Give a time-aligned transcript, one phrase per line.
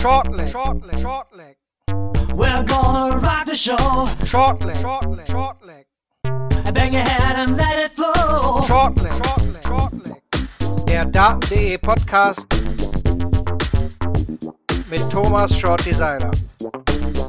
[0.00, 1.56] Shortleg, shortleg, shortleg.
[2.34, 3.76] We're gonna rock the show.
[4.24, 5.84] Shortleg, shortleg, shortleg.
[6.72, 8.62] Bang your head and let it flow.
[8.66, 10.86] Shortleg, shortleg, shortleg.
[10.86, 12.46] Der Daten.de Podcast
[14.88, 16.30] mit Thomas Shorty Seiler.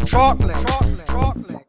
[0.07, 1.65] Shortleg, shortleg, shortleg.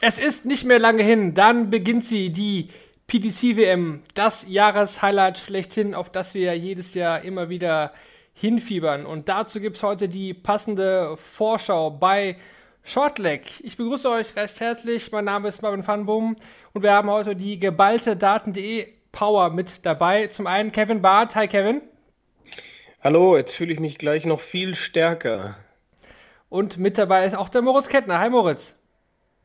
[0.00, 2.68] Es ist nicht mehr lange hin, dann beginnt sie, die
[3.08, 7.92] PDC-WM, das Jahreshighlight schlechthin, auf das wir jedes Jahr immer wieder
[8.40, 9.04] hinfiebern.
[9.04, 12.36] Und dazu gibt es heute die passende Vorschau bei
[12.82, 13.60] Shortleg.
[13.60, 15.12] Ich begrüße euch recht herzlich.
[15.12, 16.36] Mein Name ist Marvin van Boom
[16.72, 20.28] und wir haben heute die geballte Daten.de Power mit dabei.
[20.28, 21.34] Zum einen Kevin Barth.
[21.34, 21.82] Hi Kevin.
[23.02, 25.56] Hallo, jetzt fühle ich mich gleich noch viel stärker.
[26.48, 28.18] Und mit dabei ist auch der Moritz Kettner.
[28.18, 28.78] Hi Moritz.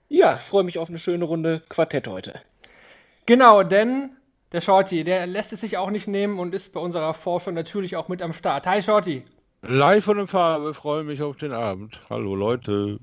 [0.07, 2.41] Ja, freue mich auf eine schöne Runde Quartett heute.
[3.25, 4.15] Genau, denn
[4.51, 7.95] der Shorty, der lässt es sich auch nicht nehmen und ist bei unserer Forschung natürlich
[7.95, 8.67] auch mit am Start.
[8.67, 9.23] Hi Shorty.
[9.61, 11.99] Live von der Farbe, freue mich auf den Abend.
[12.09, 12.99] Hallo Leute.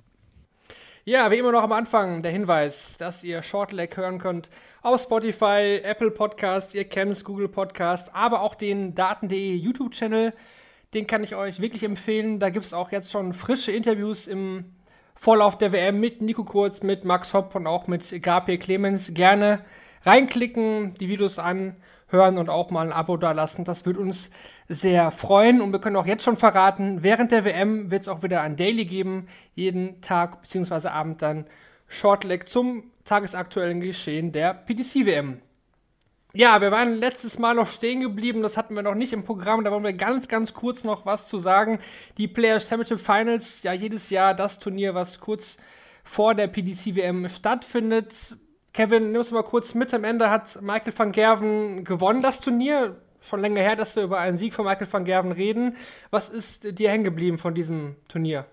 [1.05, 4.51] Ja, wie immer noch am Anfang der Hinweis, dass ihr Shortleg hören könnt
[4.83, 10.33] auf Spotify, Apple Podcast, ihr kennt es, Google Podcast, aber auch den Daten.de YouTube-Channel.
[10.95, 12.39] Den kann ich euch wirklich empfehlen.
[12.39, 14.77] Da gibt es auch jetzt schon frische Interviews im
[15.15, 19.15] Vorlauf der WM mit Nico Kurz, mit Max Hopp und auch mit Gabriel Clemens.
[19.15, 19.65] Gerne
[20.05, 23.65] reinklicken, die Videos anhören und auch mal ein Abo dalassen.
[23.65, 24.31] Das würde uns
[24.69, 25.61] sehr freuen.
[25.61, 28.57] Und wir können auch jetzt schon verraten, während der WM wird es auch wieder ein
[28.57, 29.29] Daily geben.
[29.55, 30.89] Jeden Tag bzw.
[30.89, 31.47] Abend dann
[31.89, 35.41] Shortleg zum tagesaktuellen Geschehen der PDC-WM.
[36.35, 39.65] Ja, wir waren letztes Mal noch stehen geblieben, das hatten wir noch nicht im Programm,
[39.65, 41.79] da wollen wir ganz, ganz kurz noch was zu sagen.
[42.17, 45.59] Die Players Championship Finals, ja jedes Jahr das Turnier, was kurz
[46.05, 48.37] vor der PDC-WM stattfindet.
[48.73, 49.93] Kevin, nimm uns mal kurz mit.
[49.93, 52.97] Am Ende hat Michael van Gerven gewonnen, das Turnier.
[53.21, 55.77] Schon länger her, dass wir über einen Sieg von Michael van Gerven reden.
[56.11, 58.47] Was ist dir hängen geblieben von diesem Turnier?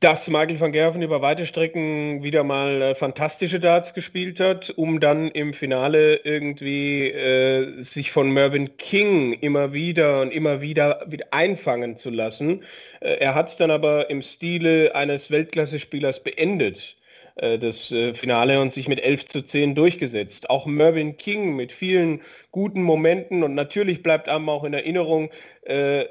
[0.00, 4.98] Dass Michael van Gerven über weite Strecken wieder mal äh, fantastische Darts gespielt hat, um
[4.98, 11.26] dann im Finale irgendwie äh, sich von Mervyn King immer wieder und immer wieder, wieder
[11.30, 12.64] einfangen zu lassen.
[13.00, 16.95] Äh, er hat es dann aber im Stile eines Weltklasse-Spielers beendet
[17.36, 20.48] äh, das äh, Finale und sich mit 11 zu 10 durchgesetzt.
[20.50, 25.30] Auch Mervyn King mit vielen guten Momenten und natürlich bleibt einem auch in Erinnerung,
[25.62, 26.04] äh,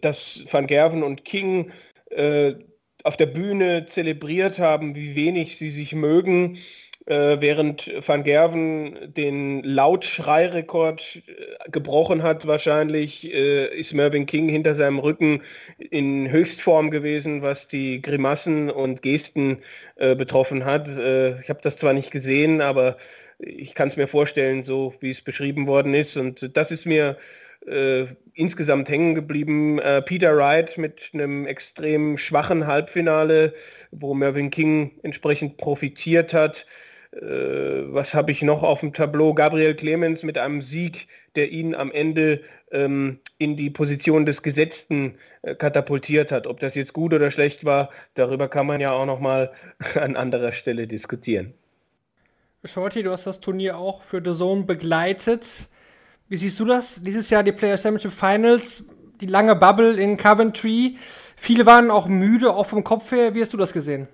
[0.00, 1.72] dass Van Gerven und King
[3.04, 6.58] auf der Bühne zelebriert haben, wie wenig sie sich mögen
[7.10, 14.76] äh, während Van Gerven den Lautschreirekord äh, gebrochen hat, wahrscheinlich äh, ist Mervyn King hinter
[14.76, 15.42] seinem Rücken
[15.78, 19.58] in Höchstform gewesen, was die Grimassen und Gesten
[19.96, 20.86] äh, betroffen hat.
[20.88, 22.96] Äh, ich habe das zwar nicht gesehen, aber
[23.38, 26.16] ich kann es mir vorstellen, so wie es beschrieben worden ist.
[26.16, 27.16] Und das ist mir
[27.66, 29.78] äh, insgesamt hängen geblieben.
[29.80, 33.54] Äh, Peter Wright mit einem extrem schwachen Halbfinale,
[33.90, 36.66] wo Mervyn King entsprechend profitiert hat.
[37.12, 39.34] Äh, was habe ich noch auf dem Tableau?
[39.34, 45.16] Gabriel Clemens mit einem Sieg, der ihn am Ende ähm, in die Position des Gesetzten
[45.42, 46.46] äh, katapultiert hat.
[46.46, 49.52] Ob das jetzt gut oder schlecht war, darüber kann man ja auch noch mal
[49.94, 51.54] an anderer Stelle diskutieren.
[52.64, 55.46] Shorty, du hast das Turnier auch für The Zone begleitet.
[56.28, 57.02] Wie siehst du das?
[57.02, 58.84] Dieses Jahr die Player Championship Finals,
[59.20, 60.96] die lange Bubble in Coventry.
[61.36, 63.34] Viele waren auch müde, auch vom Kopf her.
[63.34, 64.08] Wie hast du das gesehen?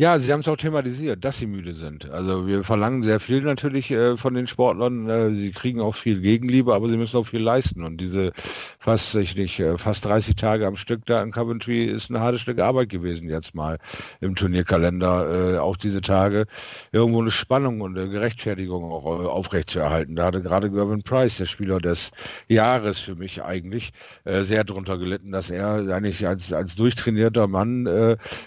[0.00, 2.08] Ja, Sie haben es auch thematisiert, dass sie müde sind.
[2.08, 5.10] Also wir verlangen sehr viel natürlich äh, von den Sportlern.
[5.10, 7.84] Äh, sie kriegen auch viel Gegenliebe, aber sie müssen auch viel leisten.
[7.84, 8.32] Und diese
[8.78, 12.40] fast, ich nicht, äh, fast 30 Tage am Stück da in Coventry ist ein hartes
[12.40, 13.76] Stück Arbeit gewesen jetzt mal
[14.22, 15.56] im Turnierkalender.
[15.56, 16.46] Äh, auch diese Tage
[16.92, 20.16] irgendwo eine Spannung und eine Gerechtfertigung auch äh, aufrechtzuerhalten.
[20.16, 22.10] Da hatte gerade Gervin Price, der Spieler des
[22.48, 23.92] Jahres für mich eigentlich,
[24.24, 27.84] äh, sehr drunter gelitten, dass er eigentlich als, als durchtrainierter Mann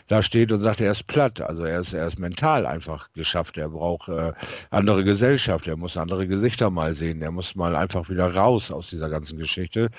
[0.07, 1.42] da steht und sagt, er ist platt.
[1.43, 3.57] Also er ist, er ist mental einfach geschafft.
[3.57, 4.33] Er braucht äh,
[4.69, 5.67] andere Gesellschaft.
[5.67, 7.21] Er muss andere Gesichter mal sehen.
[7.21, 9.89] Er muss mal einfach wieder raus aus dieser ganzen Geschichte.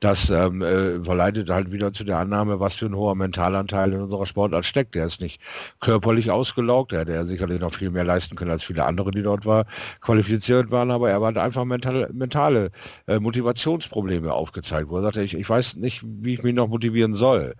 [0.00, 4.00] Das ähm, äh, verleitet halt wieder zu der Annahme, was für ein hoher Mentalanteil in
[4.00, 4.94] unserer Sportart steckt.
[4.94, 5.40] Der ist nicht
[5.80, 6.92] körperlich ausgelaugt.
[6.92, 9.64] Er hätte sicherlich noch viel mehr leisten können als viele andere, die dort war,
[10.00, 10.90] qualifiziert waren.
[10.90, 12.70] Aber er hat einfach mental, mentale
[13.06, 17.14] äh, Motivationsprobleme aufgezeigt, wo er sagte, ich, ich weiß nicht, wie ich mich noch motivieren
[17.14, 17.54] soll.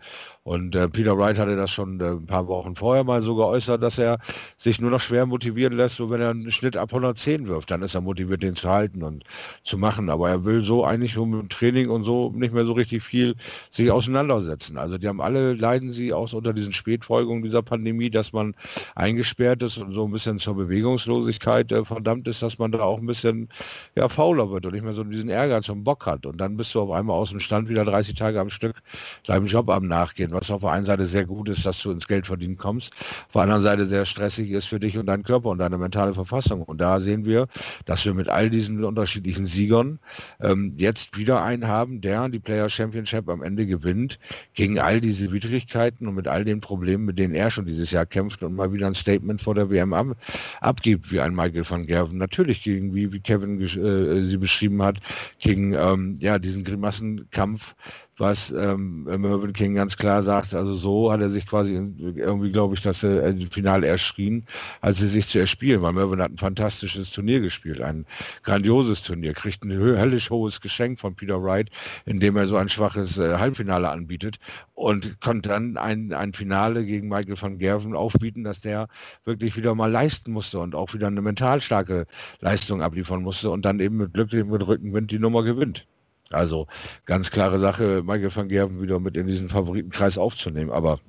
[0.44, 3.80] Und äh, Peter Wright hatte das schon äh, ein paar Wochen vorher mal so geäußert,
[3.80, 4.18] dass er
[4.56, 7.82] sich nur noch schwer motivieren lässt, und wenn er einen Schnitt ab 110 wirft, dann
[7.82, 9.22] ist er motiviert, den zu halten und
[9.62, 10.10] zu machen.
[10.10, 13.04] Aber er will so eigentlich nur mit dem Training und so nicht mehr so richtig
[13.04, 13.36] viel
[13.70, 14.78] sich auseinandersetzen.
[14.78, 18.54] Also die haben alle, leiden sie auch unter diesen Spätfolgungen dieser Pandemie, dass man
[18.96, 22.98] eingesperrt ist und so ein bisschen zur Bewegungslosigkeit äh, verdammt ist, dass man da auch
[22.98, 23.48] ein bisschen
[23.94, 26.26] ja, fauler wird und nicht mehr so diesen Ehrgeiz und Bock hat.
[26.26, 28.82] Und dann bist du auf einmal aus dem Stand wieder 30 Tage am Stück
[29.24, 32.06] deinem Job am Nachgehen, was auf der einen Seite sehr gut ist, dass du ins
[32.06, 32.92] Geld verdienen kommst,
[33.26, 36.14] auf der anderen Seite sehr stressig ist für dich und deinen Körper und deine mentale
[36.14, 36.62] Verfassung.
[36.62, 37.46] Und da sehen wir,
[37.84, 39.98] dass wir mit all diesen unterschiedlichen Siegern
[40.40, 44.18] ähm, jetzt wieder einen haben, der die Player Championship am Ende gewinnt,
[44.54, 48.06] gegen all diese Widrigkeiten und mit all den Problemen, mit denen er schon dieses Jahr
[48.06, 50.16] kämpft und mal wieder ein Statement vor der WM ab,
[50.60, 52.18] abgibt, wie ein Michael van Gerven.
[52.18, 54.98] Natürlich gegen, wie, wie Kevin äh, sie beschrieben hat,
[55.38, 57.74] gegen ähm, ja, diesen Grimassenkampf
[58.22, 60.54] was ähm, Mervyn King ganz klar sagt.
[60.54, 64.46] Also so hat er sich quasi irgendwie, glaube ich, dass er im Finale erschien,
[64.80, 68.06] als sie sich zu erspielen, weil Mervyn hat ein fantastisches Turnier gespielt, ein
[68.44, 71.68] grandioses Turnier, kriegt ein höllisch hohes Geschenk von Peter Wright,
[72.06, 74.38] indem er so ein schwaches äh, Halbfinale anbietet
[74.74, 78.86] und konnte dann ein, ein Finale gegen Michael van Gerven aufbieten, dass der
[79.24, 82.06] wirklich wieder mal leisten musste und auch wieder eine mental starke
[82.38, 85.88] Leistung abliefern musste und dann eben mit Glück mit Rückenwind die Nummer gewinnt.
[86.34, 86.66] Also
[87.06, 90.70] ganz klare Sache, Michael van Gerven wieder mit in diesen Favoritenkreis aufzunehmen.
[90.70, 91.00] Aber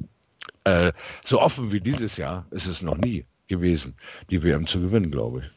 [0.64, 0.92] äh,
[1.24, 3.96] so offen wie dieses Jahr ist es noch nie gewesen,
[4.30, 5.52] die WM zu gewinnen, glaube ich.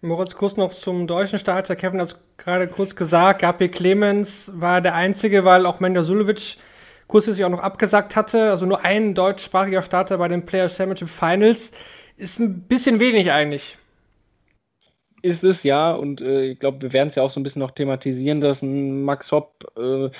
[0.00, 1.74] Moritz, kurz noch zum deutschen Starter.
[1.74, 6.56] Kevin hat es gerade kurz gesagt, Gabriel Clemens war der Einzige, weil auch Mender Sulevic
[7.08, 8.50] kurzfristig auch noch abgesagt hatte.
[8.50, 11.72] Also nur ein deutschsprachiger Starter bei den Players Championship Finals.
[12.16, 13.77] Ist ein bisschen wenig eigentlich
[15.22, 17.60] ist es ja und äh, ich glaube, wir werden es ja auch so ein bisschen
[17.60, 20.10] noch thematisieren, dass ein Max Hopp äh,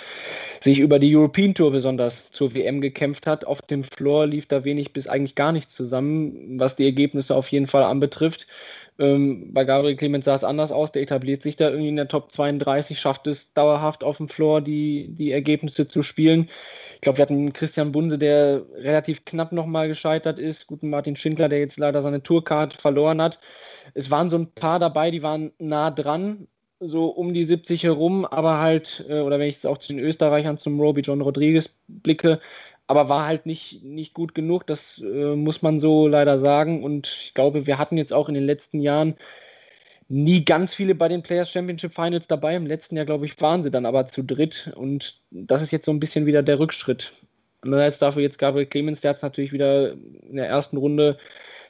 [0.60, 3.44] sich über die European Tour besonders zur WM gekämpft hat.
[3.44, 7.48] Auf dem Floor lief da wenig bis eigentlich gar nichts zusammen, was die Ergebnisse auf
[7.48, 8.46] jeden Fall anbetrifft.
[8.98, 12.08] Ähm, bei Gabriel Clemens sah es anders aus, der etabliert sich da irgendwie in der
[12.08, 16.50] Top 32, schafft es dauerhaft auf dem Floor die, die Ergebnisse zu spielen.
[16.96, 21.48] Ich glaube, wir hatten Christian Bunse, der relativ knapp nochmal gescheitert ist, guten Martin Schindler,
[21.48, 23.38] der jetzt leider seine Tourcard verloren hat
[23.98, 26.46] es waren so ein paar dabei, die waren nah dran,
[26.78, 29.98] so um die 70 herum, aber halt, äh, oder wenn ich es auch zu den
[29.98, 32.40] Österreichern, zum Roby John Rodriguez blicke,
[32.86, 36.84] aber war halt nicht, nicht gut genug, das äh, muss man so leider sagen.
[36.84, 39.16] Und ich glaube, wir hatten jetzt auch in den letzten Jahren
[40.08, 42.54] nie ganz viele bei den Players Championship Finals dabei.
[42.56, 44.72] Im letzten Jahr, glaube ich, waren sie dann aber zu dritt.
[44.76, 47.12] Und das ist jetzt so ein bisschen wieder der Rückschritt.
[47.62, 51.18] Andererseits dafür jetzt Gabriel Clemens, der hat es natürlich wieder in der ersten Runde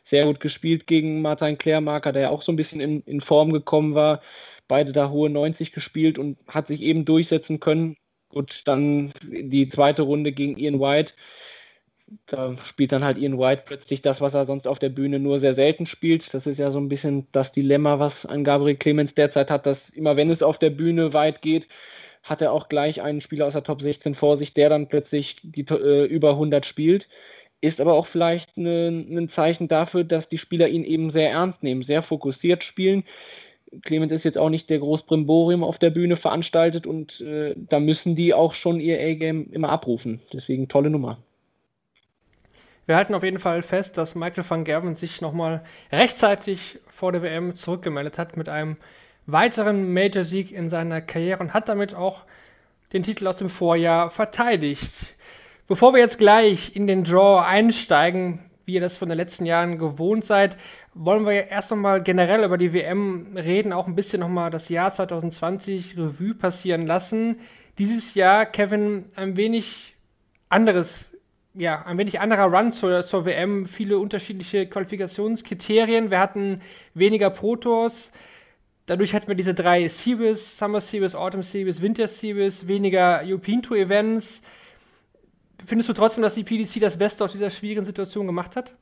[0.09, 3.53] sehr gut gespielt gegen Martin Klärmarker, der ja auch so ein bisschen in, in Form
[3.53, 4.23] gekommen war.
[4.67, 7.97] Beide da hohe 90 gespielt und hat sich eben durchsetzen können.
[8.31, 11.15] Gut, dann die zweite Runde gegen Ian White.
[12.27, 15.41] Da spielt dann halt Ian White plötzlich das, was er sonst auf der Bühne nur
[15.41, 16.33] sehr selten spielt.
[16.33, 19.91] Das ist ja so ein bisschen das Dilemma, was an Gabriel Clemens derzeit hat, dass
[19.91, 21.69] immer wenn es auf der Bühne weit geht,
[22.23, 25.37] hat er auch gleich einen Spieler aus der Top 16 vor sich, der dann plötzlich
[25.43, 27.09] die äh, über 100 spielt
[27.61, 31.83] ist aber auch vielleicht ein Zeichen dafür, dass die Spieler ihn eben sehr ernst nehmen,
[31.83, 33.05] sehr fokussiert spielen.
[33.83, 38.17] Clemens ist jetzt auch nicht der Großbrimborium auf der Bühne veranstaltet und äh, da müssen
[38.17, 40.21] die auch schon ihr A-Game immer abrufen.
[40.33, 41.19] Deswegen tolle Nummer.
[42.87, 45.63] Wir halten auf jeden Fall fest, dass Michael van Gerven sich nochmal
[45.93, 48.79] rechtzeitig vor der WM zurückgemeldet hat mit einem
[49.27, 52.25] weiteren Major-Sieg in seiner Karriere und hat damit auch
[52.95, 55.15] den Titel aus dem Vorjahr verteidigt.
[55.69, 59.77] Bevor wir jetzt gleich in den Draw einsteigen, wie ihr das von den letzten Jahren
[59.77, 60.57] gewohnt seid,
[60.95, 64.95] wollen wir erst nochmal generell über die WM reden, auch ein bisschen nochmal das Jahr
[64.95, 67.41] 2020 Revue passieren lassen.
[67.77, 69.95] Dieses Jahr, Kevin, ein wenig
[70.49, 71.15] anderes,
[71.53, 76.11] ja, ein wenig anderer Run zur, zur WM, viele unterschiedliche Qualifikationskriterien.
[76.11, 76.63] Wir hatten
[76.95, 78.11] weniger Protos.
[78.87, 83.77] Dadurch hatten wir diese drei Series, Summer Series, Autumn Series, Winter Series, weniger European Tour
[83.77, 84.41] Events
[85.65, 88.75] findest du trotzdem, dass die PDC das Beste aus dieser schwierigen Situation gemacht hat?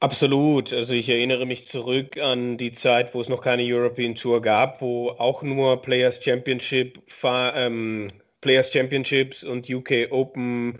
[0.00, 0.72] Absolut.
[0.72, 4.80] Also ich erinnere mich zurück an die Zeit, wo es noch keine European Tour gab,
[4.80, 10.78] wo auch nur Players Championship, ähm, Players Championships und UK Open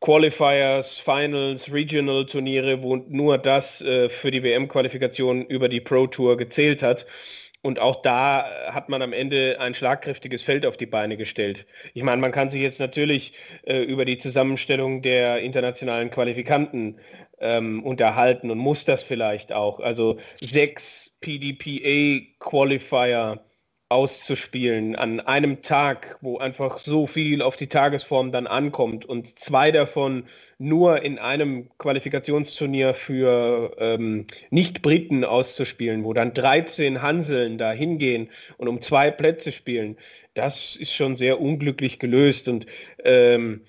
[0.00, 6.36] Qualifiers, Finals, Regional Turniere, wo nur das äh, für die WM-Qualifikation über die Pro Tour
[6.36, 7.06] gezählt hat.
[7.62, 11.66] Und auch da hat man am Ende ein schlagkräftiges Feld auf die Beine gestellt.
[11.92, 16.98] Ich meine, man kann sich jetzt natürlich äh, über die Zusammenstellung der internationalen Qualifikanten
[17.38, 19.80] ähm, unterhalten und muss das vielleicht auch.
[19.80, 23.44] Also sechs PDPA-Qualifier
[23.90, 29.72] auszuspielen an einem Tag, wo einfach so viel auf die Tagesform dann ankommt und zwei
[29.72, 30.28] davon
[30.60, 38.68] nur in einem Qualifikationsturnier für ähm, Nicht-Briten auszuspielen, wo dann 13 Hanseln da hingehen und
[38.68, 39.96] um zwei Plätze spielen,
[40.34, 42.66] das ist schon sehr unglücklich gelöst und
[43.04, 43.62] ähm,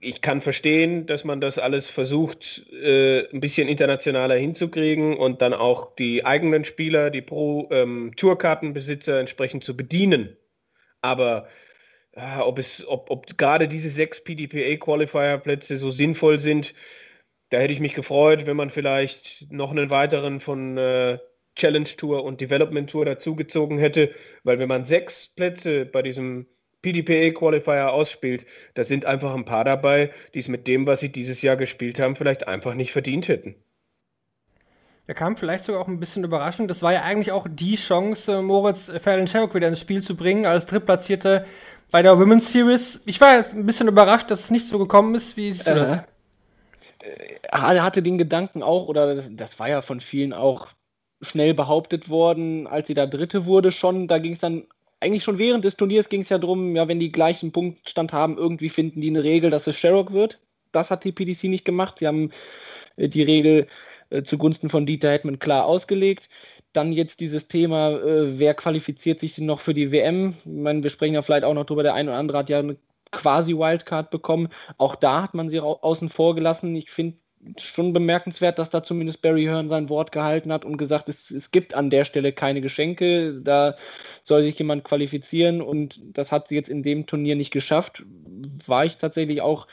[0.00, 5.52] ich kann verstehen, dass man das alles versucht, äh, ein bisschen internationaler hinzukriegen und dann
[5.52, 10.38] auch die eigenen Spieler, die Pro-Tourkartenbesitzer ähm, entsprechend zu bedienen.
[11.02, 11.48] Aber
[12.12, 16.74] äh, ob es, ob, ob gerade diese sechs PDPA-Qualifier-Plätze so sinnvoll sind,
[17.50, 21.18] da hätte ich mich gefreut, wenn man vielleicht noch einen weiteren von äh,
[21.56, 24.14] Challenge Tour und Development Tour dazugezogen hätte,
[24.44, 26.46] weil wenn man sechs Plätze bei diesem
[26.82, 31.10] PDPA Qualifier ausspielt, da sind einfach ein paar dabei, die es mit dem, was sie
[31.10, 33.56] dieses Jahr gespielt haben, vielleicht einfach nicht verdient hätten.
[35.06, 36.70] Er kam vielleicht sogar auch ein bisschen überraschend.
[36.70, 40.46] Das war ja eigentlich auch die Chance, Moritz Fallon Sherrock wieder ins Spiel zu bringen,
[40.46, 41.44] als Drittplatzierte
[41.90, 43.02] bei der Women's Series.
[43.06, 45.36] Ich war ein bisschen überrascht, dass es nicht so gekommen ist.
[45.36, 45.98] Wie siehst du äh, das?
[47.42, 50.68] Er hatte den Gedanken auch, oder das, das war ja von vielen auch
[51.22, 54.08] schnell behauptet worden, als sie da Dritte wurde schon.
[54.08, 54.66] Da ging es dann
[55.00, 58.36] eigentlich schon während des Turniers ging es ja darum, ja, wenn die gleichen Punktstand haben,
[58.36, 60.38] irgendwie finden die eine Regel, dass es Sherrock wird.
[60.72, 61.98] Das hat die PDC nicht gemacht.
[61.98, 62.30] Sie haben
[62.96, 63.66] äh, die Regel
[64.10, 66.28] äh, zugunsten von Dieter Hetman klar ausgelegt.
[66.72, 70.34] Dann jetzt dieses Thema, äh, wer qualifiziert sich denn noch für die WM?
[70.38, 72.60] Ich meine, wir sprechen ja vielleicht auch noch drüber, der eine oder andere hat ja
[72.60, 72.76] eine
[73.10, 74.48] quasi Wildcard bekommen.
[74.78, 76.76] Auch da hat man sie außen vor gelassen.
[76.76, 77.16] Ich finde,
[77.58, 81.50] schon bemerkenswert, dass da zumindest Barry Hearn sein Wort gehalten hat und gesagt, es, es
[81.50, 83.76] gibt an der Stelle keine Geschenke, da
[84.24, 88.04] soll sich jemand qualifizieren und das hat sie jetzt in dem Turnier nicht geschafft.
[88.66, 89.66] War ich tatsächlich auch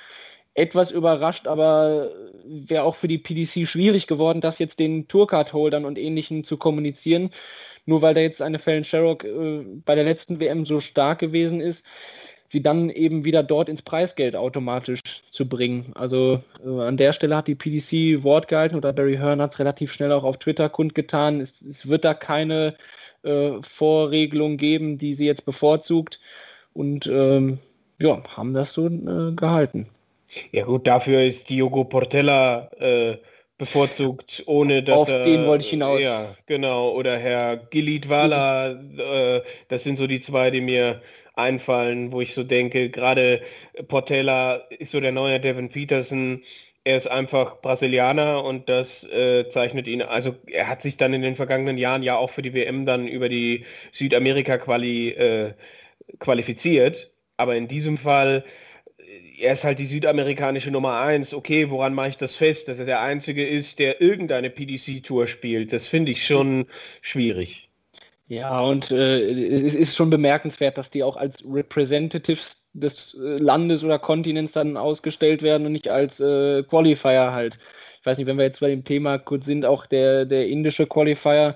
[0.57, 2.09] etwas überrascht, aber
[2.45, 7.29] wäre auch für die PDC schwierig geworden, das jetzt den Tourcard-Holdern und ähnlichen zu kommunizieren.
[7.85, 11.61] Nur weil da jetzt eine Fallon Sherrock äh, bei der letzten WM so stark gewesen
[11.61, 11.83] ist,
[12.47, 15.91] sie dann eben wieder dort ins Preisgeld automatisch zu bringen.
[15.93, 19.59] Also äh, an der Stelle hat die PDC Wort gehalten oder Barry Hearn hat es
[19.59, 21.39] relativ schnell auch auf Twitter kundgetan.
[21.39, 22.75] Es, es wird da keine
[23.23, 26.19] äh, Vorregelung geben, die sie jetzt bevorzugt
[26.73, 27.59] und ähm,
[27.99, 29.87] ja, haben das so äh, gehalten.
[30.51, 33.17] Ja gut, dafür ist Diogo Portella äh,
[33.57, 35.99] bevorzugt, ohne dass Auf er, den wollte ich hinaus.
[35.99, 36.91] Ja, genau.
[36.91, 41.01] Oder Herr Gilidwala, äh, das sind so die zwei, die mir
[41.35, 43.41] einfallen, wo ich so denke, gerade
[43.87, 46.43] Portela ist so der neue Devin Peterson.
[46.83, 51.21] Er ist einfach Brasilianer und das äh, zeichnet ihn, also er hat sich dann in
[51.21, 55.53] den vergangenen Jahren ja auch für die WM dann über die Südamerika-Quali äh,
[56.19, 57.11] qualifiziert.
[57.35, 58.45] Aber in diesem Fall,
[59.37, 61.33] er ist halt die südamerikanische Nummer eins.
[61.33, 65.71] Okay, woran mache ich das fest, dass er der Einzige ist, der irgendeine PDC-Tour spielt?
[65.71, 66.65] Das finde ich schon
[67.01, 67.69] schwierig.
[68.27, 73.83] Ja, und äh, es ist schon bemerkenswert, dass die auch als Representatives des äh, Landes
[73.83, 77.57] oder Kontinents dann ausgestellt werden und nicht als äh, Qualifier halt.
[78.01, 80.87] Ich weiß nicht, wenn wir jetzt bei dem Thema kurz sind, auch der, der indische
[80.87, 81.55] Qualifier,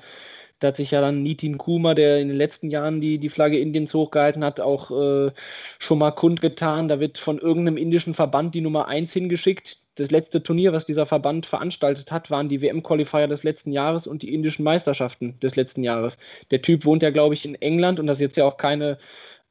[0.61, 3.59] da hat sich ja dann Nitin Kuma, der in den letzten Jahren die, die Flagge
[3.59, 5.31] Indiens hochgehalten hat, auch äh,
[5.79, 6.87] schon mal kundgetan.
[6.87, 11.05] Da wird von irgendeinem indischen Verband die Nummer 1 hingeschickt das letzte Turnier, was dieser
[11.05, 15.83] Verband veranstaltet hat, waren die WM-Qualifier des letzten Jahres und die indischen Meisterschaften des letzten
[15.83, 16.17] Jahres.
[16.49, 18.97] Der Typ wohnt ja, glaube ich, in England und das ist jetzt ja auch keine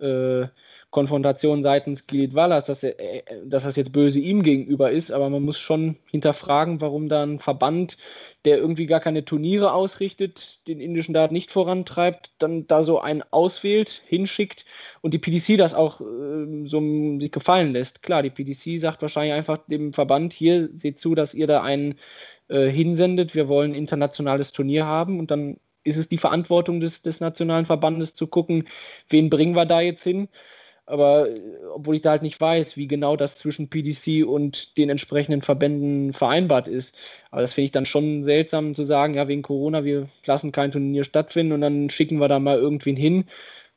[0.01, 0.47] äh,
[0.91, 5.31] Konfrontation seitens Gilit Wallas, dass, er, äh, dass das jetzt böse ihm gegenüber ist, aber
[5.31, 7.97] man muss schon hinterfragen, warum da ein Verband,
[8.45, 13.23] der irgendwie gar keine Turniere ausrichtet, den indischen Dart nicht vorantreibt, dann da so einen
[13.31, 14.65] auswählt, hinschickt
[15.01, 16.81] und die PDC das auch äh, so
[17.21, 18.03] sich gefallen lässt.
[18.03, 21.95] Klar, die PDC sagt wahrscheinlich einfach dem Verband, hier seht zu, dass ihr da einen
[22.49, 27.03] äh, hinsendet, wir wollen ein internationales Turnier haben und dann ist es die Verantwortung des,
[27.03, 28.69] des nationalen Verbandes zu gucken,
[29.09, 30.29] wen bringen wir da jetzt hin
[30.87, 31.41] aber äh,
[31.75, 36.13] obwohl ich da halt nicht weiß, wie genau das zwischen PDC und den entsprechenden Verbänden
[36.13, 36.95] vereinbart ist.
[37.31, 40.73] Aber das finde ich dann schon seltsam zu sagen, ja, wegen Corona, wir lassen kein
[40.73, 43.25] Turnier stattfinden und dann schicken wir da mal irgendwen hin.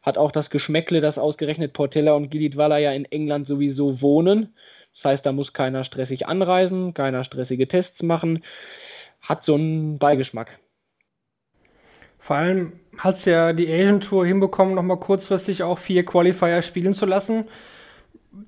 [0.02, 4.54] Hat auch das Geschmäckle, dass ausgerechnet Portella und Gilidwala ja in England sowieso wohnen.
[4.94, 8.44] Das heißt, da muss keiner stressig anreisen, keiner stressige Tests machen.
[9.22, 10.60] Hat so einen Beigeschmack.
[12.20, 16.94] Vor allem hat es ja die Asian Tour hinbekommen, nochmal kurzfristig auch vier Qualifier spielen
[16.94, 17.46] zu lassen.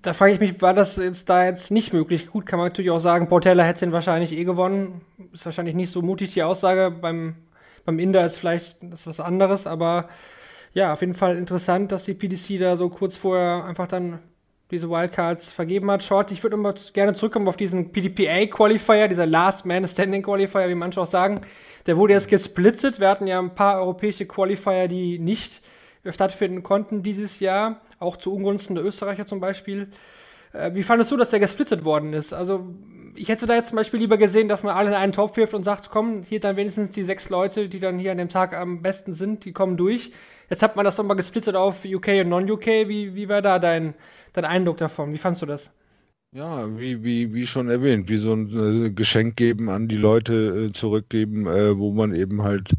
[0.01, 2.27] Da frage ich mich, war das jetzt da jetzt nicht möglich?
[2.27, 5.01] Gut, kann man natürlich auch sagen, Portella hätte ihn wahrscheinlich eh gewonnen.
[5.31, 6.89] Ist wahrscheinlich nicht so mutig die Aussage.
[6.89, 7.35] Beim,
[7.85, 10.09] beim Inder ist vielleicht das was anderes, aber
[10.73, 14.19] ja, auf jeden Fall interessant, dass die PDC da so kurz vorher einfach dann
[14.71, 16.03] diese Wildcards vergeben hat.
[16.03, 20.75] Short, ich würde immer gerne zurückkommen auf diesen PDPA-Qualifier, dieser Last Man Standing Qualifier, wie
[20.75, 21.41] manche auch sagen.
[21.85, 22.99] Der wurde jetzt gesplittet.
[22.99, 25.61] Wir hatten ja ein paar europäische Qualifier, die nicht
[26.07, 29.89] stattfinden konnten dieses Jahr, auch zu Ungunsten der Österreicher zum Beispiel.
[30.53, 32.33] Äh, wie fandest du, dass der gesplittet worden ist?
[32.33, 32.67] Also
[33.15, 35.53] ich hätte da jetzt zum Beispiel lieber gesehen, dass man alle in einen Topf wirft
[35.53, 38.53] und sagt, komm, hier dann wenigstens die sechs Leute, die dann hier an dem Tag
[38.53, 40.11] am besten sind, die kommen durch.
[40.49, 42.65] Jetzt hat man das nochmal gesplittet auf UK und Non-UK.
[42.87, 43.95] Wie, wie war da dein,
[44.33, 45.11] dein Eindruck davon?
[45.11, 45.71] Wie fandst du das?
[46.31, 50.67] Ja, wie, wie, wie schon erwähnt, wie so ein äh, Geschenk geben an die Leute
[50.67, 52.71] äh, zurückgeben, äh, wo man eben halt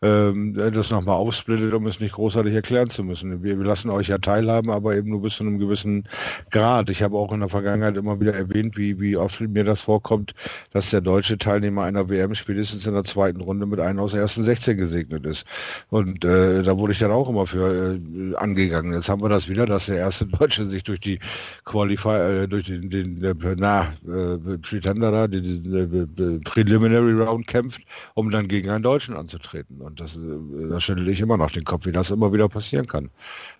[0.00, 3.42] ähm, das nochmal aufsplittet, um es nicht großartig erklären zu müssen.
[3.42, 6.08] Wir, wir, lassen euch ja teilhaben, aber eben nur bis zu einem gewissen
[6.50, 6.88] Grad.
[6.90, 10.34] Ich habe auch in der Vergangenheit immer wieder erwähnt, wie, wie oft mir das vorkommt,
[10.72, 14.20] dass der deutsche Teilnehmer einer WM spätestens in der zweiten Runde mit einem aus der
[14.20, 15.44] ersten 16 gesegnet ist.
[15.90, 18.92] Und äh, da wurde ich dann auch immer für äh, angegangen.
[18.92, 21.18] Jetzt haben wir das wieder, dass der erste Deutsche sich durch die
[21.64, 27.48] Qualify, äh, durch den, den äh, na, äh, Pretender da, den, den, den Preliminary Round
[27.48, 27.82] kämpft,
[28.14, 29.87] um dann gegen einen Deutschen anzutreten.
[29.88, 32.86] Und das, äh, da schüttel ich immer noch den Kopf, wie das immer wieder passieren
[32.86, 33.10] kann.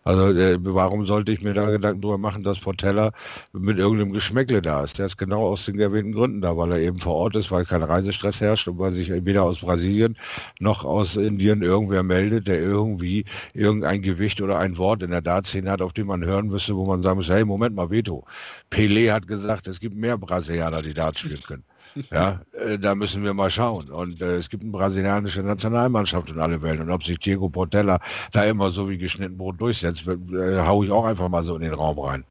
[0.04, 3.12] Also äh, warum sollte ich mir da Gedanken darüber machen, dass Portella
[3.52, 4.98] mit irgendeinem Geschmäckle da ist?
[4.98, 7.64] Der ist genau aus den erwähnten Gründen da, weil er eben vor Ort ist, weil
[7.64, 10.16] kein Reisestress herrscht und weil sich weder aus Brasilien
[10.60, 15.70] noch aus Indien irgendwer meldet, der irgendwie irgendein Gewicht oder ein Wort in der Dartszene
[15.70, 18.24] hat, auf dem man hören müsste, wo man sagen muss, hey, Moment mal, Veto.
[18.70, 21.67] Pelé hat gesagt, es gibt mehr Brasilianer, die Dart spielen können.
[22.10, 23.88] Ja, äh, da müssen wir mal schauen.
[23.90, 26.80] Und äh, es gibt eine brasilianische Nationalmannschaft in alle Welt.
[26.80, 28.00] Und ob sich Diego Portella
[28.32, 31.62] da immer so wie geschnitten Brot durchsetzt, äh, haue ich auch einfach mal so in
[31.62, 32.24] den Raum rein.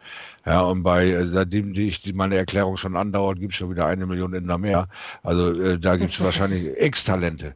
[0.46, 3.70] Ja, und bei, äh, seitdem die ich die, meine Erklärung schon andauert, gibt es schon
[3.70, 4.88] wieder eine Million in der mehr.
[5.24, 7.56] Also äh, da gibt es wahrscheinlich X-Talente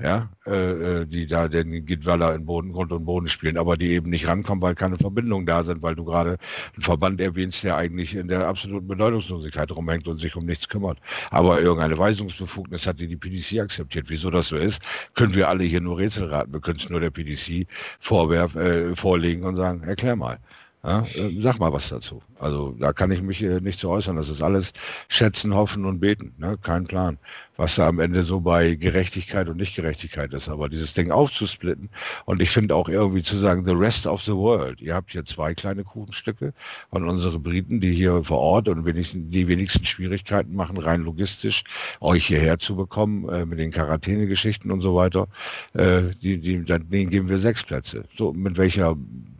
[0.00, 3.90] ja, äh, äh, die da den Gitwaller in Boden, Grund und Boden spielen, aber die
[3.90, 6.36] eben nicht rankommen, weil keine Verbindungen da sind, weil du gerade
[6.74, 10.98] einen Verband erwähnst, der eigentlich in der absoluten Bedeutungslosigkeit rumhängt und sich um nichts kümmert.
[11.30, 14.06] Aber irgendeine Weisungsbefugnis hat die die PDC akzeptiert.
[14.08, 14.82] Wieso das so ist,
[15.14, 16.52] können wir alle hier nur Rätsel raten.
[16.52, 17.68] Wir können es nur der PDC
[18.00, 20.40] vorwerf, äh, vorlegen und sagen, erklär mal.
[20.84, 22.22] Ja, äh, sag mal was dazu.
[22.38, 24.16] Also da kann ich mich äh, nicht zu äußern.
[24.16, 24.74] Das ist alles
[25.08, 26.34] schätzen, hoffen und beten.
[26.36, 26.58] Ne?
[26.60, 27.16] Kein Plan,
[27.56, 30.50] was da am Ende so bei Gerechtigkeit und Nichtgerechtigkeit ist.
[30.50, 31.88] Aber dieses Ding aufzusplitten
[32.26, 34.82] und ich finde auch irgendwie zu sagen, the rest of the world.
[34.82, 36.52] Ihr habt hier zwei kleine Kuchenstücke
[36.90, 41.64] und unsere Briten, die hier vor Ort und wenigstens, die wenigsten Schwierigkeiten machen, rein logistisch
[42.00, 45.28] euch hierher zu bekommen äh, mit den Quarantäne-Geschichten und so weiter.
[45.72, 48.04] Äh, die, die, denen geben wir sechs Plätze.
[48.18, 48.96] So mit welcher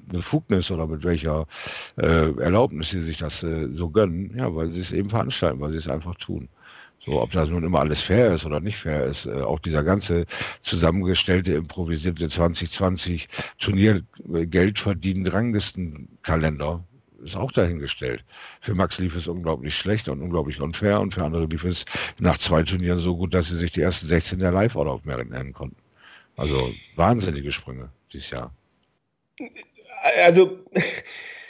[0.08, 1.46] Befugnis oder mit welcher
[1.96, 5.72] äh, Erlaubnis sie sich das äh, so gönnen, ja, weil sie es eben veranstalten, weil
[5.72, 6.48] sie es einfach tun.
[7.04, 9.84] So, ob das nun immer alles fair ist oder nicht fair ist, äh, auch dieser
[9.84, 10.24] ganze
[10.62, 16.82] zusammengestellte, improvisierte 2020 Turniergeld verdienen Ranglistenkalender
[17.22, 18.24] ist auch dahingestellt.
[18.60, 21.84] Für Max lief es unglaublich schlecht und unglaublich unfair und für andere lief es
[22.18, 25.30] nach zwei Turnieren so gut, dass sie sich die ersten 16 der Live-Order auf Merit
[25.30, 25.76] nennen konnten.
[26.36, 28.52] Also wahnsinnige Sprünge dieses Jahr
[30.24, 30.58] also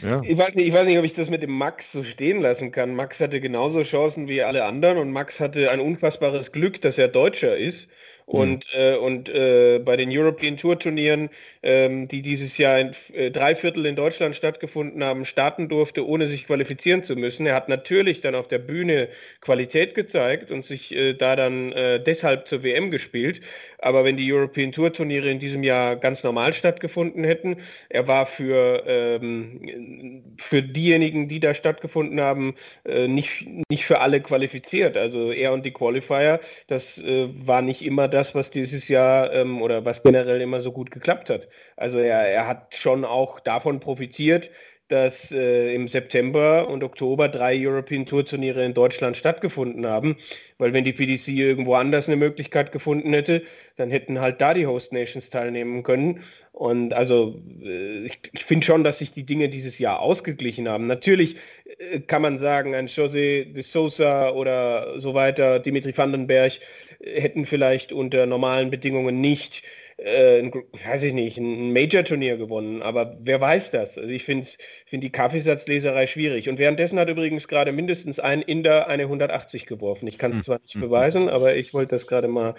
[0.00, 0.22] ja.
[0.22, 2.72] ich, weiß nicht, ich weiß nicht, ob ich das mit dem Max so stehen lassen
[2.72, 2.94] kann.
[2.94, 7.08] Max hatte genauso Chancen wie alle anderen und Max hatte ein unfassbares Glück, dass er
[7.08, 7.88] Deutscher ist.
[8.26, 8.80] Und, mhm.
[8.80, 11.28] äh, und äh, bei den European Tour Turnieren,
[11.64, 16.28] ähm, die dieses Jahr in äh, drei Viertel in Deutschland stattgefunden haben, starten durfte, ohne
[16.28, 17.46] sich qualifizieren zu müssen.
[17.46, 19.08] Er hat natürlich dann auf der Bühne
[19.40, 23.40] Qualität gezeigt und sich äh, da dann äh, deshalb zur WM gespielt.
[23.78, 27.56] Aber wenn die European Tour Turniere in diesem Jahr ganz normal stattgefunden hätten,
[27.90, 32.54] er war für, ähm, für diejenigen, die da stattgefunden haben,
[32.86, 34.96] äh, nicht, nicht für alle qualifiziert.
[34.96, 39.60] Also er und die Qualifier, das äh, war nicht immer das, was dieses Jahr ähm,
[39.60, 41.48] oder was generell immer so gut geklappt hat.
[41.76, 44.50] Also er, er hat schon auch davon profitiert,
[44.88, 50.16] dass äh, im September und Oktober drei European Tour Turniere in Deutschland stattgefunden haben,
[50.58, 53.42] weil wenn die PDC irgendwo anders eine Möglichkeit gefunden hätte,
[53.76, 56.22] dann hätten halt da die Host Nations teilnehmen können.
[56.52, 60.86] Und also äh, ich, ich finde schon, dass sich die Dinge dieses Jahr ausgeglichen haben.
[60.86, 61.36] Natürlich
[61.78, 66.52] äh, kann man sagen, ein José de Sousa oder so weiter, Dimitri Vandenberg
[67.00, 69.62] äh, hätten vielleicht unter normalen Bedingungen nicht
[70.04, 73.96] äh, ein, weiß ich nicht, ein Major-Turnier gewonnen, aber wer weiß das?
[73.96, 74.46] Also ich finde
[74.86, 76.48] find die Kaffeesatzleserei schwierig.
[76.48, 80.06] Und währenddessen hat übrigens gerade mindestens ein Inder eine 180 geworfen.
[80.06, 80.44] Ich kann es hm.
[80.44, 82.54] zwar nicht beweisen, aber ich wollte das gerade mal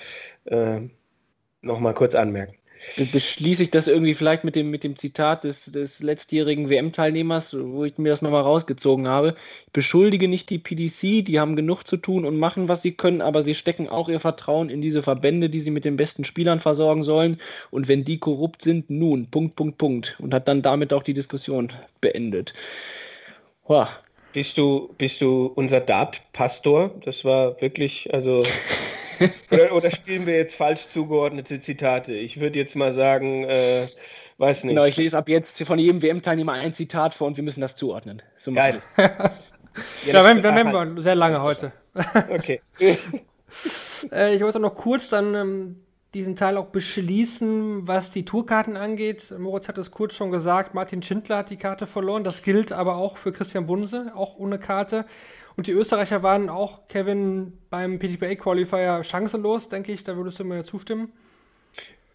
[0.45, 0.81] äh,
[1.61, 2.55] noch mal kurz anmerken
[3.11, 7.83] beschließe ich das irgendwie vielleicht mit dem, mit dem Zitat des, des letztjährigen WM-Teilnehmers, wo
[7.83, 9.35] ich mir das nochmal rausgezogen habe.
[9.67, 13.21] Ich beschuldige nicht die PDC, die haben genug zu tun und machen, was sie können,
[13.21, 16.61] aber sie stecken auch ihr Vertrauen in diese Verbände, die sie mit den besten Spielern
[16.61, 17.41] versorgen sollen.
[17.71, 20.15] Und wenn die korrupt sind, nun, Punkt, Punkt, Punkt.
[20.19, 22.53] Und hat dann damit auch die Diskussion beendet.
[23.67, 23.89] Boah.
[24.33, 26.91] Bist du, bist du unser Dart-Pastor?
[27.05, 28.43] Das war wirklich, also
[29.51, 32.13] oder, oder spielen wir jetzt falsch zugeordnete Zitate?
[32.13, 33.87] Ich würde jetzt mal sagen, äh,
[34.37, 34.73] Weiß nicht.
[34.73, 37.75] Genau, ich lese ab jetzt von jedem WM-Teilnehmer ein Zitat vor und wir müssen das
[37.75, 38.21] zuordnen.
[38.37, 38.81] So Geil.
[40.05, 41.71] Ja, dann, dann werden wir sehr lange heute.
[42.29, 42.61] Okay.
[44.11, 49.33] Äh, ich wollte noch kurz dann ähm, diesen Teil auch beschließen, was die Tourkarten angeht.
[49.37, 52.23] Moritz hat es kurz schon gesagt, Martin Schindler hat die Karte verloren.
[52.23, 55.05] Das gilt aber auch für Christian Bunse, auch ohne Karte.
[55.57, 60.03] Und die Österreicher waren auch, Kevin, beim PTPA-Qualifier chancenlos, denke ich.
[60.03, 61.13] Da würdest du mir zustimmen.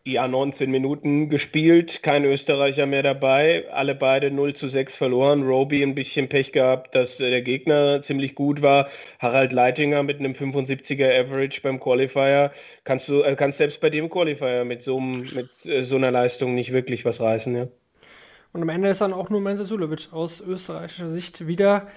[0.06, 5.42] Ja, 19 Minuten gespielt, kein Österreicher mehr dabei, alle beide 0 zu 6 verloren.
[5.42, 8.88] Roby ein bisschen Pech gehabt, dass äh, der Gegner ziemlich gut war.
[9.18, 12.50] Harald Leitinger mit einem 75er Average beim Qualifier.
[12.84, 16.54] Kannst du, äh, kannst selbst bei dem Qualifier mit so, mit äh, so einer Leistung
[16.54, 17.68] nicht wirklich was reißen, ja.
[18.52, 21.88] Und am Ende ist dann auch nur Mensa Sulovic aus österreichischer Sicht wieder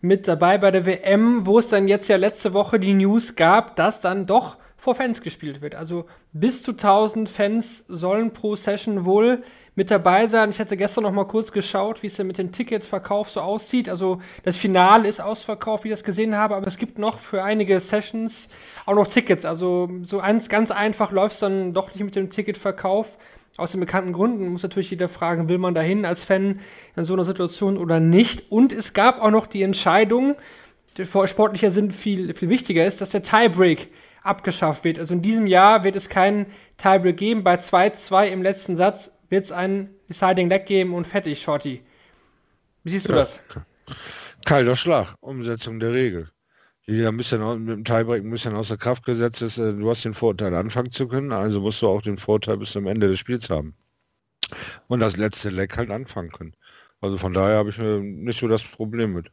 [0.00, 3.76] mit dabei bei der WM, wo es dann jetzt ja letzte Woche die News gab,
[3.76, 5.74] dass dann doch vor Fans gespielt wird.
[5.74, 9.42] Also bis zu 1000 Fans sollen pro Session wohl
[9.74, 10.50] mit dabei sein.
[10.50, 13.88] Ich hatte gestern noch mal kurz geschaut, wie es denn mit dem Ticketverkauf so aussieht.
[13.88, 17.44] Also das Finale ist ausverkauft, wie ich das gesehen habe, aber es gibt noch für
[17.44, 18.48] einige Sessions
[18.86, 19.44] auch noch Tickets.
[19.44, 23.18] Also so eins ganz einfach läuft es dann doch nicht mit dem Ticketverkauf.
[23.58, 26.60] Aus den bekannten Gründen muss natürlich jeder fragen, will man dahin als Fan
[26.94, 28.52] in so einer Situation oder nicht.
[28.52, 30.36] Und es gab auch noch die Entscheidung,
[30.96, 33.88] die vor sportlicher Sinn viel, viel wichtiger ist, dass der Tiebreak
[34.22, 35.00] abgeschafft wird.
[35.00, 37.42] Also in diesem Jahr wird es keinen Tiebreak geben.
[37.42, 41.82] Bei 2-2 im letzten Satz wird es einen Deciding Leg geben und fertig, Shorty.
[42.84, 43.42] Wie siehst du das?
[44.44, 46.30] Kalter Schlag, Umsetzung der Regel.
[46.88, 49.58] Au- mit dem Tiebreak ein bisschen außer Kraft gesetzt ist.
[49.58, 52.72] äh, Du hast den Vorteil anfangen zu können, also musst du auch den Vorteil bis
[52.72, 53.76] zum Ende des Spiels haben.
[54.88, 56.54] Und das letzte Leck halt anfangen können.
[57.00, 59.30] Also von daher habe ich äh, nicht so das Problem mit.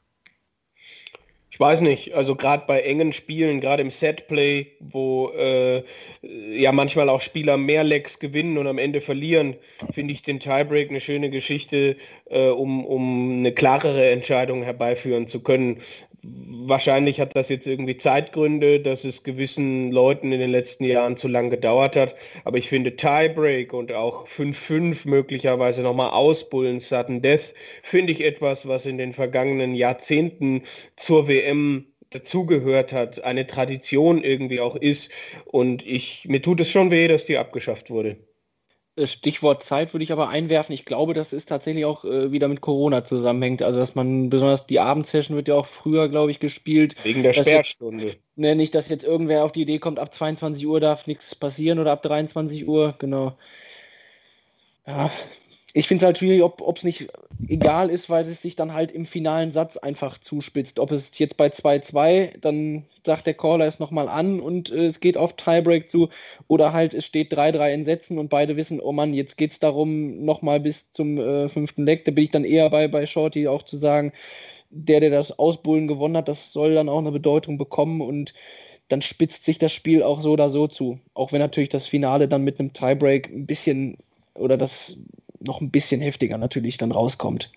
[1.50, 5.84] Ich weiß nicht, also gerade bei engen Spielen, gerade im Setplay, wo äh,
[6.22, 9.56] ja manchmal auch Spieler mehr Lecks gewinnen und am Ende verlieren,
[9.94, 15.39] finde ich den Tiebreak eine schöne Geschichte, äh, um, um eine klarere Entscheidung herbeiführen zu
[15.39, 15.82] können.
[16.68, 21.28] Wahrscheinlich hat das jetzt irgendwie Zeitgründe, dass es gewissen Leuten in den letzten Jahren zu
[21.28, 22.16] lang gedauert hat.
[22.44, 28.68] Aber ich finde Tiebreak und auch 5-5 möglicherweise nochmal ausbullen, Sudden Death, finde ich etwas,
[28.68, 30.64] was in den vergangenen Jahrzehnten
[30.96, 35.10] zur WM dazugehört hat, eine Tradition irgendwie auch ist.
[35.46, 38.18] Und ich, mir tut es schon weh, dass die abgeschafft wurde.
[38.95, 40.73] Äh, Stichwort Zeit würde ich aber einwerfen.
[40.73, 43.62] Ich glaube, das ist tatsächlich auch äh, wieder mit Corona zusammenhängt.
[43.62, 46.95] Also dass man besonders die Abendsession wird ja auch früher, glaube ich, gespielt.
[47.03, 48.17] Wegen der Sperrstunde.
[48.36, 51.79] Ne, nicht, dass jetzt irgendwer auf die Idee kommt, ab 22 Uhr darf nichts passieren
[51.79, 53.38] oder ab 23 Uhr, genau.
[54.86, 55.10] Ja,
[55.78, 57.10] ich finde es halt schwierig, ob es nicht
[57.50, 60.80] egal ist, weil es sich dann halt im finalen Satz einfach zuspitzt.
[60.80, 65.02] Ob es jetzt bei 2-2, dann sagt der Caller es nochmal an und äh, es
[65.02, 66.08] geht auf Tiebreak zu,
[66.48, 69.60] oder halt es steht 3-3 in Sätzen und beide wissen, oh Mann, jetzt geht es
[69.60, 72.06] darum, nochmal bis zum äh, fünften Leck.
[72.06, 74.14] Da bin ich dann eher bei, bei Shorty auch zu sagen,
[74.70, 78.34] der, der das Ausbullen gewonnen hat, das soll dann auch eine Bedeutung bekommen und
[78.88, 81.00] dann spitzt sich das Spiel auch so oder so zu.
[81.14, 83.98] Auch wenn natürlich das Finale dann mit einem Tiebreak ein bisschen
[84.36, 84.96] oder das
[85.39, 87.52] noch ein bisschen heftiger natürlich dann rauskommt.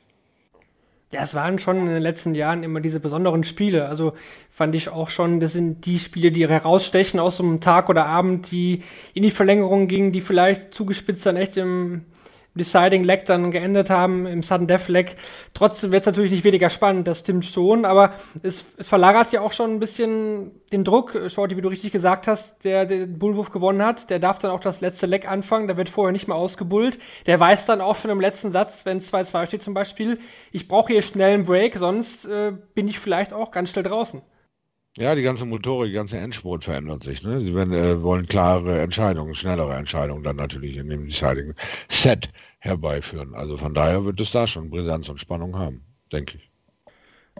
[1.11, 3.88] Ja, es waren schon in den letzten Jahren immer diese besonderen Spiele.
[3.88, 4.12] Also
[4.51, 8.05] fand ich auch schon, das sind die Spiele, die herausstechen aus so einem Tag oder
[8.05, 8.83] Abend, die
[9.14, 12.05] in die Verlängerung gingen, die vielleicht zugespitzt dann echt im
[12.59, 15.16] Deciding Leg dann geendet haben, im Sudden Death Leg.
[15.55, 19.40] Trotzdem wird es natürlich nicht weniger spannend, das stimmt schon, aber es, es verlagert ja
[19.40, 21.18] auch schon ein bisschen den Druck.
[21.29, 24.61] Shorty, wie du richtig gesagt hast, der den Bullwurf gewonnen hat, der darf dann auch
[24.61, 26.99] das letzte Leg anfangen, der wird vorher nicht mehr ausgebullt.
[27.27, 30.18] Der weiß dann auch schon im letzten Satz, wenn 2-2 steht zum Beispiel,
[30.53, 34.21] ich brauche hier schnell einen Break, sonst äh, bin ich vielleicht auch ganz schnell draußen.
[34.99, 37.23] Ja, die ganze Motorik, die ganze Endspurt verändert sich.
[37.23, 37.40] Ne?
[37.40, 41.55] Sie werden, äh, wollen klare Entscheidungen, schnellere Entscheidungen dann natürlich in dem Deciding
[41.88, 43.35] Set herbeiführen.
[43.35, 46.51] Also von daher wird es da schon Brisanz und Spannung haben, denke ich.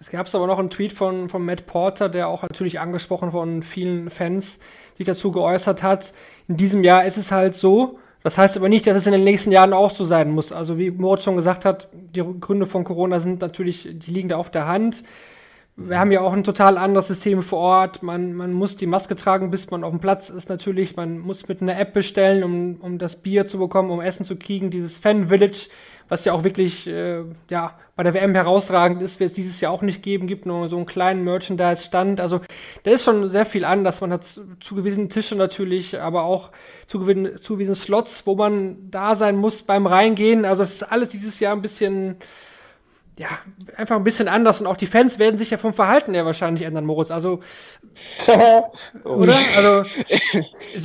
[0.01, 3.63] Es gab aber noch einen Tweet von, von Matt Porter, der auch natürlich angesprochen von
[3.63, 4.61] vielen Fans
[4.97, 6.13] sich dazu geäußert hat.
[6.47, 9.25] In diesem Jahr ist es halt so, das heißt aber nicht, dass es in den
[9.25, 10.53] nächsten Jahren auch so sein muss.
[10.53, 14.37] Also wie Moritz schon gesagt hat, die Gründe von Corona sind natürlich, die liegen da
[14.37, 15.03] auf der Hand.
[15.81, 18.03] Wir haben ja auch ein total anderes System vor Ort.
[18.03, 20.97] Man, man muss die Maske tragen, bis man auf dem Platz ist natürlich.
[20.97, 24.35] Man muss mit einer App bestellen, um, um das Bier zu bekommen, um Essen zu
[24.35, 24.71] kriegen.
[24.71, 25.69] Dieses Fan Village,
[26.09, 29.71] was ja auch wirklich äh, ja, bei der WM herausragend ist, wird es dieses Jahr
[29.71, 30.27] auch nicht geben.
[30.27, 32.21] Gibt nur so einen kleinen Merchandise-Stand.
[32.21, 32.41] Also
[32.83, 34.01] da ist schon sehr viel anders.
[34.01, 34.25] Man hat
[34.59, 36.51] zugewiesene Tische natürlich, aber auch
[36.89, 40.45] zugewiesene, Slots, wo man da sein muss beim Reingehen.
[40.45, 42.17] Also es ist alles dieses Jahr ein bisschen
[43.19, 43.29] ja,
[43.77, 46.65] einfach ein bisschen anders und auch die Fans werden sich ja vom Verhalten her wahrscheinlich
[46.65, 47.11] ändern, Moritz.
[47.11, 47.41] Also,
[49.05, 49.37] oder?
[49.57, 49.85] Also,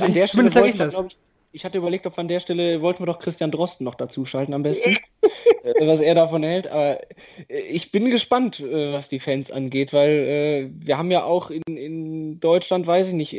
[0.04, 0.94] An der ich, Stelle sage ich das.
[0.94, 1.16] ich,
[1.52, 4.52] Ich hatte überlegt, ob an der Stelle wollten wir doch Christian Drosten noch dazu schalten
[4.52, 4.96] am besten,
[5.62, 6.66] äh, was er davon hält.
[6.66, 7.00] Aber
[7.48, 11.62] äh, ich bin gespannt, äh, was die Fans angeht, weil wir haben ja auch in,
[11.76, 13.36] in Deutschland, weiß ich nicht,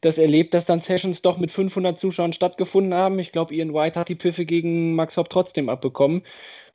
[0.00, 3.18] das erlebt, dass dann Sessions doch mit 500 Zuschauern stattgefunden haben.
[3.18, 6.22] Ich glaube, Ian White hat die Pfiffe gegen Max Hopp trotzdem abbekommen.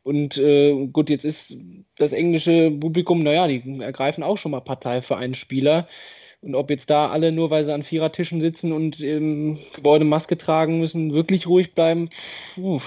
[0.05, 1.57] Und äh, gut, jetzt ist
[1.97, 5.87] das englische Publikum, naja, die ergreifen auch schon mal Partei für einen Spieler.
[6.41, 10.37] Und ob jetzt da alle nur, weil sie an Vierertischen sitzen und im Gebäude Maske
[10.37, 12.11] tragen müssen, wirklich ruhig bleiben,
[12.53, 12.81] puh.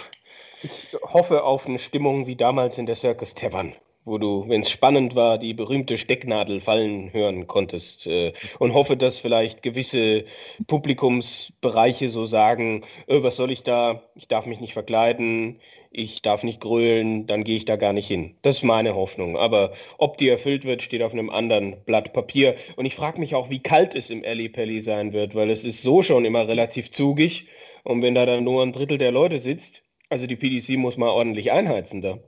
[0.62, 3.74] Ich hoffe auf eine Stimmung wie damals in der Circus Tavern
[4.08, 8.06] wo du, wenn es spannend war, die berühmte Stecknadel fallen hören konntest.
[8.06, 10.24] Äh, und hoffe, dass vielleicht gewisse
[10.66, 16.42] Publikumsbereiche so sagen, äh, was soll ich da, ich darf mich nicht verkleiden, ich darf
[16.42, 18.34] nicht grölen, dann gehe ich da gar nicht hin.
[18.42, 19.36] Das ist meine Hoffnung.
[19.36, 22.56] Aber ob die erfüllt wird, steht auf einem anderen Blatt Papier.
[22.76, 25.64] Und ich frage mich auch, wie kalt es im Alley Pelli sein wird, weil es
[25.64, 27.46] ist so schon immer relativ zugig.
[27.84, 31.10] Und wenn da dann nur ein Drittel der Leute sitzt, also die PDC muss mal
[31.10, 32.18] ordentlich einheizen da.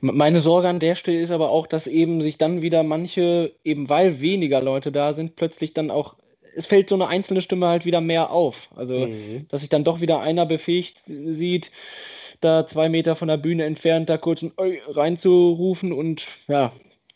[0.00, 3.88] Meine Sorge an der Stelle ist aber auch, dass eben sich dann wieder manche, eben
[3.88, 6.16] weil weniger Leute da sind, plötzlich dann auch,
[6.54, 8.68] es fällt so eine einzelne Stimme halt wieder mehr auf.
[8.76, 9.46] Also, mhm.
[9.48, 11.70] dass sich dann doch wieder einer befähigt sieht,
[12.42, 16.72] da zwei Meter von der Bühne entfernt da kurz ein Oi reinzurufen und ja,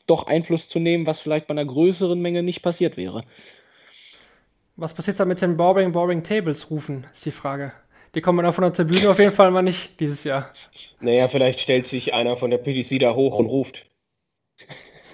[0.06, 3.24] doch Einfluss zu nehmen, was vielleicht bei einer größeren Menge nicht passiert wäre.
[4.76, 7.72] Was passiert da mit den Boring Boring Tables rufen, ist die Frage.
[8.14, 10.50] Die kommen dann von der Tribüne auf jeden Fall mal nicht dieses Jahr.
[11.00, 13.84] Naja, vielleicht stellt sich einer von der PDC da hoch und ruft.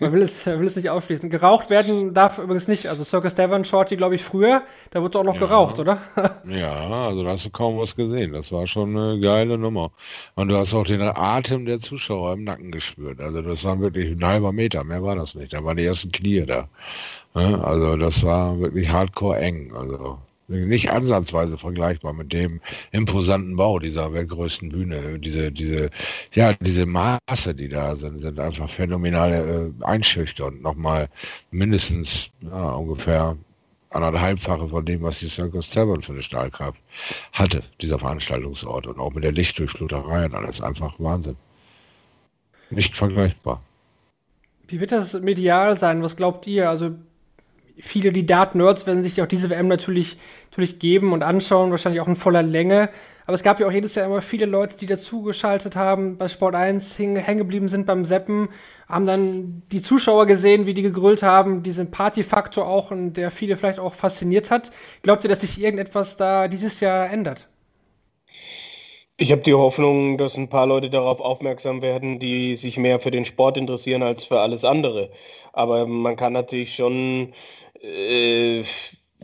[0.00, 1.30] Man will es, will es nicht ausschließen.
[1.30, 2.86] Geraucht werden darf übrigens nicht.
[2.86, 5.40] Also Circus Devon Shorty, glaube ich, früher, da wurde auch noch ja.
[5.40, 5.98] geraucht, oder?
[6.48, 8.32] ja, also da hast du kaum was gesehen.
[8.32, 9.90] Das war schon eine geile Nummer.
[10.34, 13.20] Und du hast auch den Atem der Zuschauer im Nacken gespürt.
[13.20, 15.52] Also das war wirklich ein halber Meter, mehr war das nicht.
[15.52, 16.68] Da waren die ersten Knie da.
[17.34, 19.72] Also das war wirklich hardcore eng.
[19.74, 20.18] Also
[20.52, 22.60] nicht ansatzweise vergleichbar mit dem
[22.92, 25.18] imposanten Bau dieser weltgrößten Bühne.
[25.18, 25.90] Diese, diese,
[26.32, 30.62] ja, diese Maße, die da sind, sind einfach phänomenale äh, einschüchternd.
[30.62, 31.08] Nochmal
[31.50, 33.36] mindestens ja, ungefähr
[33.90, 36.80] anderthalbfache von dem, was die Circus Tavern für eine Stahlkraft
[37.32, 38.86] hatte, dieser Veranstaltungsort.
[38.86, 41.36] Und auch mit der Lichtdurchfluterei und alles einfach Wahnsinn.
[42.70, 43.62] Nicht vergleichbar.
[44.68, 46.02] Wie wird das medial sein?
[46.02, 46.70] Was glaubt ihr?
[46.70, 46.92] Also
[47.82, 50.16] viele, die Dart-Nerds werden sich auch diese WM natürlich,
[50.50, 52.88] natürlich geben und anschauen, wahrscheinlich auch in voller Länge.
[53.26, 56.54] Aber es gab ja auch jedes Jahr immer viele Leute, die dazugeschaltet haben, bei Sport
[56.54, 58.48] 1 hängen geblieben sind beim Seppen,
[58.88, 63.56] haben dann die Zuschauer gesehen, wie die gegrüllt haben, diesen Partyfaktor auch und der viele
[63.56, 64.70] vielleicht auch fasziniert hat.
[65.02, 67.48] Glaubt ihr, dass sich irgendetwas da dieses Jahr ändert?
[69.16, 73.10] Ich habe die Hoffnung, dass ein paar Leute darauf aufmerksam werden, die sich mehr für
[73.10, 75.10] den Sport interessieren als für alles andere.
[75.52, 77.32] Aber man kann natürlich schon
[77.82, 78.64] äh,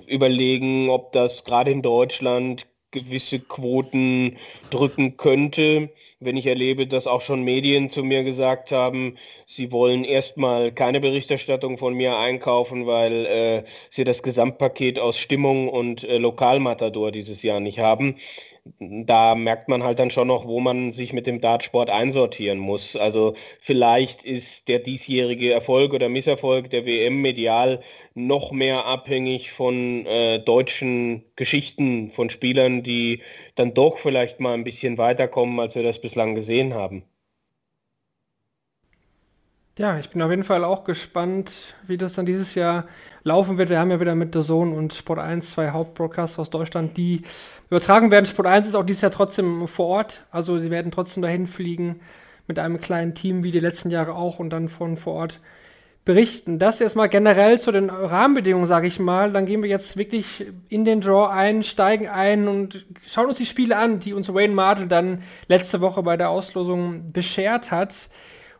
[0.06, 4.38] überlegen, ob das gerade in Deutschland gewisse Quoten
[4.70, 5.90] drücken könnte.
[6.20, 9.16] Wenn ich erlebe, dass auch schon Medien zu mir gesagt haben,
[9.46, 15.68] sie wollen erstmal keine Berichterstattung von mir einkaufen, weil äh, sie das Gesamtpaket aus Stimmung
[15.68, 18.16] und äh, Lokalmatador dieses Jahr nicht haben
[18.78, 22.96] da merkt man halt dann schon noch, wo man sich mit dem Dartsport einsortieren muss.
[22.96, 27.80] Also vielleicht ist der diesjährige Erfolg oder Misserfolg der WM medial
[28.26, 33.22] noch mehr abhängig von äh, deutschen Geschichten von Spielern, die
[33.54, 37.04] dann doch vielleicht mal ein bisschen weiterkommen, als wir das bislang gesehen haben.
[39.78, 42.88] Ja, ich bin auf jeden Fall auch gespannt, wie das dann dieses Jahr
[43.22, 43.70] laufen wird.
[43.70, 47.22] Wir haben ja wieder mit The Zone und Sport 1 zwei Hauptbroadcasts aus Deutschland, die
[47.70, 48.26] übertragen werden.
[48.26, 50.24] Sport 1 ist auch dieses Jahr trotzdem vor Ort.
[50.32, 52.00] Also sie werden trotzdem dahin fliegen
[52.48, 55.40] mit einem kleinen Team wie die letzten Jahre auch und dann von vor Ort
[56.08, 56.58] berichten.
[56.58, 59.30] Das erstmal generell zu den Rahmenbedingungen, sage ich mal.
[59.30, 63.44] Dann gehen wir jetzt wirklich in den Draw ein, steigen ein und schauen uns die
[63.44, 68.08] Spiele an, die uns Wayne Mardell dann letzte Woche bei der Auslosung beschert hat.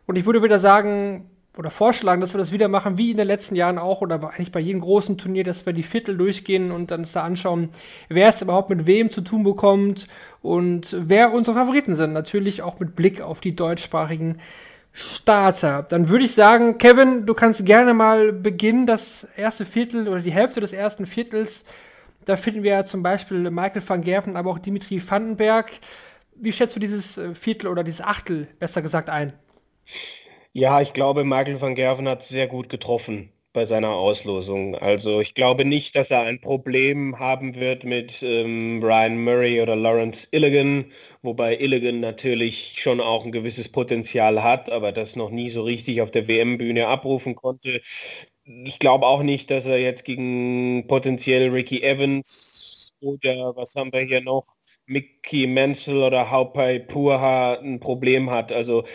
[0.05, 3.25] Und ich würde wieder sagen, oder vorschlagen, dass wir das wieder machen, wie in den
[3.25, 6.91] letzten Jahren auch, oder eigentlich bei jedem großen Turnier, dass wir die Viertel durchgehen und
[6.91, 7.69] dann uns da anschauen,
[8.09, 10.07] wer es überhaupt mit wem zu tun bekommt
[10.43, 12.13] und wer unsere Favoriten sind.
[12.13, 14.37] Natürlich auch mit Blick auf die deutschsprachigen
[14.99, 15.83] Starter.
[15.83, 20.33] Dann würde ich sagen, Kevin, du kannst gerne mal beginnen, das erste Viertel oder die
[20.33, 21.63] Hälfte des ersten Viertels.
[22.25, 25.71] Da finden wir zum Beispiel Michael van Gerven, aber auch Dimitri Vandenberg.
[26.35, 29.31] Wie schätzt du dieses äh, Viertel oder dieses Achtel, besser gesagt, ein?
[30.51, 34.75] Ja, ich glaube, Michael van Gerven hat sehr gut getroffen bei seiner Auslosung.
[34.75, 39.75] Also ich glaube nicht, dass er ein Problem haben wird mit ähm, Ryan Murray oder
[39.75, 40.85] Lawrence Illigan,
[41.23, 46.01] wobei Illigan natürlich schon auch ein gewisses Potenzial hat, aber das noch nie so richtig
[46.01, 47.81] auf der WM-Bühne abrufen konnte.
[48.45, 54.01] Ich glaube auch nicht, dass er jetzt gegen potenziell Ricky Evans oder was haben wir
[54.01, 54.45] hier noch?
[54.85, 58.51] Mickey Menzel oder Haupai Purha ein Problem hat.
[58.51, 58.85] Also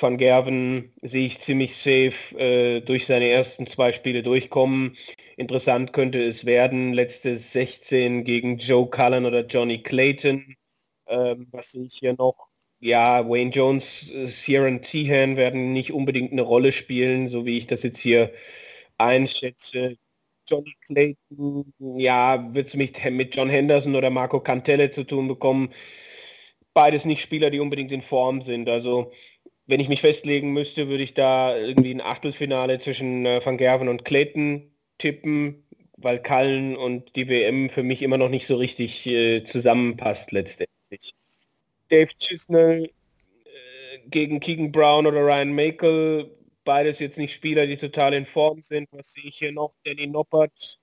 [0.00, 4.96] Van Gerven sehe ich ziemlich safe äh, durch seine ersten zwei Spiele durchkommen.
[5.36, 10.56] Interessant könnte es werden, letzte 16 gegen Joe Cullen oder Johnny Clayton.
[11.06, 12.48] Ähm, was sehe ich hier noch?
[12.80, 17.66] Ja, Wayne Jones, äh, Sieran Tehan werden nicht unbedingt eine Rolle spielen, so wie ich
[17.66, 18.32] das jetzt hier
[18.98, 19.96] einschätze.
[20.48, 25.72] Johnny Clayton, ja, wird es mit, mit John Henderson oder Marco Cantelle zu tun bekommen.
[26.74, 28.68] Beides nicht Spieler, die unbedingt in Form sind.
[28.68, 29.12] Also
[29.66, 33.88] wenn ich mich festlegen müsste, würde ich da irgendwie ein Achtelfinale zwischen äh, Van Gerven
[33.88, 35.64] und Clayton tippen,
[35.96, 41.14] weil Kallen und die WM für mich immer noch nicht so richtig äh, zusammenpasst letztendlich.
[41.88, 46.30] Dave Chisnell äh, gegen Keegan Brown oder Ryan Makel
[46.64, 48.88] beides jetzt nicht Spieler, die total in Form sind.
[48.92, 49.72] Was sehe ich hier noch?
[49.84, 50.78] Danny Noppert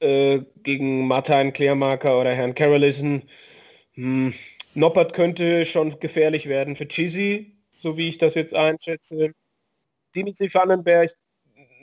[0.00, 3.22] äh, gegen Martin Klärmarker oder Herrn Carolison.
[3.94, 4.34] Hm.
[4.74, 9.32] Noppert könnte schon gefährlich werden für Chizzy, so wie ich das jetzt einschätze.
[10.14, 11.12] Dimitri Vandenberg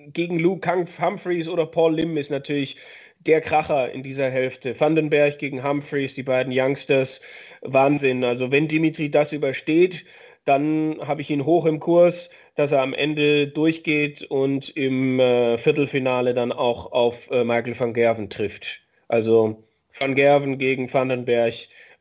[0.08, 2.78] gegen Luke Humphreys oder Paul Lim ist natürlich
[3.20, 4.78] der Kracher in dieser Hälfte.
[4.80, 7.22] Vandenberg gegen Humphreys, die beiden Youngsters,
[7.62, 8.24] Wahnsinn.
[8.24, 10.04] Also wenn Dimitri das übersteht,
[10.46, 15.58] dann habe ich ihn hoch im Kurs dass er am Ende durchgeht und im äh,
[15.58, 18.82] Viertelfinale dann auch auf äh, Michael van Gerven trifft.
[19.08, 19.64] Also
[20.00, 21.54] van Gerven gegen Vandenberg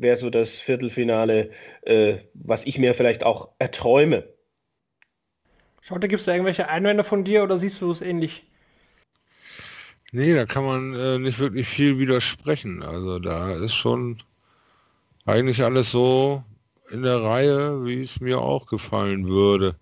[0.02, 1.50] wäre so das Viertelfinale,
[1.82, 4.24] äh, was ich mir vielleicht auch erträume.
[5.80, 8.44] Schaut, da gibt es da irgendwelche Einwände von dir oder siehst du es ähnlich?
[10.12, 12.82] Nee, da kann man äh, nicht wirklich viel widersprechen.
[12.82, 14.22] Also da ist schon
[15.24, 16.44] eigentlich alles so
[16.90, 19.76] in der Reihe, wie es mir auch gefallen würde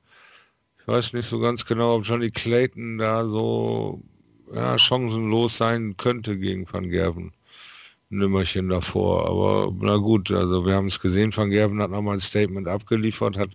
[0.91, 4.03] weiß nicht so ganz genau, ob Johnny Clayton da so
[4.53, 7.33] ja, chancenlos sein könnte gegen Van Gerven.
[8.11, 9.27] Nimmerchen davor.
[9.27, 13.37] Aber na gut, also wir haben es gesehen, Van Gerven hat nochmal ein Statement abgeliefert,
[13.37, 13.51] hat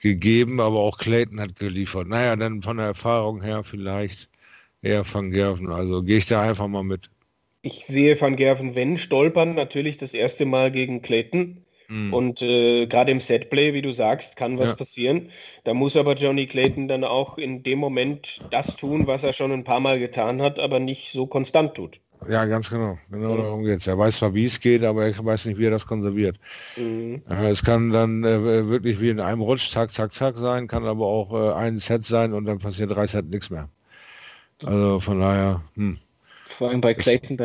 [0.00, 2.06] gegeben, aber auch Clayton hat geliefert.
[2.08, 4.28] Naja, dann von der Erfahrung her vielleicht
[4.82, 5.70] eher Van Gerven.
[5.70, 7.10] Also gehe ich da einfach mal mit.
[7.62, 11.64] Ich sehe Van Gerven, wenn stolpern, natürlich das erste Mal gegen Clayton.
[11.88, 12.12] Mhm.
[12.12, 14.74] Und äh, gerade im Setplay, wie du sagst, kann was ja.
[14.74, 15.30] passieren.
[15.64, 19.52] Da muss aber Johnny Clayton dann auch in dem Moment das tun, was er schon
[19.52, 22.00] ein paar Mal getan hat, aber nicht so konstant tut.
[22.28, 22.98] Ja, ganz genau.
[23.10, 23.38] Genau mhm.
[23.38, 23.86] darum geht es.
[23.86, 26.38] Er weiß zwar, wie es geht, aber er weiß nicht, wie er das konserviert.
[26.76, 27.22] Mhm.
[27.28, 31.06] es kann dann äh, wirklich wie in einem Rutsch, zack, zack, zack sein, kann aber
[31.06, 33.68] auch äh, ein Set sein und dann passiert drei Set nichts mehr.
[34.64, 35.98] Also von daher, hm.
[36.56, 37.44] Vor allem bei Clayton, da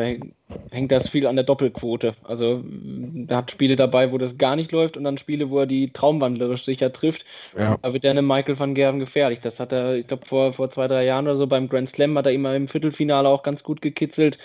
[0.70, 2.14] hängt das viel an der Doppelquote.
[2.24, 5.66] Also da hat Spiele dabei, wo das gar nicht läuft und dann Spiele, wo er
[5.66, 7.26] die traumwandlerisch sicher trifft.
[7.56, 7.76] Ja.
[7.82, 9.40] Da wird er einem Michael van Gerven gefährlich.
[9.42, 12.16] Das hat er, ich glaube, vor, vor zwei, drei Jahren oder so beim Grand Slam
[12.16, 14.38] hat er immer im Viertelfinale auch ganz gut gekitzelt.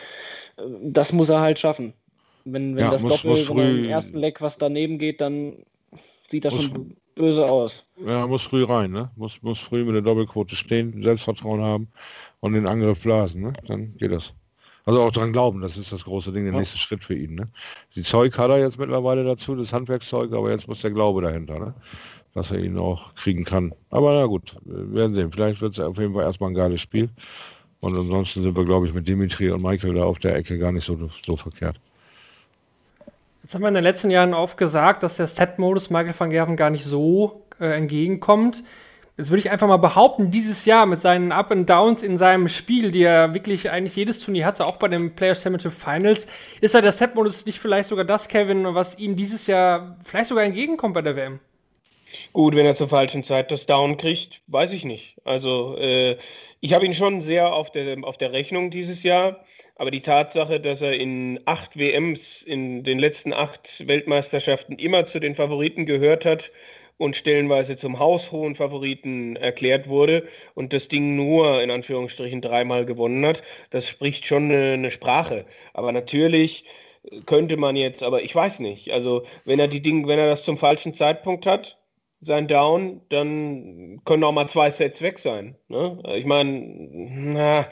[0.81, 1.93] Das muss er halt schaffen.
[2.43, 5.53] Wenn, wenn ja, das muss, Doppel muss im ersten Leck was daneben geht, dann
[6.29, 7.83] sieht das muss, schon böse aus.
[8.05, 9.11] Ja, muss früh rein, ne?
[9.15, 11.87] Muss, muss früh mit der Doppelquote stehen, Selbstvertrauen haben
[12.41, 13.53] und den Angriff blasen, ne?
[13.67, 14.33] Dann geht das.
[14.87, 16.59] Also auch dran glauben, das ist das große Ding, der ja.
[16.59, 17.35] nächste Schritt für ihn.
[17.35, 17.49] Ne?
[17.97, 21.59] Die Zeug hat er jetzt mittlerweile dazu, das Handwerkszeug, aber jetzt muss der Glaube dahinter,
[21.59, 21.73] ne?
[22.33, 23.73] dass er ihn auch kriegen kann.
[23.89, 25.29] Aber na gut, wir werden sehen.
[25.29, 27.09] Vielleicht wird es auf jeden Fall erstmal ein geiles Spiel.
[27.81, 30.71] Und ansonsten sind wir, glaube ich, mit Dimitri und Michael da auf der Ecke gar
[30.71, 31.77] nicht so, so verkehrt.
[33.43, 36.55] Jetzt haben wir in den letzten Jahren oft gesagt, dass der Set-Modus Michael van Gerven
[36.55, 38.63] gar nicht so äh, entgegenkommt.
[39.17, 42.47] Jetzt würde ich einfach mal behaupten, dieses Jahr mit seinen Up and Downs in seinem
[42.47, 46.27] Spiel, die er wirklich eigentlich jedes Turnier hatte, auch bei den Players Championship Finals,
[46.61, 50.43] ist er der Set-Modus nicht vielleicht sogar das, Kevin, was ihm dieses Jahr vielleicht sogar
[50.43, 51.39] entgegenkommt bei der WM?
[52.31, 55.15] Gut, wenn er zur falschen Zeit das Down kriegt, weiß ich nicht.
[55.25, 56.17] Also äh,
[56.59, 59.43] ich habe ihn schon sehr auf der, auf der Rechnung dieses Jahr,
[59.77, 65.19] aber die Tatsache, dass er in acht WMs, in den letzten acht Weltmeisterschaften immer zu
[65.19, 66.51] den Favoriten gehört hat,
[66.97, 73.25] und stellenweise zum haushohen Favoriten erklärt wurde und das Ding nur in Anführungsstrichen dreimal gewonnen
[73.25, 75.45] hat, das spricht schon eine, eine Sprache.
[75.73, 76.65] Aber natürlich
[77.25, 80.43] könnte man jetzt, aber ich weiß nicht, also wenn er die Dinge, wenn er das
[80.43, 81.77] zum falschen Zeitpunkt hat,
[82.21, 85.55] sein Down, dann können auch mal zwei Sets weg sein.
[85.67, 86.01] Ne?
[86.15, 87.67] Ich meine,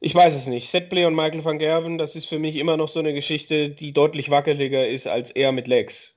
[0.00, 0.70] ich weiß es nicht.
[0.70, 3.92] Setplay und Michael van Gerven, das ist für mich immer noch so eine Geschichte, die
[3.92, 6.15] deutlich wackeliger ist als er mit Legs.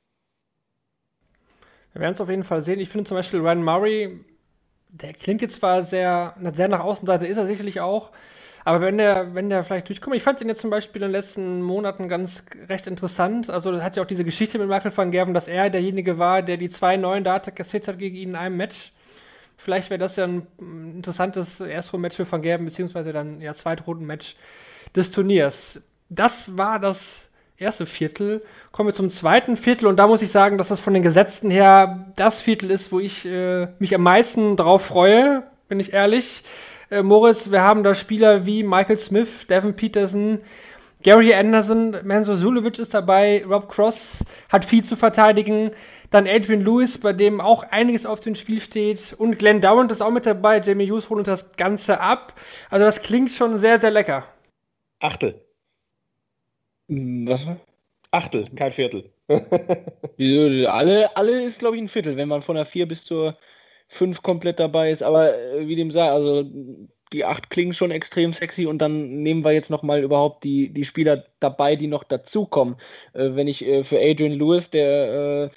[1.94, 2.80] Wir werden es auf jeden Fall sehen.
[2.80, 4.20] Ich finde zum Beispiel Ryan Murray,
[4.90, 8.12] der klingt jetzt zwar sehr, sehr nach Außenseite, ist er sicherlich auch.
[8.66, 11.14] Aber wenn der, wenn der vielleicht durchkommt, ich fand ihn jetzt zum Beispiel in den
[11.14, 13.50] letzten Monaten ganz recht interessant.
[13.50, 16.58] Also hat ja auch diese Geschichte mit Michael van Gerven, dass er derjenige war, der
[16.58, 18.92] die zwei neuen Data kassiert hat gegen ihn in einem Match.
[19.58, 20.48] Vielleicht wäre das ja ein
[20.96, 24.36] interessantes Erstrunden-Match für Van Gerven, beziehungsweise dann ja Zweitrunden-Match
[24.96, 25.82] des Turniers.
[26.10, 27.29] Das war das
[27.60, 28.42] erste Viertel.
[28.72, 31.50] Kommen wir zum zweiten Viertel und da muss ich sagen, dass das von den Gesetzten
[31.50, 36.44] her das Viertel ist, wo ich äh, mich am meisten drauf freue, bin ich ehrlich.
[36.90, 40.40] Äh, Moritz, wir haben da Spieler wie Michael Smith, Devin Peterson,
[41.02, 45.72] Gary Anderson, Manso Sulevic ist dabei, Rob Cross hat viel zu verteidigen,
[46.10, 50.02] dann Adrian Lewis, bei dem auch einiges auf dem Spiel steht und Glenn Durant ist
[50.02, 52.34] auch mit dabei, Jamie Hughes holt das Ganze ab.
[52.70, 54.26] Also das klingt schon sehr, sehr lecker.
[55.00, 55.49] Achtel.
[56.90, 57.46] Was?
[58.12, 59.12] Achtel, kein Viertel.
[60.18, 60.70] Wieso?
[60.70, 63.38] alle, alle ist glaube ich ein Viertel, wenn man von der 4 bis zur
[63.90, 65.04] 5 komplett dabei ist.
[65.04, 66.44] Aber äh, wie dem sei, also
[67.14, 70.86] die 8 klingen schon extrem sexy und dann nehmen wir jetzt nochmal überhaupt die, die
[70.86, 72.76] Spieler dabei, die noch dazukommen.
[73.14, 75.56] Äh, wenn ich äh, für Adrian Lewis, der äh,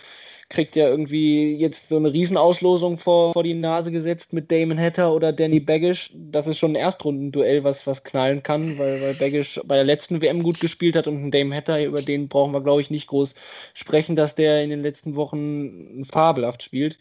[0.53, 5.13] kriegt ja irgendwie jetzt so eine Riesenauslosung vor, vor die Nase gesetzt mit Damon Hatter
[5.13, 6.11] oder Danny Baggish.
[6.15, 10.21] Das ist schon ein Erstrundenduell, was, was knallen kann, weil, weil Baggish bei der letzten
[10.23, 13.09] WM gut gespielt hat und ein Damon Hatter, über den brauchen wir, glaube ich, nicht
[13.09, 13.35] groß
[13.75, 16.99] sprechen, dass der in den letzten Wochen fabelhaft spielt.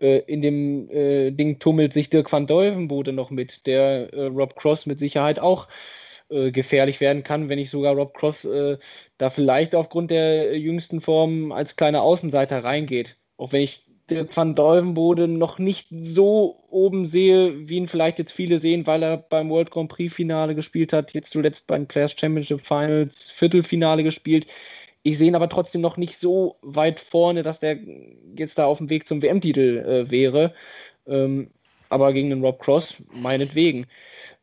[0.00, 4.56] Äh, in dem äh, Ding tummelt sich Dirk van Dolvenbode noch mit, der äh, Rob
[4.56, 5.68] Cross mit Sicherheit auch
[6.30, 8.78] äh, gefährlich werden kann, wenn nicht sogar Rob Cross äh,
[9.18, 13.16] da vielleicht aufgrund der jüngsten Form als kleiner Außenseiter reingeht.
[13.36, 18.32] Auch wenn ich Dirk van Dolvenbode noch nicht so oben sehe, wie ihn vielleicht jetzt
[18.32, 22.14] viele sehen, weil er beim World Grand Prix Finale gespielt hat, jetzt zuletzt beim Players
[22.18, 24.46] Championship Finals Viertelfinale gespielt.
[25.02, 27.78] Ich sehe ihn aber trotzdem noch nicht so weit vorne, dass der
[28.36, 30.54] jetzt da auf dem Weg zum WM-Titel äh, wäre.
[31.06, 31.50] Ähm,
[31.88, 33.86] aber gegen den Rob Cross, meinetwegen.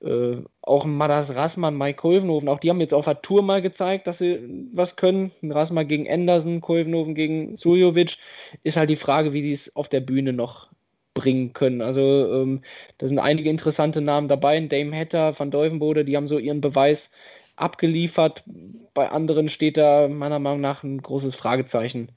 [0.02, 0.38] Äh,
[0.68, 4.20] auch Madas Rassmann, Mike Kolvenhoven, auch die haben jetzt auf der Tour mal gezeigt, dass
[4.20, 5.32] sie was können.
[5.44, 8.18] Rassmann gegen Anderson, Kolvenhoven gegen Suljovic.
[8.64, 10.70] Ist halt die Frage, wie die es auf der Bühne noch
[11.14, 11.82] bringen können.
[11.82, 12.62] Also ähm,
[13.00, 14.60] da sind einige interessante Namen dabei.
[14.60, 17.10] Dame Hatter, Van Deuvenbode, die haben so ihren Beweis
[17.56, 18.44] abgeliefert.
[18.94, 22.12] Bei anderen steht da meiner Meinung nach ein großes Fragezeichen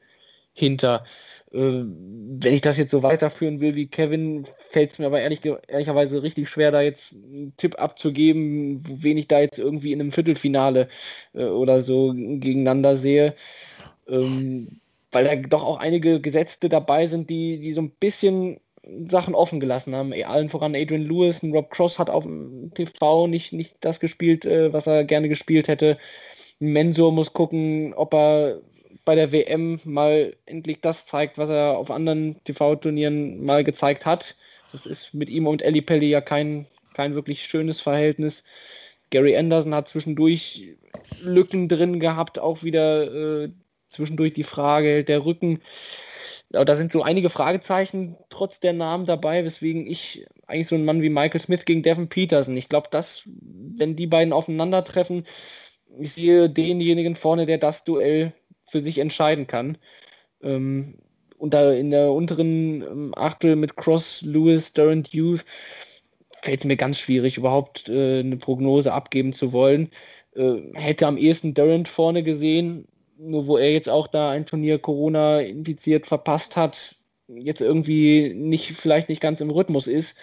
[0.52, 1.04] hinter.
[1.52, 5.40] Äh, wenn ich das jetzt so weiterführen will wie Kevin, fällt es mir aber ehrlich,
[5.68, 10.12] ehrlicherweise richtig schwer, da jetzt einen Tipp abzugeben, wen ich da jetzt irgendwie in einem
[10.12, 10.88] Viertelfinale
[11.34, 13.34] äh, oder so gegeneinander sehe.
[14.08, 14.80] Ähm,
[15.12, 18.60] weil da doch auch einige Gesetzte dabei sind, die, die so ein bisschen
[19.08, 20.12] Sachen offen gelassen haben.
[20.12, 24.00] Eh, allen voran Adrian Lewis und Rob Cross hat auf dem TV nicht, nicht das
[24.00, 25.98] gespielt, äh, was er gerne gespielt hätte.
[26.60, 28.60] Mensur muss gucken, ob er
[29.04, 34.36] bei der WM mal endlich das zeigt, was er auf anderen TV-Turnieren mal gezeigt hat.
[34.72, 38.44] Das ist mit ihm und Ellie Pelli ja kein, kein wirklich schönes Verhältnis.
[39.10, 40.76] Gary Anderson hat zwischendurch
[41.20, 43.50] Lücken drin gehabt, auch wieder äh,
[43.88, 45.60] zwischendurch die Frage, der Rücken
[46.52, 50.84] aber da sind so einige Fragezeichen trotz der Namen dabei, weswegen ich eigentlich so einen
[50.84, 55.26] Mann wie Michael Smith gegen Devin Peterson, ich glaube, dass, wenn die beiden aufeinandertreffen,
[55.98, 58.32] ich sehe denjenigen vorne, der das Duell
[58.70, 59.78] für sich entscheiden kann.
[60.42, 60.98] Ähm,
[61.38, 65.44] und da in der unteren ähm, Achtel mit Cross, Lewis, Durant, Youth
[66.42, 69.90] fällt es mir ganz schwierig, überhaupt äh, eine Prognose abgeben zu wollen.
[70.34, 72.86] Äh, hätte am ehesten Durant vorne gesehen,
[73.18, 76.96] nur wo er jetzt auch da ein Turnier Corona infiziert verpasst hat,
[77.28, 80.14] jetzt irgendwie nicht, vielleicht nicht ganz im Rhythmus ist.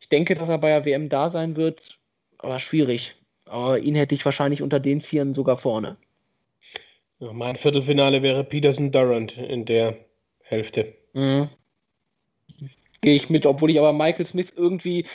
[0.00, 1.98] Ich denke, dass er bei der WM da sein wird,
[2.38, 3.14] aber schwierig.
[3.46, 5.96] Aber ihn hätte ich wahrscheinlich unter den Vieren sogar vorne.
[7.18, 9.96] Ja, mein Viertelfinale wäre Peterson Durant in der
[10.42, 10.94] Hälfte.
[11.14, 11.48] Mhm
[13.06, 15.06] gehe ich mit, obwohl ich aber Michael Smith irgendwie,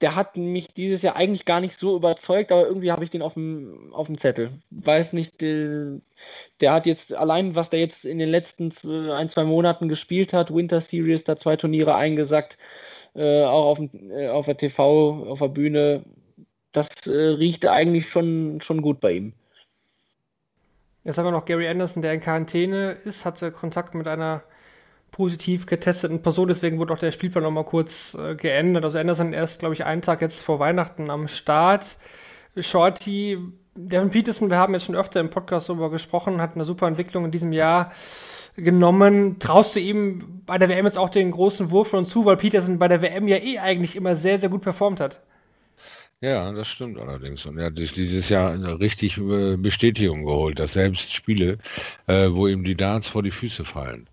[0.00, 3.22] der hat mich dieses Jahr eigentlich gar nicht so überzeugt, aber irgendwie habe ich den
[3.22, 4.50] auf dem, auf dem Zettel.
[4.70, 6.00] Weiß nicht, der,
[6.60, 8.72] der, hat jetzt allein, was der jetzt in den letzten
[9.12, 12.58] ein, zwei Monaten gespielt hat, Winter Series, da zwei Turniere eingesackt,
[13.14, 13.78] äh, auch auf,
[14.10, 16.04] äh, auf der TV, auf der Bühne,
[16.72, 19.34] das äh, riecht eigentlich schon, schon gut bei ihm.
[21.10, 24.44] Jetzt haben wir noch Gary Anderson, der in Quarantäne ist, hatte Kontakt mit einer
[25.10, 28.84] positiv getesteten Person, deswegen wurde auch der Spielplan nochmal kurz äh, geändert.
[28.84, 31.96] Also Anderson erst, glaube ich, einen Tag jetzt vor Weihnachten am Start.
[32.56, 33.38] Shorty,
[33.74, 37.24] Devin Peterson, wir haben jetzt schon öfter im Podcast darüber gesprochen, hat eine super Entwicklung
[37.24, 37.90] in diesem Jahr
[38.54, 39.40] genommen.
[39.40, 42.78] Traust du ihm bei der WM jetzt auch den großen Wurf schon zu, weil Peterson
[42.78, 45.20] bei der WM ja eh eigentlich immer sehr, sehr gut performt hat?
[46.22, 47.46] Ja, das stimmt allerdings.
[47.46, 51.58] Und er hat sich dieses Jahr eine richtig äh, Bestätigung geholt, dass selbst Spiele,
[52.08, 54.06] äh, wo ihm die Darts vor die Füße fallen,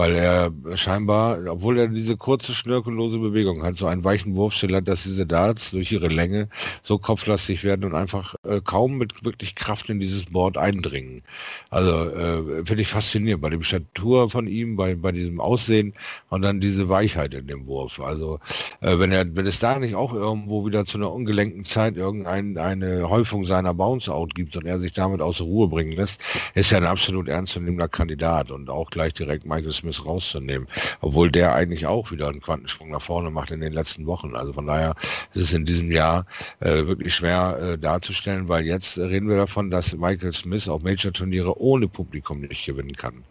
[0.00, 4.88] weil er scheinbar, obwohl er diese kurze, schnörkellose Bewegung hat, so einen weichen Wurfstil hat,
[4.88, 6.48] dass diese Darts durch ihre Länge
[6.82, 11.22] so kopflastig werden und einfach äh, kaum mit wirklich Kraft in dieses Board eindringen.
[11.68, 15.92] Also äh, finde ich faszinierend bei dem Statur von ihm, bei, bei diesem Aussehen
[16.30, 18.00] und dann diese Weichheit in dem Wurf.
[18.00, 18.40] Also
[18.80, 23.10] äh, wenn er, wenn es da nicht auch irgendwo wieder zu einer ungelenkten Zeit irgendeine
[23.10, 26.22] Häufung seiner Bounce-Out gibt und er sich damit aus Ruhe bringen lässt,
[26.54, 30.68] ist er ein absolut ernstzunehmender Kandidat und auch gleich direkt Michael Smith rauszunehmen,
[31.00, 34.34] obwohl der eigentlich auch wieder einen Quantensprung nach vorne macht in den letzten Wochen.
[34.34, 34.94] Also von daher
[35.34, 36.26] ist es in diesem Jahr
[36.60, 41.60] äh, wirklich schwer äh, darzustellen, weil jetzt reden wir davon, dass Michael Smith auch Major-Turniere
[41.60, 43.24] ohne Publikum nicht gewinnen kann.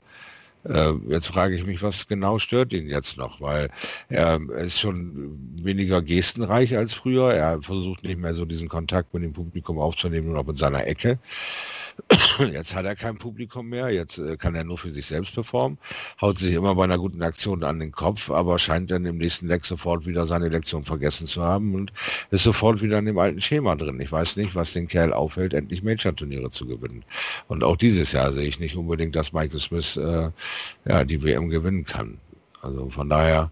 [0.66, 3.70] Äh, jetzt frage ich mich, was genau stört ihn jetzt noch, weil
[4.10, 7.34] er ist schon weniger gestenreich als früher.
[7.34, 10.86] Er versucht nicht mehr so diesen Kontakt mit dem Publikum aufzunehmen, nur noch mit seiner
[10.86, 11.18] Ecke.
[12.52, 15.78] Jetzt hat er kein Publikum mehr, jetzt äh, kann er nur für sich selbst performen,
[16.22, 19.48] haut sich immer bei einer guten Aktion an den Kopf, aber scheint dann im nächsten
[19.48, 21.92] Leck sofort wieder seine Lektion vergessen zu haben und
[22.32, 24.00] ist sofort wieder in dem alten Schema drin.
[24.00, 27.04] Ich weiß nicht, was den Kerl aufhält, endlich Major-Turniere zu gewinnen.
[27.48, 30.30] Und auch dieses Jahr sehe ich nicht unbedingt, dass Michael Smith äh,
[30.86, 32.18] ja, die WM gewinnen kann.
[32.62, 33.52] Also von daher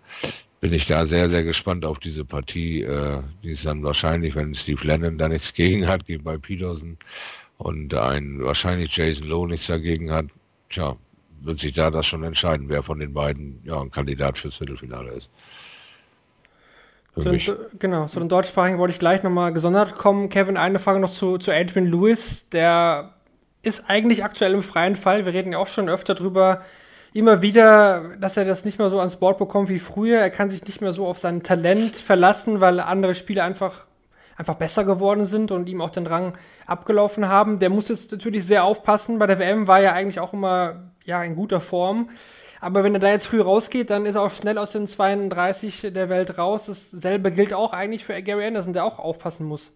[0.60, 2.82] bin ich da sehr, sehr gespannt auf diese Partie.
[2.82, 6.98] Äh, die ist dann wahrscheinlich, wenn Steve Lennon da nichts gegen hat, gegen bei Peterson,
[7.58, 10.28] und ein wahrscheinlich Jason Lowe nichts dagegen hat,
[10.70, 10.95] tja,
[11.41, 15.12] wird sich da das schon entscheiden, wer von den beiden ja, ein Kandidat fürs Viertelfinale
[15.12, 15.30] ist.
[17.16, 17.41] Zu den,
[17.80, 20.30] genau, zu den deutschsprachigen wollte ich gleich nochmal gesondert kommen.
[20.30, 22.49] Kevin, eine Frage noch zu, zu Adrian Lewis.
[22.49, 23.14] Der
[23.64, 25.26] ist eigentlich aktuell im freien Fall.
[25.26, 26.62] Wir reden ja auch schon öfter drüber,
[27.14, 30.20] immer wieder, dass er das nicht mehr so ans Board bekommt wie früher.
[30.20, 33.87] Er kann sich nicht mehr so auf sein Talent verlassen, weil andere Spieler einfach
[34.38, 37.60] einfach besser geworden sind und ihm auch den Rang abgelaufen haben.
[37.60, 39.18] Der muss jetzt natürlich sehr aufpassen.
[39.18, 42.10] Bei der WM war er eigentlich auch immer ja, in guter Form.
[42.60, 45.88] Aber wenn er da jetzt früh rausgeht, dann ist er auch schnell aus den 32
[45.94, 46.66] der Welt raus.
[46.66, 49.72] Dasselbe gilt auch eigentlich für Gary Anderson, der auch aufpassen muss.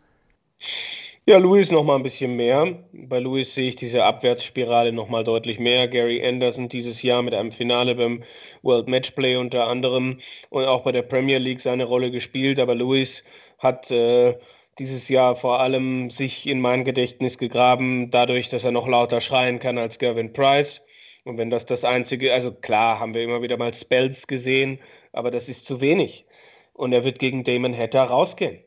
[1.27, 2.79] Ja, Louis noch mal ein bisschen mehr.
[2.91, 5.87] Bei Louis sehe ich diese Abwärtsspirale noch mal deutlich mehr.
[5.87, 8.23] Gary Anderson dieses Jahr mit einem Finale beim
[8.63, 12.59] World Matchplay unter anderem und auch bei der Premier League seine Rolle gespielt.
[12.59, 13.23] Aber Louis
[13.61, 14.37] hat äh,
[14.79, 19.59] dieses Jahr vor allem sich in mein Gedächtnis gegraben, dadurch, dass er noch lauter schreien
[19.59, 20.81] kann als Gervin Price.
[21.23, 24.79] Und wenn das das einzige, also klar, haben wir immer wieder mal Spells gesehen,
[25.13, 26.25] aber das ist zu wenig.
[26.73, 28.63] Und er wird gegen Damon Hatter rausgehen.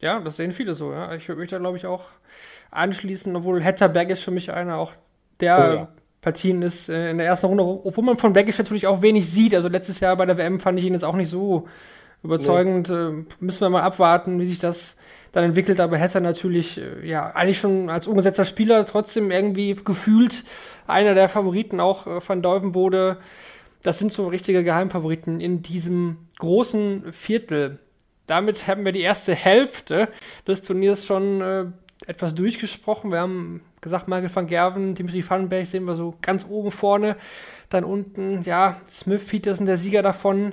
[0.00, 1.12] Ja, das sehen viele so, ja.
[1.14, 2.06] Ich würde mich da, glaube ich, auch
[2.70, 4.92] anschließen, obwohl Hatter Baggage für mich einer auch
[5.40, 5.88] der oh, ja.
[6.20, 9.54] Partien ist äh, in der ersten Runde, obwohl man von Baggage natürlich auch wenig sieht.
[9.54, 11.66] Also letztes Jahr bei der WM fand ich ihn jetzt auch nicht so
[12.22, 12.88] überzeugend.
[12.90, 12.94] Nee.
[12.94, 14.96] Äh, müssen wir mal abwarten, wie sich das
[15.32, 15.80] dann entwickelt.
[15.80, 20.44] Aber hätte er natürlich, äh, ja, eigentlich schon als umgesetzter Spieler trotzdem irgendwie gefühlt
[20.86, 23.16] einer der Favoriten auch äh, van Deuven wurde.
[23.82, 27.78] Das sind so richtige Geheimfavoriten in diesem großen Viertel.
[28.26, 30.08] Damit haben wir die erste Hälfte
[30.46, 31.64] des Turniers schon äh,
[32.06, 33.10] etwas durchgesprochen.
[33.10, 37.16] Wir haben gesagt, Michael van Gerven, Dimitri Vandenberg sehen wir so ganz oben vorne.
[37.68, 40.52] Dann unten, ja, Smith, Peterson, der Sieger davon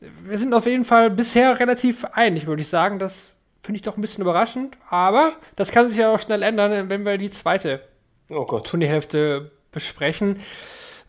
[0.00, 2.98] wir sind auf jeden Fall bisher relativ einig, würde ich sagen.
[2.98, 3.32] Das
[3.62, 4.76] finde ich doch ein bisschen überraschend.
[4.88, 7.80] Aber das kann sich ja auch schnell ändern, wenn wir die zweite
[8.28, 10.40] oh Turnierhälfte besprechen.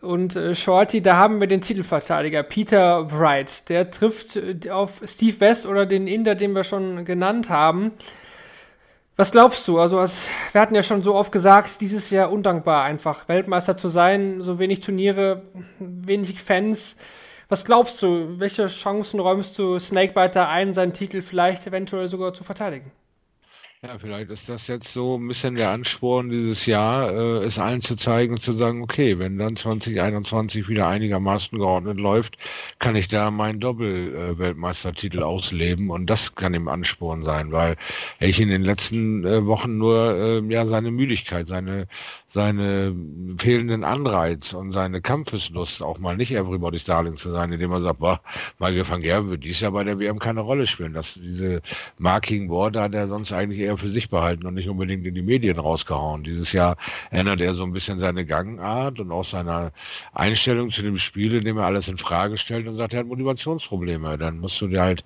[0.01, 3.67] Und äh, Shorty, da haben wir den Titelverteidiger Peter Wright.
[3.69, 7.93] Der trifft äh, auf Steve West oder den Inder, den wir schon genannt haben.
[9.19, 9.79] Was glaubst du?
[9.79, 13.87] Also, als, wir hatten ja schon so oft gesagt, dieses Jahr undankbar einfach, Weltmeister zu
[13.87, 15.41] sein, so wenig Turniere,
[15.79, 16.97] wenig Fans.
[17.49, 22.43] Was glaubst du, welche Chancen räumst du Snakebiter ein, seinen Titel vielleicht eventuell sogar zu
[22.43, 22.91] verteidigen?
[23.83, 27.83] Ja, vielleicht ist das jetzt so ein bisschen der Ansporn dieses Jahr, äh, es allen
[27.83, 32.39] zu zeigen und zu sagen, okay, wenn dann 2021 wieder einigermaßen geordnet läuft,
[32.79, 37.75] kann ich da meinen Doppel-Weltmeistertitel äh, ausleben und das kann ihm Ansporn sein, weil
[38.19, 41.87] ich in den letzten äh, Wochen nur äh, ja seine Müdigkeit, seine
[42.29, 42.93] seine
[43.37, 47.99] fehlenden Anreiz und seine Kampfeslust, auch mal nicht Everybody's Darling zu sein, indem man sagt,
[47.99, 48.21] boah,
[48.59, 50.93] Michael van Gerben wird dies Jahr bei der WM keine Rolle spielen.
[50.93, 51.61] Dass diese
[51.97, 55.21] Marking Worte hat er sonst eigentlich eher für sich behalten und nicht unbedingt in die
[55.21, 56.23] Medien rausgehauen.
[56.23, 56.77] Dieses Jahr
[57.11, 59.71] ändert er so ein bisschen seine Gangart und auch seine
[60.13, 64.17] Einstellung zu dem Spiel, indem er alles in Frage stellt und sagt, er hat Motivationsprobleme.
[64.17, 65.03] Dann musst du dir halt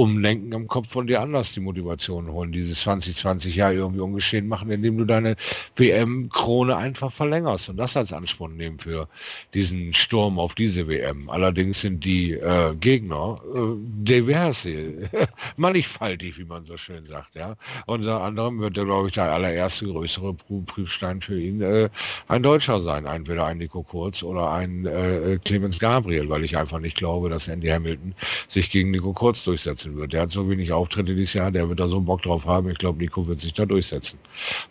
[0.00, 4.70] umlenken im Kopf von dir anders die Motivation holen, dieses 2020 Jahr irgendwie ungeschehen machen,
[4.70, 5.36] indem du deine
[5.76, 9.08] WM-Krone einfach verlängerst und das als Ansporn nehmen für
[9.52, 11.28] diesen Sturm auf diese WM.
[11.28, 15.10] Allerdings sind die äh, Gegner äh, diverse,
[15.56, 17.56] mannigfaltig, wie man so schön sagt, ja.
[17.84, 20.34] Und unter anderem wird glaube ich, der allererste größere
[20.66, 21.88] Prüfstein für ihn äh,
[22.28, 23.06] ein Deutscher sein.
[23.06, 27.48] Entweder ein Nico Kurz oder ein äh, Clemens Gabriel, weil ich einfach nicht glaube, dass
[27.48, 28.14] Andy Hamilton
[28.48, 30.12] sich gegen Nico Kurz durchsetzen wird.
[30.12, 32.70] Der hat so wenig Auftritte dieses Jahr, der wird da so Bock drauf haben.
[32.70, 34.18] Ich glaube, Nico wird sich da durchsetzen.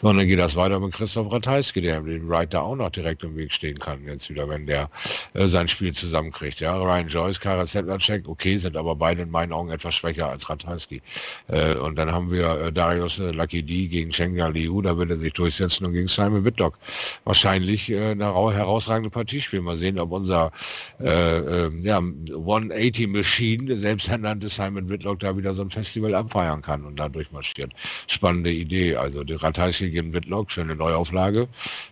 [0.01, 3.23] So, und dann geht das weiter mit Christoph Ratajski, der den Wright auch noch direkt
[3.23, 4.89] im Weg stehen kann, jetzt wieder, wenn der
[5.33, 6.59] äh, sein Spiel zusammenkriegt.
[6.59, 10.49] Ja, Ryan Joyce, Kara Sedlacek, okay, sind aber beide in meinen Augen etwas schwächer als
[10.49, 11.01] Ratajski.
[11.47, 15.11] Äh, und dann haben wir äh, Darius äh, Lucky D gegen Chenga Liu, da wird
[15.11, 16.77] er sich durchsetzen und gegen Simon Whitlock
[17.23, 19.63] wahrscheinlich äh, eine herausragende Partie spielen.
[19.63, 20.51] Mal sehen, ob unser
[20.99, 26.85] äh, äh, ja, 180 Machine, selbsternannte Simon Whitlock, da wieder so ein Festival abfeiern kann
[26.85, 27.71] und da durchmarschiert.
[28.07, 28.95] Spannende Idee.
[28.95, 31.47] Also die Ratajski gegen Whitlock, schöne Neuauflage.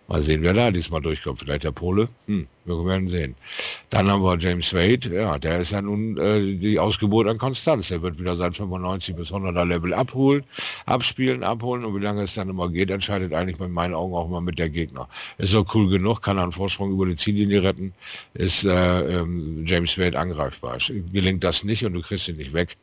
[0.08, 1.40] Mal sehen, wer da diesmal durchkommt.
[1.40, 2.08] Vielleicht der Pole.
[2.26, 3.34] Hm, wir werden sehen.
[3.90, 5.14] Dann haben wir James Wade.
[5.14, 7.88] Ja, der ist ja nun äh, die Ausgeburt an Konstanz.
[7.88, 10.44] Der wird wieder seit 95 bis 100er Level abholen,
[10.86, 11.84] abspielen, abholen.
[11.84, 14.58] Und wie lange es dann immer geht, entscheidet eigentlich in meinen Augen auch immer mit
[14.58, 15.08] der Gegner.
[15.38, 17.92] Ist so cool genug, kann einen Vorsprung über die Ziellinie retten,
[18.34, 20.78] ist äh, ähm, James Wade angreifbar.
[21.12, 22.76] Gelingt das nicht und du kriegst ihn nicht weg,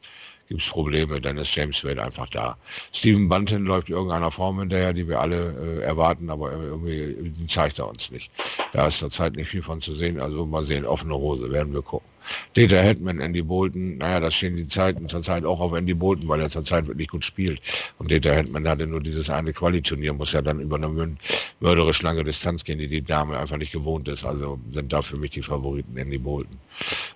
[0.47, 2.57] gibt es Probleme, dann ist James Wade einfach da.
[2.93, 7.89] Steven Bunton läuft irgendeiner Form hinterher, die wir alle äh, erwarten, aber irgendwie zeigt er
[7.89, 8.29] uns nicht.
[8.73, 11.81] Da ist zurzeit nicht viel von zu sehen, also mal sehen, offene Hose, werden wir
[11.81, 12.14] gucken.
[12.53, 16.41] Data Hetman, Andy Bolton, naja, da stehen die Zeiten zurzeit auch auf Andy Bolton, weil
[16.41, 17.61] er zurzeit wirklich gut spielt.
[17.97, 21.17] Und Data Hetman hatte nur dieses eine Quali-Turnier, muss ja dann über eine
[21.59, 24.23] mörderisch lange Distanz gehen, die die Dame einfach nicht gewohnt ist.
[24.23, 26.57] Also sind da für mich die Favoriten Andy Bolton.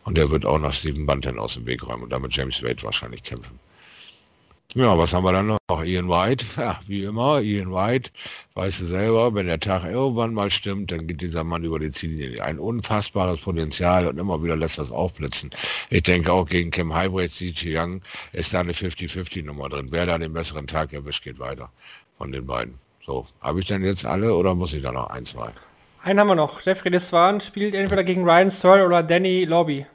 [0.06, 2.82] Und der wird auch noch Steven Bunton aus dem Weg räumen und damit James Wade
[2.84, 3.60] wahrscheinlich kämpfen.
[4.76, 5.84] Ja, was haben wir dann noch?
[5.84, 8.12] Ian White, ja, wie immer, Ian White,
[8.54, 11.90] weißt du selber, wenn der Tag irgendwann mal stimmt, dann geht dieser Mann über die
[11.90, 12.44] Ziellinie.
[12.44, 15.50] Ein unfassbares Potenzial und immer wieder lässt das aufblitzen.
[15.90, 18.02] Ich denke auch gegen Kim Highbrecht, CG Young,
[18.32, 19.88] ist da eine 50-50-Nummer drin.
[19.90, 21.72] Wer da den besseren Tag erwischt, geht weiter
[22.20, 22.76] von den beiden.
[23.04, 25.50] So, habe ich denn jetzt alle oder muss ich da noch ein, zwei?
[26.04, 26.62] Einen haben wir noch.
[26.62, 29.88] Jeffrey Deswan spielt entweder gegen Ryan Searle oder Danny Lobby.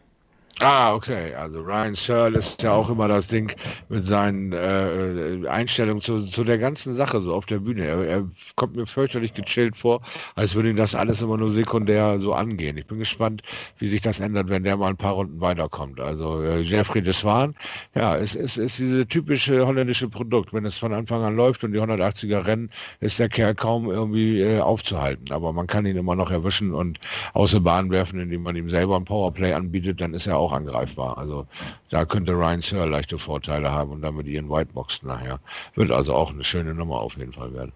[0.60, 1.34] Ah, okay.
[1.34, 3.52] Also Ryan Searle ist ja auch immer das Ding
[3.88, 7.84] mit seinen äh, Einstellungen zu, zu der ganzen Sache so auf der Bühne.
[7.84, 10.00] Er, er, kommt mir fürchterlich gechillt vor,
[10.36, 12.78] als würde ihn das alles immer nur sekundär so angehen.
[12.78, 13.42] Ich bin gespannt,
[13.78, 15.98] wie sich das ändert, wenn der mal ein paar Runden weiterkommt.
[15.98, 17.56] Also äh, Jeffrey Deswan,
[17.96, 20.52] ja, es ist, ist diese typische holländische Produkt.
[20.52, 24.40] Wenn es von Anfang an läuft und die 180er rennen, ist der Kerl kaum irgendwie
[24.40, 25.32] äh, aufzuhalten.
[25.32, 27.00] Aber man kann ihn immer noch erwischen und
[27.32, 30.52] außer Bahn werfen, indem man ihm selber ein Powerplay anbietet, dann ist er auch auch
[30.52, 31.18] angreifbar.
[31.18, 31.46] Also
[31.90, 35.40] da könnte Ryan Searle leichte Vorteile haben und damit ihren Whiteboxen nachher.
[35.74, 37.72] Wird also auch eine schöne Nummer auf jeden Fall werden.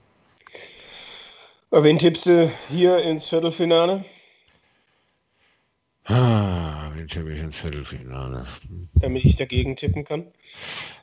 [1.71, 4.05] Wen tippst du hier ins Viertelfinale?
[6.05, 8.47] Ah, wen tippe ich ins Viertelfinale?
[8.95, 10.25] Damit ich dagegen tippen kann.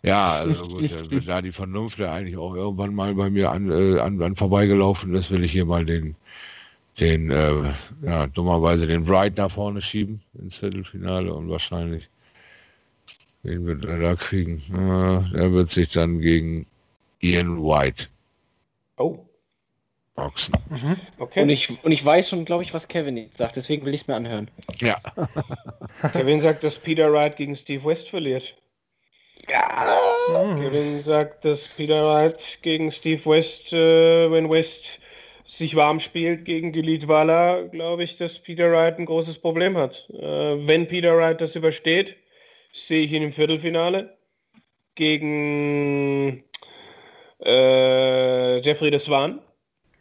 [0.02, 4.00] Ja, also gut, da die Vernunft ja eigentlich auch irgendwann mal bei mir an, äh,
[4.00, 6.16] an, an vorbeigelaufen ist, will ich hier mal den
[7.00, 7.74] den, äh,
[8.04, 12.10] ja, dummerweise den Wright da vorne schieben ins Viertelfinale und wahrscheinlich,
[13.44, 14.64] wen wird er da kriegen?
[14.72, 16.68] Äh, er wird sich dann gegen
[17.20, 18.08] Ian White.
[18.98, 19.26] Oh.
[20.16, 20.56] Boxen.
[20.70, 20.96] Mhm.
[21.18, 21.42] Okay.
[21.42, 24.02] Und ich, und ich weiß schon, glaube ich, was Kevin jetzt sagt, deswegen will ich
[24.02, 24.50] es mir anhören.
[24.80, 25.02] Ja.
[26.14, 28.56] Kevin sagt, dass Peter Wright gegen Steve West verliert.
[29.50, 29.98] Ja.
[30.62, 35.00] Kevin sagt, dass Peter Wright gegen Steve West, äh, wenn West
[35.58, 40.10] sich warm spielt gegen Gilit Walla, glaube ich, dass Peter Wright ein großes Problem hat.
[40.10, 42.16] Äh, wenn Peter Wright das übersteht,
[42.74, 44.18] sehe ich ihn im Viertelfinale
[44.96, 46.44] gegen
[47.44, 49.42] äh, Jeffrey de Swan,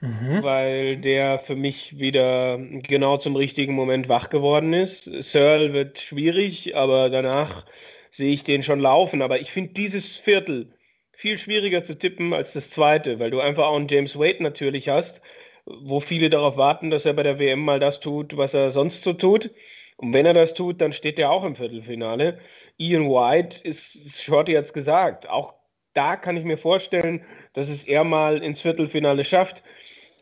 [0.01, 0.43] mhm.
[0.43, 5.05] weil der für mich wieder genau zum richtigen Moment wach geworden ist.
[5.05, 7.65] Searle wird schwierig, aber danach
[8.13, 9.23] sehe ich den schon laufen.
[9.23, 10.73] Aber ich finde dieses Viertel
[11.13, 14.89] viel schwieriger zu tippen als das zweite, weil du einfach auch einen James Wade natürlich
[14.89, 15.21] hast,
[15.67, 19.03] wo viele darauf warten, dass er bei der WM mal das tut, was er sonst
[19.03, 19.51] so tut.
[19.97, 22.39] Und wenn er das tut, dann steht er auch im Viertelfinale.
[22.79, 25.55] Ian White ist, Shorty jetzt gesagt, auch
[25.95, 29.63] da kann ich mir vorstellen, dass es er mal ins Viertelfinale schafft.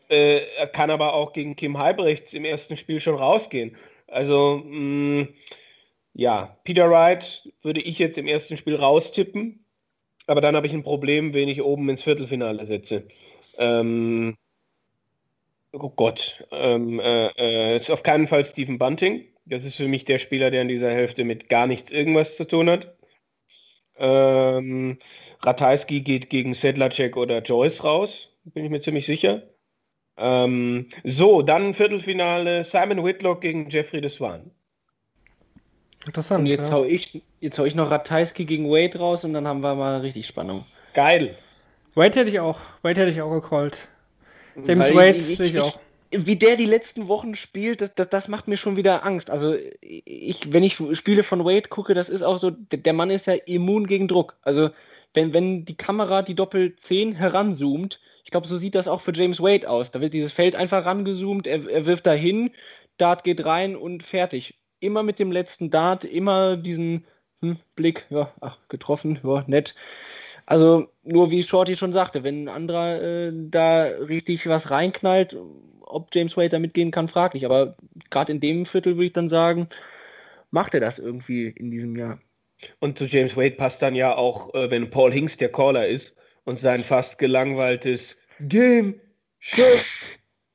[0.09, 3.75] Äh, er kann aber auch gegen Kim Halbrechts im ersten Spiel schon rausgehen.
[4.07, 5.27] Also mh, mm,
[6.13, 9.65] ja, Peter Wright würde ich jetzt im ersten Spiel raustippen,
[10.27, 13.07] aber dann habe ich ein Problem, wen ich oben ins Viertelfinale setze.
[13.57, 14.37] Ähm,
[15.75, 19.25] Oh Gott, ähm, äh, äh, ist auf keinen Fall Stephen Bunting.
[19.45, 22.45] Das ist für mich der Spieler, der in dieser Hälfte mit gar nichts irgendwas zu
[22.45, 22.95] tun hat.
[23.97, 24.99] Ähm,
[25.41, 29.41] Ratajski geht gegen Sedlacek oder Joyce raus, bin ich mir ziemlich sicher.
[30.17, 34.51] Ähm, so, dann Viertelfinale Simon Whitlock gegen Jeffrey de Swan.
[36.05, 36.41] Interessant.
[36.41, 36.71] Und jetzt, ja.
[36.71, 40.01] hau ich, jetzt hau ich noch Ratajski gegen Wade raus und dann haben wir mal
[40.01, 40.65] richtig Spannung.
[40.93, 41.35] Geil.
[41.95, 42.59] Wade hätte ich auch.
[42.83, 43.89] Wade hätte ich auch gecallt.
[44.65, 45.79] James Wade sehe ich auch.
[46.11, 49.31] Wie der die letzten Wochen spielt, das, das, das macht mir schon wieder Angst.
[49.31, 53.09] Also ich, wenn ich Spiele von Wade gucke, das ist auch so, der der Mann
[53.09, 54.35] ist ja immun gegen Druck.
[54.43, 54.69] Also
[55.13, 59.13] wenn, wenn die Kamera die Doppel 10 heranzoomt, ich glaube, so sieht das auch für
[59.13, 59.91] James Wade aus.
[59.91, 62.51] Da wird dieses Feld einfach rangezoomt, er, er wirft dahin,
[62.97, 64.59] Dart geht rein und fertig.
[64.79, 67.05] Immer mit dem letzten Dart, immer diesen
[67.41, 69.75] hm, Blick, ja, ach, getroffen, ja, nett.
[70.45, 75.35] Also nur wie Shorty schon sagte, wenn ein anderer äh, da richtig was reinknallt,
[75.81, 77.45] ob James Wade da mitgehen kann, fraglich.
[77.45, 77.75] Aber
[78.09, 79.69] gerade in dem Viertel würde ich dann sagen,
[80.51, 82.19] macht er das irgendwie in diesem Jahr.
[82.79, 86.13] Und zu James Wade passt dann ja auch, äh, wenn Paul Hinks der Caller ist
[86.45, 88.99] und sein fast gelangweiltes Game,
[89.39, 89.83] Chef,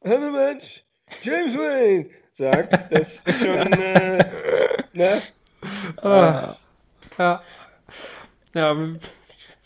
[0.04, 0.84] Hammermatch,
[1.22, 4.24] James Wade sagt, das ist schon, äh,
[4.92, 5.22] ne?
[6.02, 6.56] Ah,
[7.18, 7.42] ja.
[8.54, 8.76] Ja,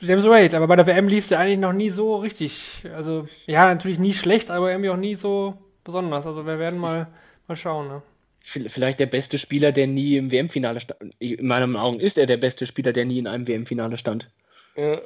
[0.02, 2.82] James Wade, aber bei der WM lief es ja eigentlich noch nie so richtig.
[2.94, 6.26] Also, ja, natürlich nie schlecht, aber irgendwie auch nie so besonders.
[6.26, 7.06] Also, wir werden mal,
[7.46, 7.88] mal schauen.
[7.88, 8.02] Ne?
[8.44, 11.14] Vielleicht der beste Spieler, der nie im WM-Finale stand.
[11.20, 14.28] In meinen Augen ist er der beste Spieler, der nie in einem WM-Finale stand.
[14.76, 15.00] Ja.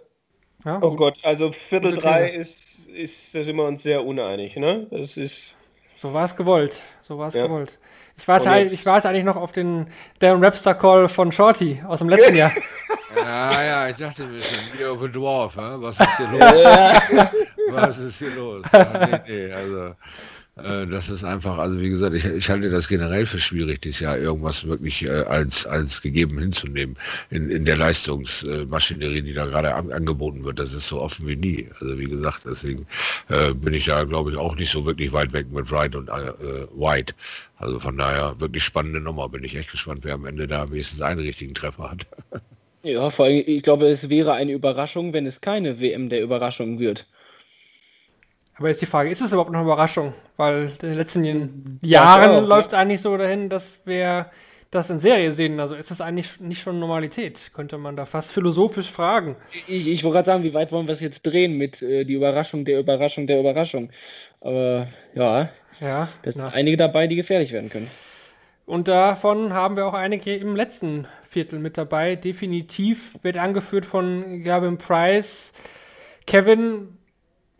[0.65, 2.41] Ja, Oh Gott, also Viertel Gute drei These.
[2.41, 4.87] ist, ist, da sind wir uns sehr uneinig, ne?
[4.91, 5.56] Das ist,
[5.97, 6.81] So war es gewollt.
[7.03, 7.47] So war es Ja.
[7.47, 7.79] gewollt.
[8.19, 9.89] Ich warte, halt, ich warte eigentlich noch auf den
[10.21, 12.53] Darren Webster Call von Shorty aus dem letzten Jahr.
[13.17, 17.31] Ja, ja, ich dachte mir schon, Year of a Dwarf, was ist hier los?
[17.71, 18.67] was ist hier los?
[18.71, 19.95] Ja, nee, nee, also
[20.57, 24.01] äh, das ist einfach, also wie gesagt, ich, ich halte das generell für schwierig, dieses
[24.01, 26.97] Jahr irgendwas wirklich äh, als, als gegeben hinzunehmen
[27.31, 30.59] in, in der Leistungsmaschinerie, die da gerade an, angeboten wird.
[30.59, 31.69] Das ist so offen wie nie.
[31.81, 32.87] Also wie gesagt, deswegen
[33.29, 36.09] äh, bin ich da, glaube ich, auch nicht so wirklich weit weg mit Wright und
[36.09, 36.33] äh,
[36.75, 37.15] White.
[37.59, 39.29] Also von daher wirklich spannende Nummer.
[39.29, 42.07] Bin ich echt gespannt, wer am Ende da wenigstens einen richtigen Treffer hat.
[42.83, 46.79] Ja, vor allem, ich glaube, es wäre eine Überraschung, wenn es keine WM der Überraschung
[46.79, 47.05] wird.
[48.59, 50.15] Aber jetzt die Frage, ist es überhaupt noch eine Überraschung?
[50.37, 51.25] Weil in den letzten
[51.83, 52.39] Jahren ja.
[52.41, 54.31] läuft es eigentlich so dahin, dass wir
[54.71, 55.61] das in Serie sehen.
[55.61, 57.51] Also ist das eigentlich nicht schon Normalität?
[57.55, 59.37] Könnte man da fast philosophisch fragen.
[59.69, 62.15] Ich, ich wollte gerade sagen, wie weit wollen wir es jetzt drehen mit äh, die
[62.15, 63.91] Überraschung der Überraschung der Überraschung.
[64.41, 65.51] Aber ja,
[65.81, 67.91] Ja, da sind einige dabei, die gefährlich werden können.
[68.65, 72.17] Und davon haben wir auch einige im letzten Viertel mit dabei.
[72.17, 75.53] Definitiv wird angeführt von Gavin Price.
[76.27, 76.96] Kevin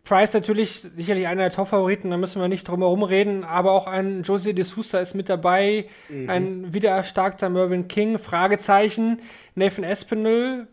[0.07, 3.87] Price natürlich sicherlich einer der Top-Favoriten, da müssen wir nicht drum herum reden, aber auch
[3.87, 5.87] ein Jose de Sousa ist mit dabei,
[6.27, 9.19] ein wieder erstarkter Mervyn King, Fragezeichen,
[9.55, 10.67] Nathan Espinel,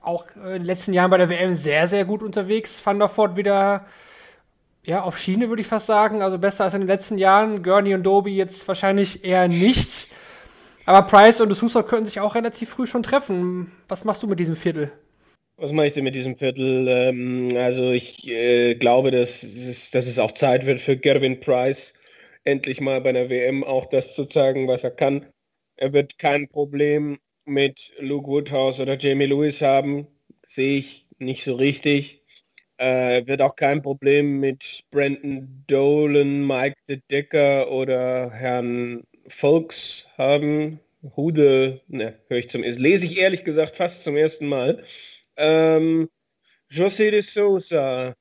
[0.00, 3.36] auch in den letzten Jahren bei der WM sehr, sehr gut unterwegs, Van der Voort
[3.36, 3.86] wieder
[4.82, 6.22] ja, auf Schiene würde ich fast sagen.
[6.22, 7.62] Also besser als in den letzten Jahren.
[7.62, 10.08] Gurney und Doby jetzt wahrscheinlich eher nicht.
[10.86, 13.70] Aber Price und D'Souza können sich auch relativ früh schon treffen.
[13.88, 14.90] Was machst du mit diesem Viertel?
[15.60, 16.86] Was mache ich denn mit diesem Viertel?
[16.88, 19.40] Ähm, also ich äh, glaube, dass
[19.92, 21.92] dass es auch Zeit wird für Gervin Price,
[22.44, 25.26] endlich mal bei der WM auch das zu zeigen, was er kann.
[25.76, 30.06] Er wird kein Problem mit Luke Woodhouse oder Jamie Lewis haben,
[30.48, 32.22] sehe ich nicht so richtig.
[32.78, 40.80] Äh, wird auch kein Problem mit Brandon Dolan, Mike de Decker oder Herrn Folks haben.
[41.16, 44.84] Hude, ne, höre ich zum lese ich ehrlich gesagt fast zum ersten Mal.
[45.42, 46.10] Ähm,
[46.70, 48.14] José de Sousa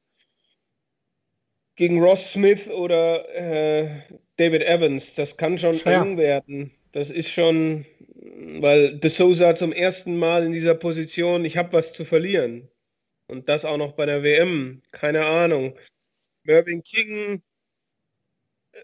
[1.75, 4.01] gegen Ross Smith oder äh,
[4.37, 6.01] David Evans, das kann schon Schwer.
[6.01, 6.71] eng werden.
[6.93, 7.85] Das ist schon,
[8.61, 12.69] weil de Sousa zum ersten Mal in dieser Position, ich habe was zu verlieren.
[13.27, 15.77] Und das auch noch bei der WM, keine Ahnung.
[16.43, 17.43] Mervyn King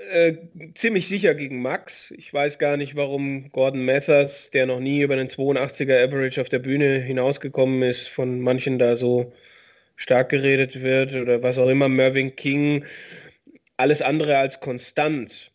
[0.10, 0.38] äh,
[0.76, 2.12] ziemlich sicher gegen Max.
[2.12, 6.50] Ich weiß gar nicht, warum Gordon Mathers, der noch nie über den 82er Average auf
[6.50, 9.34] der Bühne hinausgekommen ist, von manchen da so
[9.96, 11.90] stark geredet wird oder was auch immer.
[11.90, 12.86] Mervyn King,
[13.78, 15.52] alles andere als konstant.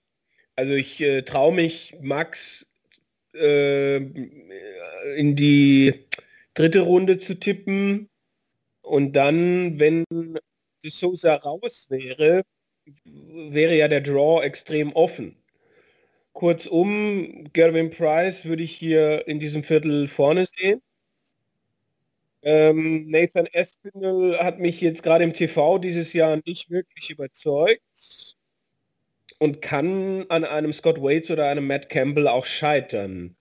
[0.57, 2.67] Also ich äh, traue mich, Max
[3.35, 3.97] äh,
[5.17, 6.07] in die
[6.55, 8.09] dritte Runde zu tippen
[8.83, 10.05] und dann, wenn
[10.83, 12.43] De Sousa raus wäre,
[13.05, 15.37] wäre ja der Draw extrem offen.
[16.33, 20.81] Kurzum, Gervin Price würde ich hier in diesem Viertel vorne sehen.
[22.43, 27.83] Ähm, Nathan Espinel hat mich jetzt gerade im TV dieses Jahr nicht wirklich überzeugt
[29.39, 33.37] und kann an einem Scott Waits oder einem Matt Campbell auch scheitern.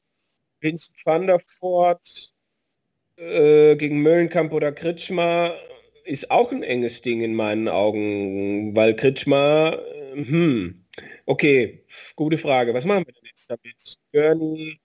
[0.59, 2.33] Vincent van der Voort
[3.15, 5.55] äh, gegen Möllenkamp oder Kritschmer
[6.09, 9.79] ist auch ein enges Ding in meinen Augen, weil Kritschmer,
[10.15, 10.85] äh, hm,
[11.25, 11.85] okay,
[12.15, 12.73] gute Frage.
[12.73, 13.97] Was machen wir denn jetzt damit?
[14.11, 14.79] Gurney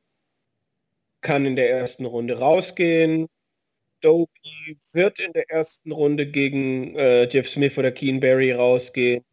[1.23, 3.27] kann in der ersten Runde rausgehen.
[4.03, 9.25] Doby wird in der ersten Runde gegen äh, Jeff Smith oder Keen Barry rausgehen.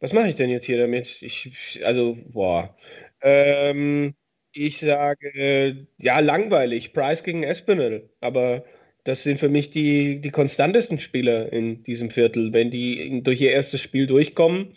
[0.00, 1.22] Was mache ich denn jetzt hier damit?
[1.22, 2.76] Ich, also, boah.
[3.22, 4.14] Ähm,
[4.52, 6.92] ich sage, ja, langweilig.
[6.92, 8.10] Price gegen Espinel.
[8.20, 8.64] Aber
[9.04, 12.52] das sind für mich die, die konstantesten Spieler in diesem Viertel.
[12.52, 14.76] Wenn die durch ihr erstes Spiel durchkommen,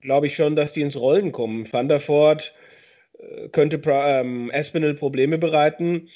[0.00, 1.72] glaube ich schon, dass die ins Rollen kommen.
[1.72, 2.54] Van der Voort
[3.18, 6.08] äh, könnte ähm, Espinel Probleme bereiten.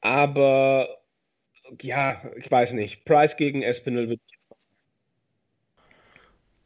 [0.00, 1.00] Aber
[1.82, 3.04] ja, ich weiß nicht.
[3.04, 4.20] Price gegen Espinel wird.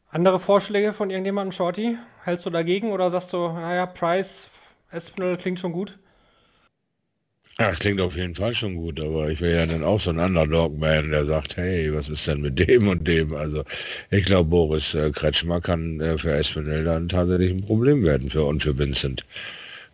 [0.09, 1.97] Andere Vorschläge von irgendjemandem, Shorty?
[2.23, 4.49] Hältst du dagegen oder sagst du, naja, Price,
[4.89, 5.99] Espinel klingt schon gut?
[7.57, 10.09] Ja, das klingt auf jeden Fall schon gut, aber ich wäre ja dann auch so
[10.09, 13.33] ein Underdog-Man, der sagt, hey, was ist denn mit dem und dem?
[13.33, 13.63] Also
[14.11, 18.43] ich glaube, Boris äh, Kretschmer kann äh, für Espinel dann tatsächlich ein Problem werden für
[18.43, 19.25] und für Vincent.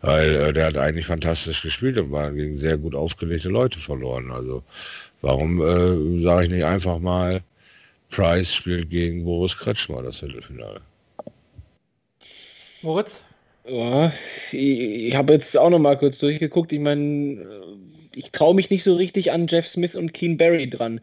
[0.00, 4.32] Weil äh, der hat eigentlich fantastisch gespielt und war gegen sehr gut aufgelegte Leute verloren.
[4.32, 4.64] Also
[5.20, 7.42] warum äh, sage ich nicht einfach mal,
[8.10, 10.80] Price spielt gegen Boris Kretschmer das Viertelfinale?
[12.82, 13.22] Moritz?
[13.64, 14.12] Ja,
[14.50, 16.72] ich, ich habe jetzt auch noch mal kurz durchgeguckt.
[16.72, 17.46] Ich meine,
[18.14, 21.00] ich traue mich nicht so richtig an Jeff Smith und Keen Barry dran.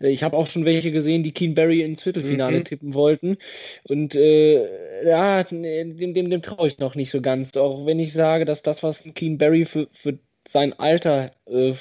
[0.00, 2.64] Ich habe auch schon welche gesehen, die Keen Barry ins Viertelfinale mhm.
[2.64, 3.38] tippen wollten.
[3.84, 7.56] Und äh, ja, dem, dem, dem traue ich noch nicht so ganz.
[7.56, 11.72] Auch wenn ich sage, dass das, was Keen Barry für, für sein Alter äh,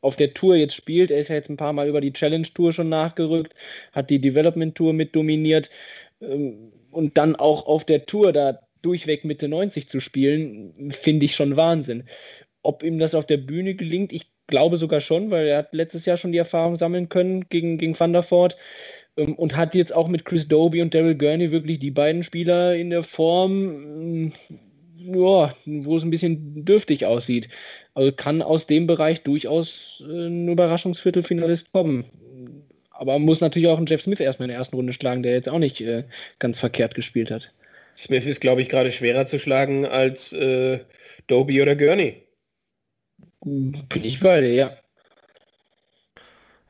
[0.00, 2.46] auf der Tour jetzt spielt, er ist ja jetzt ein paar Mal über die Challenge
[2.54, 3.54] Tour schon nachgerückt,
[3.92, 5.70] hat die Development Tour mit dominiert
[6.20, 11.34] ähm, und dann auch auf der Tour da durchweg Mitte 90 zu spielen, finde ich
[11.34, 12.04] schon Wahnsinn.
[12.62, 16.04] Ob ihm das auf der Bühne gelingt, ich glaube sogar schon, weil er hat letztes
[16.04, 18.56] Jahr schon die Erfahrung sammeln können gegen, gegen Van der Voort
[19.16, 22.74] ähm, und hat jetzt auch mit Chris Doby und Daryl Gurney wirklich die beiden Spieler
[22.74, 24.32] in der Form,
[24.96, 27.48] ja, wo es ein bisschen dürftig aussieht.
[27.94, 32.04] Also kann aus dem Bereich durchaus äh, ein Überraschungsviertelfinalist kommen.
[32.90, 35.48] Aber muss natürlich auch einen Jeff Smith erstmal in der ersten Runde schlagen, der jetzt
[35.48, 36.04] auch nicht äh,
[36.40, 37.52] ganz verkehrt gespielt hat.
[37.98, 40.84] Smith ist, glaube ich, gerade schwerer zu schlagen als äh,
[41.26, 42.28] Doby oder Gurney.
[43.40, 44.76] Bin ich bei dir, ja.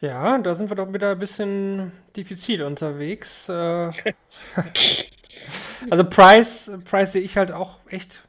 [0.01, 3.49] Ja, da sind wir doch wieder ein bisschen diffizil unterwegs.
[3.49, 3.53] Äh,
[5.91, 8.23] also Price, Price sehe ich halt auch echt.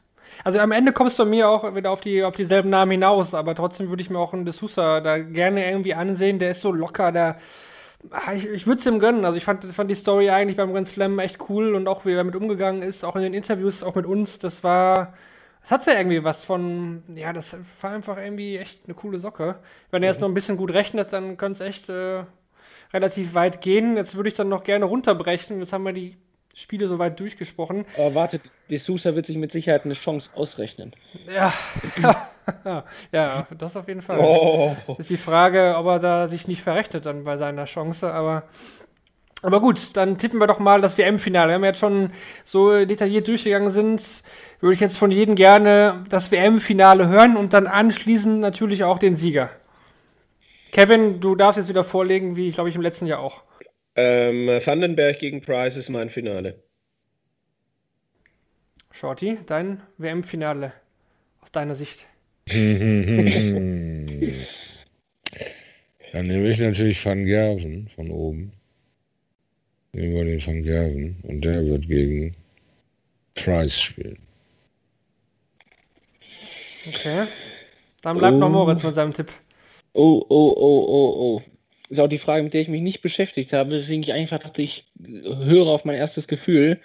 [0.44, 3.34] Also am Ende kommst du bei mir auch wieder auf die auf dieselben Namen hinaus,
[3.34, 6.40] aber trotzdem würde ich mir auch einen D'Souza da gerne irgendwie ansehen.
[6.40, 7.38] Der ist so locker, der
[8.34, 9.26] ich, ich würde es ihm gönnen.
[9.26, 12.12] Also ich fand, fand die Story eigentlich beim Grand Slam echt cool und auch wie
[12.12, 15.14] er damit umgegangen ist, auch in den Interviews, auch mit uns, das war,
[15.62, 19.60] das hat ja irgendwie was von, ja, das war einfach irgendwie echt eine coole Socke.
[19.92, 22.24] Wenn er jetzt noch ein bisschen gut rechnet, dann könnte es echt äh,
[22.94, 23.98] relativ weit gehen.
[23.98, 25.60] Jetzt würde ich dann noch gerne runterbrechen.
[25.60, 26.18] Jetzt haben wir die
[26.56, 27.86] Spiele soweit durchgesprochen.
[27.98, 30.94] Aber wartet, De Sousa wird sich mit Sicherheit eine Chance ausrechnen.
[31.34, 31.54] Ja,
[33.12, 34.20] ja, das auf jeden Fall.
[34.20, 34.76] Oh.
[34.98, 38.44] Ist die Frage, ob er da sich nicht verrechnet dann bei seiner Chance, aber.
[39.42, 41.54] Aber gut, dann tippen wir doch mal das WM-Finale.
[41.54, 42.12] Wenn wir jetzt schon
[42.44, 44.22] so detailliert durchgegangen sind,
[44.60, 49.16] würde ich jetzt von jedem gerne das WM-Finale hören und dann anschließend natürlich auch den
[49.16, 49.50] Sieger.
[50.74, 53.44] Kevin, du darfst jetzt wieder vorlegen, wie ich glaube ich im letzten Jahr auch.
[54.02, 56.64] Ähm, Vandenberg gegen Price ist mein Finale.
[58.92, 60.72] Shorty, dein WM-Finale
[61.42, 62.08] aus deiner Sicht.
[62.48, 64.38] Dann
[66.14, 68.54] nehme ich natürlich Van Gerven von oben.
[69.92, 72.38] Nehmen wir den Van Gerven und der wird gegen
[73.36, 74.20] Price spielen.
[76.88, 77.28] Okay.
[78.02, 78.40] Dann bleibt oh.
[78.40, 79.30] noch Moritz mit seinem Tipp.
[79.92, 81.49] Oh, oh, oh, oh, oh
[81.90, 84.62] ist auch die Frage, mit der ich mich nicht beschäftigt habe, deswegen ich einfach dachte,
[84.62, 86.80] ich höre auf mein erstes Gefühl.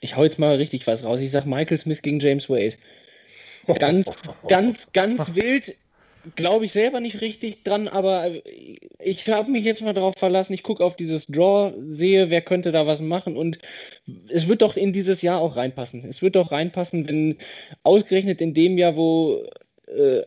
[0.00, 1.20] Ich hau jetzt mal richtig was raus.
[1.20, 2.74] Ich sag Michael Smith gegen James Wade.
[3.78, 4.06] Ganz,
[4.48, 5.74] ganz, ganz wild.
[6.36, 8.30] Glaube ich selber nicht richtig dran, aber
[8.98, 10.52] ich habe mich jetzt mal darauf verlassen.
[10.52, 13.58] Ich gucke auf dieses Draw, sehe, wer könnte da was machen und
[14.28, 16.04] es wird doch in dieses Jahr auch reinpassen.
[16.04, 17.38] Es wird doch reinpassen, wenn
[17.84, 19.46] ausgerechnet in dem Jahr, wo
[19.86, 20.22] äh,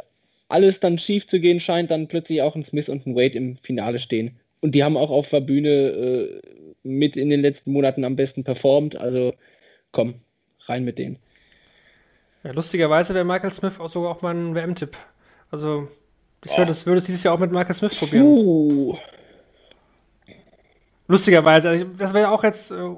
[0.53, 3.57] alles dann schief zu gehen scheint, dann plötzlich auch ein Smith und ein Wade im
[3.57, 4.39] Finale stehen.
[4.61, 6.41] Und die haben auch auf der Bühne äh,
[6.83, 8.95] mit in den letzten Monaten am besten performt.
[8.95, 9.33] Also
[9.91, 10.21] komm,
[10.67, 11.17] rein mit denen.
[12.43, 14.95] Ja, lustigerweise wäre Michael Smith auch sogar auch mal ein WM-Tipp.
[15.49, 15.87] Also
[16.45, 16.57] ich oh.
[16.59, 18.23] würde es würde dieses Jahr auch mit Michael Smith probieren.
[18.25, 18.97] Uh.
[21.07, 22.95] Lustigerweise, also das wäre auch jetzt äh,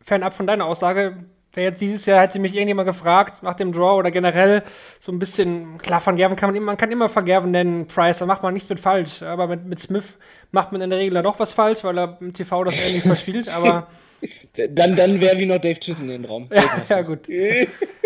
[0.00, 1.16] fernab von deiner Aussage,
[1.54, 4.62] Wäre jetzt dieses Jahr, hätte mich irgendjemand gefragt nach dem Draw oder generell
[5.00, 7.86] so ein bisschen, klar, Van Gerven kann man, immer, man kann immer Van Gerven nennen,
[7.86, 10.16] Price, da macht man nichts mit falsch, aber mit, mit Smith
[10.50, 13.00] macht man in der Regel dann doch was falsch, weil er im TV das irgendwie
[13.06, 13.88] verspielt, aber.
[14.70, 16.46] Dann, dann wäre wie noch Dave Chisholm in den Raum.
[16.50, 17.28] ja, ja, gut.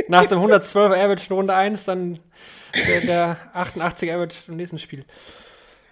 [0.09, 2.19] Nach dem 112er Average in Runde 1, dann
[2.89, 5.05] der, der 88er Average im nächsten Spiel.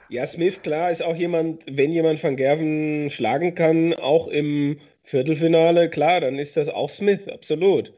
[0.09, 5.90] Ja, Smith, klar, ist auch jemand, wenn jemand Van Gerven schlagen kann, auch im Viertelfinale,
[5.90, 7.92] klar, dann ist das auch Smith, absolut.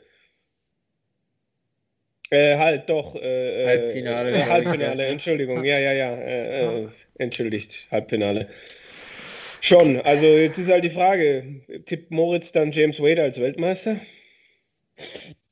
[2.30, 3.14] Äh, halt, doch.
[3.14, 4.30] Äh, äh Halbfinale.
[4.32, 5.64] Äh, Halbfinale, Entschuldigung.
[5.64, 6.14] Ja, ja, ja.
[6.16, 6.88] Äh, äh,
[7.18, 8.48] entschuldigt, Halbfinale.
[9.60, 14.00] Schon, also jetzt ist halt die Frage, tippt Moritz dann James Wade als Weltmeister?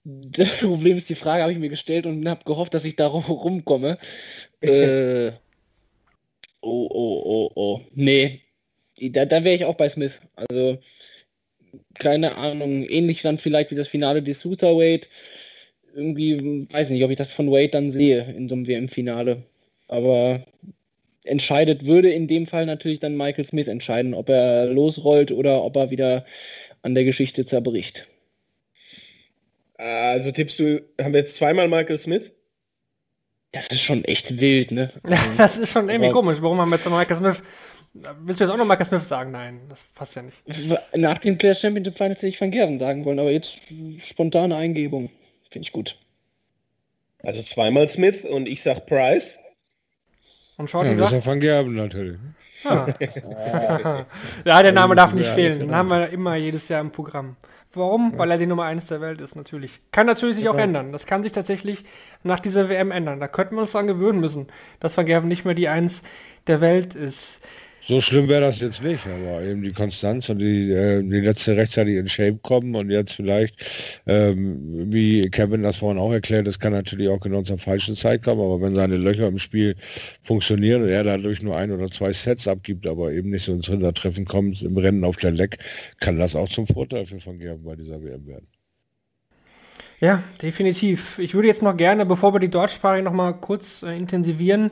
[0.05, 3.07] Das Problem ist, die Frage habe ich mir gestellt und habe gehofft, dass ich da
[3.07, 3.99] rumkomme.
[4.61, 5.33] äh,
[6.61, 7.81] oh, oh, oh, oh.
[7.95, 8.43] Nee,
[9.01, 10.21] da, da wäre ich auch bei Smith.
[10.37, 10.79] Also,
[11.99, 15.07] keine Ahnung, ähnlich dann vielleicht wie das Finale des Suter Wade.
[15.95, 19.43] Irgendwie, weiß nicht, ob ich das von Wade dann sehe in so einem WM-Finale.
[19.89, 20.45] Aber
[21.25, 25.77] entscheidet, würde in dem Fall natürlich dann Michael Smith entscheiden, ob er losrollt oder ob
[25.77, 26.25] er wieder
[26.83, 28.07] an der Geschichte zerbricht.
[29.77, 32.31] Also tippst du, haben wir jetzt zweimal Michael Smith?
[33.53, 34.91] Das ist schon echt wild, ne?
[35.09, 36.39] Ja, das ist schon irgendwie Aber komisch.
[36.41, 37.43] Warum haben wir jetzt noch Michael Smith?
[37.95, 39.31] Willst du jetzt auch noch Michael Smith sagen?
[39.31, 40.43] Nein, das passt ja nicht.
[40.97, 43.61] Nach dem Players Championship Finals hätte ich Van Gerven sagen wollen, aber jetzt
[44.09, 45.11] spontane Eingebung.
[45.51, 45.97] Finde ich gut.
[47.23, 49.39] Also zweimal Smith und ich sag Price.
[50.57, 51.25] Und Shorty ja, sagt...
[51.25, 52.19] Van Gerben natürlich.
[52.65, 52.87] Ah.
[54.45, 55.61] ja, der Name darf nicht fehlen.
[55.61, 57.37] Den haben wir immer jedes Jahr im Programm.
[57.75, 58.17] Warum?
[58.17, 59.81] Weil er die Nummer 1 der Welt ist, natürlich.
[59.91, 60.93] Kann natürlich sich auch ändern.
[60.93, 61.85] Das kann sich tatsächlich
[62.23, 63.21] nach dieser WM ändern.
[63.21, 64.47] Da könnten wir uns dran gewöhnen müssen,
[64.81, 66.03] dass Van Gerven nicht mehr die 1
[66.47, 67.41] der Welt ist.
[67.87, 71.55] So schlimm wäre das jetzt nicht, aber eben die Konstanz und die, äh, die letzte
[71.55, 73.55] rechtzeitig in Shape kommen und jetzt vielleicht,
[74.07, 78.23] ähm, wie Kevin das vorhin auch erklärt, das kann natürlich auch genau zur falschen Zeit
[78.23, 79.77] kommen, aber wenn seine Löcher im Spiel
[80.23, 83.67] funktionieren und er dadurch nur ein oder zwei Sets abgibt, aber eben nicht so ins
[83.67, 85.59] Hintertreffen kommt im Rennen auf der Leck,
[86.01, 88.47] kann das auch zum Vorteil für Van Gerben bei dieser WM werden.
[90.01, 91.19] Ja, definitiv.
[91.19, 94.71] Ich würde jetzt noch gerne, bevor wir die Deutschsprache noch mal kurz äh, intensivieren,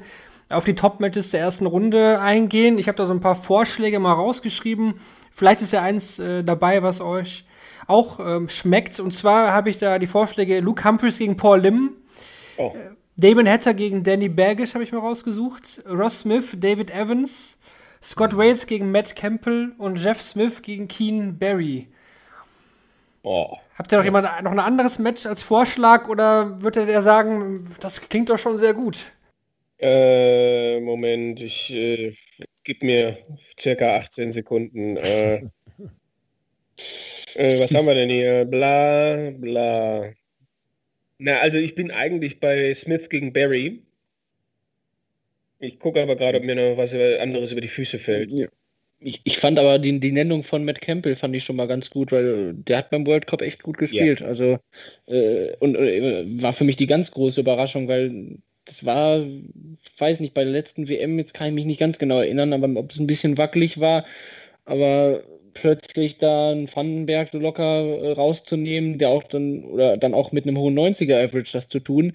[0.52, 2.78] auf die Top-Matches der ersten Runde eingehen.
[2.78, 4.94] Ich habe da so ein paar Vorschläge mal rausgeschrieben.
[5.30, 7.44] Vielleicht ist ja eins äh, dabei, was euch
[7.86, 9.00] auch ähm, schmeckt.
[9.00, 11.96] Und zwar habe ich da die Vorschläge Luke Humphries gegen Paul Lim.
[12.56, 12.72] Oh.
[12.74, 15.82] Äh, Damon Hatter gegen Danny Bergish habe ich mir rausgesucht.
[15.88, 17.58] Ross Smith, David Evans.
[18.02, 21.88] Scott Wales gegen Matt Campbell und Jeff Smith gegen Keen Barry.
[23.22, 23.58] Oh.
[23.78, 28.00] Habt ihr noch jemand noch ein anderes Match als Vorschlag oder würde der sagen, das
[28.00, 29.12] klingt doch schon sehr gut?
[29.82, 32.14] Äh, Moment, ich äh,
[32.62, 33.18] gib mir
[33.60, 34.96] circa 18 Sekunden.
[34.96, 35.42] Äh,
[37.34, 38.44] äh, was haben wir denn hier?
[38.44, 40.12] Bla, bla.
[41.18, 43.82] Na, also ich bin eigentlich bei Smith gegen Barry.
[45.58, 48.32] Ich gucke aber gerade, ob mir noch was anderes über die Füße fällt.
[48.32, 48.46] Ja.
[49.00, 51.90] Ich, ich, fand aber die, die Nennung von Matt Campbell fand ich schon mal ganz
[51.90, 54.20] gut, weil der hat beim World Cup echt gut gespielt.
[54.20, 54.26] Ja.
[54.26, 54.58] Also
[55.06, 59.24] äh, und äh, war für mich die ganz große Überraschung, weil das war,
[59.98, 62.68] weiß nicht, bei der letzten WM, jetzt kann ich mich nicht ganz genau erinnern, aber
[62.78, 64.04] ob es ein bisschen wackelig war,
[64.64, 65.22] aber
[65.54, 70.46] plötzlich da einen Vandenberg so locker äh, rauszunehmen, der auch dann, oder dann auch mit
[70.46, 72.14] einem hohen 90er Average das zu tun,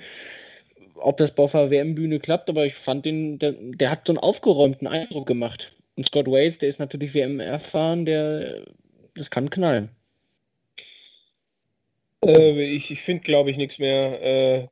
[0.96, 4.20] ob das auf der WM-Bühne klappt, aber ich fand den, der, der, hat so einen
[4.20, 5.74] aufgeräumten Eindruck gemacht.
[5.96, 8.66] Und Scott Wales, der ist natürlich WM erfahren, der,
[9.16, 9.90] das kann knallen.
[12.26, 14.22] Äh, ich ich finde, glaube ich, nichts mehr.
[14.22, 14.68] Äh,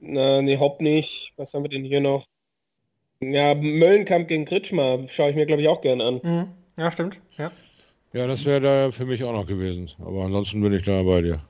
[0.00, 1.32] na, nee, Hopp nicht.
[1.36, 2.26] Was haben wir denn hier noch?
[3.22, 6.20] Ja, Möllenkamp gegen Kritschmer schaue ich mir, glaube ich, auch gerne an.
[6.22, 6.48] Mhm.
[6.76, 7.20] Ja, stimmt.
[7.36, 7.52] Ja,
[8.14, 9.90] ja das wäre da für mich auch noch gewesen.
[9.98, 11.42] Aber ansonsten bin ich da bei dir.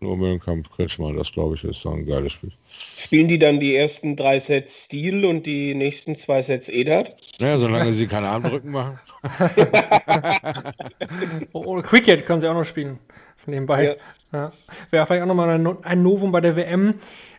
[0.00, 2.52] Nur Möllenkamp, Kritschmer, das glaube ich ist ein geiles Spiel.
[2.96, 7.14] Spielen die dann die ersten drei Sets Stil und die nächsten zwei Sets Edert?
[7.38, 8.98] Ja, solange sie keine Armdrücken machen.
[11.52, 12.98] oh, Cricket können sie auch noch spielen.
[13.36, 13.96] Von nebenbei.
[14.34, 14.52] Ja.
[14.90, 16.94] Wäre vielleicht auch nochmal ein Novum bei der WM.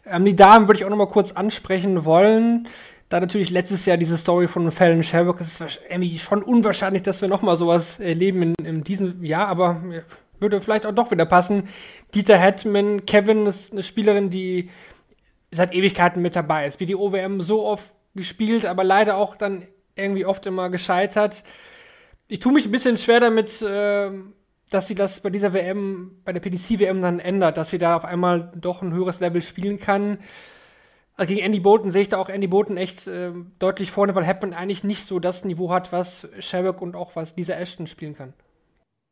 [0.06, 2.70] Ähm, die Damen würde ich auch noch mal kurz ansprechen wollen.
[3.10, 7.22] Da natürlich letztes Jahr diese Story von Fallon Sherbrooke, es ist irgendwie schon unwahrscheinlich, dass
[7.22, 9.84] wir noch mal sowas erleben in, in diesem Jahr, aber
[10.40, 11.68] würde vielleicht auch doch wieder passen.
[12.14, 14.70] Dieter Hetman, Kevin ist eine Spielerin, die
[15.52, 16.80] seit Ewigkeiten mit dabei ist.
[16.80, 21.44] Wie die OWM so oft gespielt, aber leider auch dann irgendwie oft immer gescheitert.
[22.28, 24.10] Ich tue mich ein bisschen schwer damit, äh,
[24.70, 28.06] dass sie das bei dieser WM, bei der PDC-WM dann ändert, dass sie da auf
[28.06, 30.20] einmal doch ein höheres Level spielen kann.
[31.18, 34.28] Also gegen Andy Bolton sehe ich da auch Andy Bolton echt äh, deutlich vorne, weil
[34.28, 38.16] Happen eigentlich nicht so das Niveau hat, was Sherrock und auch was Lisa Ashton spielen
[38.16, 38.34] kann.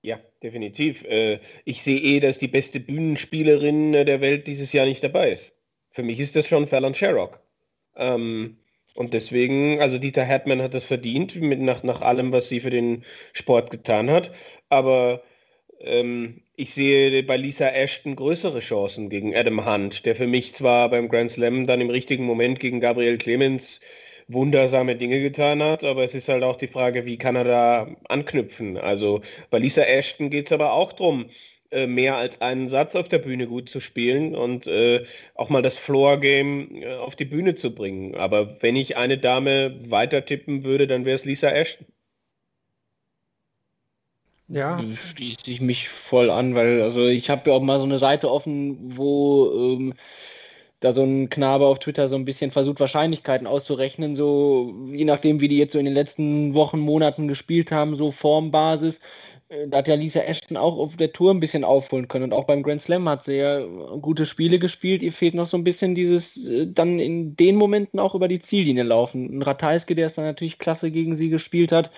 [0.01, 1.03] Ja, definitiv.
[1.05, 5.53] Äh, ich sehe eh, dass die beste Bühnenspielerin der Welt dieses Jahr nicht dabei ist.
[5.91, 7.39] Für mich ist das schon Fallon Sherrock.
[7.95, 8.57] Ähm,
[8.95, 12.69] und deswegen, also Dieter Hartmann hat das verdient, mit, nach, nach allem, was sie für
[12.69, 14.31] den Sport getan hat.
[14.69, 15.23] Aber
[15.83, 20.89] ähm, ich sehe bei Lisa Ashton größere Chancen gegen Adam Hunt, der für mich zwar
[20.89, 23.79] beim Grand Slam dann im richtigen Moment gegen Gabriel Clemens
[24.27, 27.95] wundersame Dinge getan hat, aber es ist halt auch die Frage, wie kann er da
[28.09, 28.77] anknüpfen.
[28.77, 31.29] Also bei Lisa Ashton geht es aber auch darum,
[31.71, 35.05] äh, mehr als einen Satz auf der Bühne gut zu spielen und äh,
[35.35, 38.15] auch mal das Floor-Game äh, auf die Bühne zu bringen.
[38.15, 41.87] Aber wenn ich eine Dame weiter tippen würde, dann wäre es Lisa Ashton.
[44.49, 44.79] Ja.
[45.15, 48.29] Schließe ich mich voll an, weil also ich habe ja auch mal so eine Seite
[48.29, 49.93] offen, wo ähm,
[50.81, 55.39] da so ein Knabe auf Twitter so ein bisschen versucht, Wahrscheinlichkeiten auszurechnen, so je nachdem,
[55.39, 58.99] wie die jetzt so in den letzten Wochen, Monaten gespielt haben, so Formbasis.
[59.49, 62.33] Äh, da hat ja Lisa Ashton auch auf der Tour ein bisschen aufholen können und
[62.33, 63.61] auch beim Grand Slam hat sie ja
[64.01, 65.01] gute Spiele gespielt.
[65.03, 68.39] Ihr fehlt noch so ein bisschen dieses äh, dann in den Momenten auch über die
[68.39, 69.37] Ziellinie laufen.
[69.37, 71.91] Ein Ratajski, der es dann natürlich klasse gegen sie gespielt hat,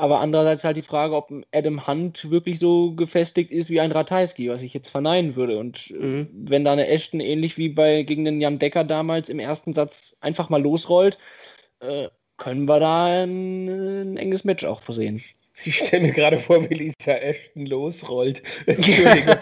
[0.00, 4.48] aber andererseits halt die Frage, ob Adam Hunt wirklich so gefestigt ist wie ein Ratajski,
[4.48, 5.58] was ich jetzt verneinen würde.
[5.58, 6.28] Und äh, mhm.
[6.32, 10.16] wenn da eine Ashton ähnlich wie bei gegen den Jan Decker damals im ersten Satz
[10.20, 11.18] einfach mal losrollt,
[11.80, 15.22] äh, können wir da ein, ein, enges Match auch versehen.
[15.64, 18.42] Ich stelle mir gerade vor, wie Lisa Ashton losrollt.
[18.66, 19.36] Entschuldigung.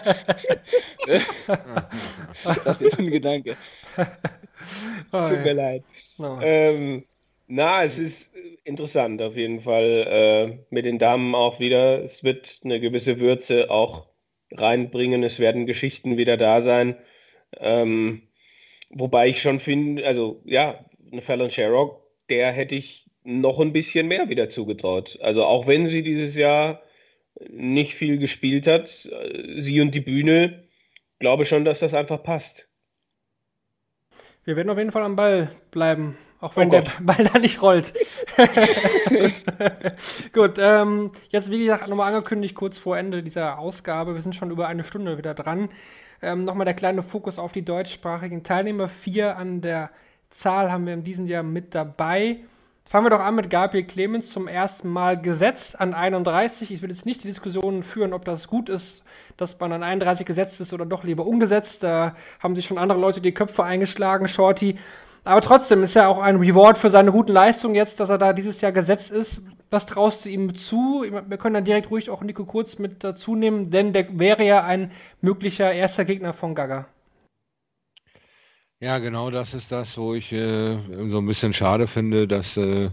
[2.65, 3.55] das ist ein Gedanke.
[3.95, 5.83] Tut mir leid.
[6.17, 6.37] Oh.
[6.41, 7.05] Ähm,
[7.49, 8.29] na, es ist
[8.63, 10.05] interessant auf jeden Fall.
[10.07, 12.03] Äh, mit den Damen auch wieder.
[12.03, 14.07] Es wird eine gewisse Würze auch
[14.51, 15.23] reinbringen.
[15.23, 16.95] Es werden Geschichten wieder da sein.
[17.57, 18.21] Ähm,
[18.91, 24.07] wobei ich schon finde, also ja, eine Fallon Sherrock, der hätte ich noch ein bisschen
[24.07, 25.17] mehr wieder zugetraut.
[25.21, 26.83] Also auch wenn sie dieses Jahr
[27.49, 30.67] nicht viel gespielt hat, äh, sie und die Bühne,
[31.17, 32.67] glaube schon, dass das einfach passt.
[34.45, 37.61] Wir werden auf jeden Fall am Ball bleiben auch wenn oh der Ball da nicht
[37.61, 37.93] rollt.
[39.09, 44.13] Gut, Gut ähm, jetzt wie gesagt nochmal angekündigt, kurz vor Ende dieser Ausgabe.
[44.13, 45.69] Wir sind schon über eine Stunde wieder dran.
[46.21, 48.87] Ähm, nochmal der kleine Fokus auf die deutschsprachigen Teilnehmer.
[48.87, 49.89] Vier an der
[50.29, 52.41] Zahl haben wir in diesem Jahr mit dabei.
[52.85, 56.71] Fangen wir doch an mit Gabriel Clemens zum ersten Mal gesetzt an 31.
[56.71, 59.03] Ich will jetzt nicht die Diskussion führen, ob das gut ist,
[59.37, 61.83] dass man an 31 gesetzt ist oder doch lieber umgesetzt.
[61.83, 64.77] Da haben sich schon andere Leute die Köpfe eingeschlagen, Shorty.
[65.23, 68.33] Aber trotzdem ist ja auch ein Reward für seine guten Leistungen jetzt, dass er da
[68.33, 69.43] dieses Jahr gesetzt ist.
[69.69, 71.05] Was traust du ihm zu?
[71.27, 74.63] Wir können dann direkt ruhig auch Nico Kurz mit dazu nehmen, denn der wäre ja
[74.63, 74.91] ein
[75.21, 76.87] möglicher erster Gegner von Gaga.
[78.81, 80.77] Ja, genau das ist das, wo ich äh,
[81.09, 82.89] so ein bisschen schade finde, dass äh,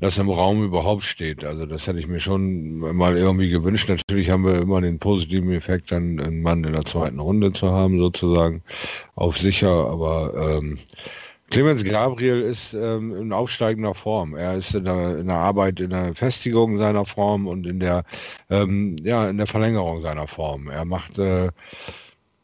[0.00, 1.44] das im Raum überhaupt steht.
[1.44, 3.88] Also das hätte ich mir schon mal irgendwie gewünscht.
[3.88, 7.70] Natürlich haben wir immer den positiven Effekt, dann einen Mann in der zweiten Runde zu
[7.70, 8.64] haben, sozusagen,
[9.14, 10.80] auf sicher, aber ähm,
[11.52, 14.34] Clemens Gabriel ist ähm, in aufsteigender Form.
[14.34, 18.04] Er ist in der, in der, Arbeit, in der Festigung seiner Form und in der,
[18.48, 20.68] ähm, ja, in der Verlängerung seiner Form.
[20.68, 21.50] Er macht äh,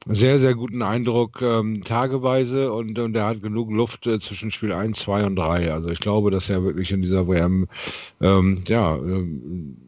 [0.07, 4.73] sehr, sehr guten Eindruck ähm, tageweise und, und er hat genug Luft äh, zwischen Spiel
[4.73, 5.73] 1, 2 und 3.
[5.73, 7.67] Also ich glaube, dass er wirklich in dieser WM
[8.21, 9.88] ähm, ja, ähm,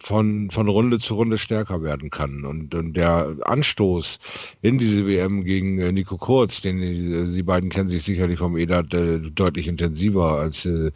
[0.00, 2.44] von, von Runde zu Runde stärker werden kann.
[2.44, 4.18] Und, und der Anstoß
[4.62, 8.56] in diese WM gegen äh, Nico Kurz, den äh, Sie beiden kennen sich sicherlich vom
[8.56, 10.90] EDAT äh, deutlich intensiver, als äh,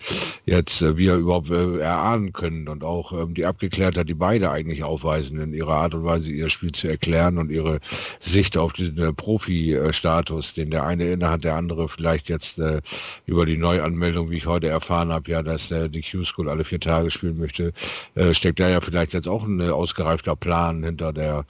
[0.47, 2.69] jetzt äh, wir überhaupt äh, erahnen können.
[2.69, 6.49] Und auch ähm, die Abgeklärtheit, die beide eigentlich aufweisen, in ihrer Art und Weise ihr
[6.49, 7.81] Spiel zu erklären und ihre
[8.21, 12.81] Sicht auf den äh, Profi-Status, den der eine innehat, der andere vielleicht jetzt äh,
[13.27, 16.81] über die Neuanmeldung, wie ich heute erfahren habe, ja, dass äh, die Q-School alle vier
[16.81, 17.73] Tage spielen möchte,
[18.15, 21.45] äh, steckt da ja vielleicht jetzt auch ein äh, ausgereifter Plan hinter der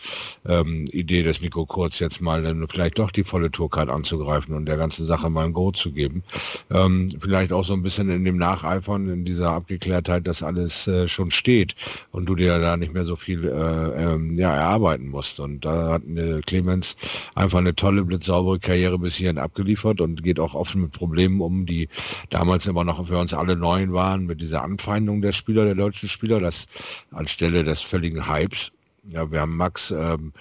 [0.48, 4.66] ähm, Idee des Nico Kurz, jetzt mal dann vielleicht doch die volle Tourcard anzugreifen und
[4.66, 6.22] der ganzen Sache mal ein Go zu geben.
[6.70, 11.06] Ähm, vielleicht auch so ein bisschen in dem Nacheifern, in dieser Abgeklärtheit, dass alles äh,
[11.06, 11.76] schon steht
[12.12, 15.38] und du dir da nicht mehr so viel äh, ähm, ja, erarbeiten musst.
[15.38, 16.96] Und da hat eine Clemens
[17.34, 21.66] einfach eine tolle, blitzsaubere Karriere bis hierhin abgeliefert und geht auch offen mit Problemen um,
[21.66, 21.88] die
[22.30, 26.08] damals immer noch für uns alle neuen waren, mit dieser Anfeindung der Spieler, der deutschen
[26.08, 26.66] Spieler, das
[27.12, 28.72] anstelle des völligen Hypes.
[29.04, 30.32] Ja, wir haben Max ähm,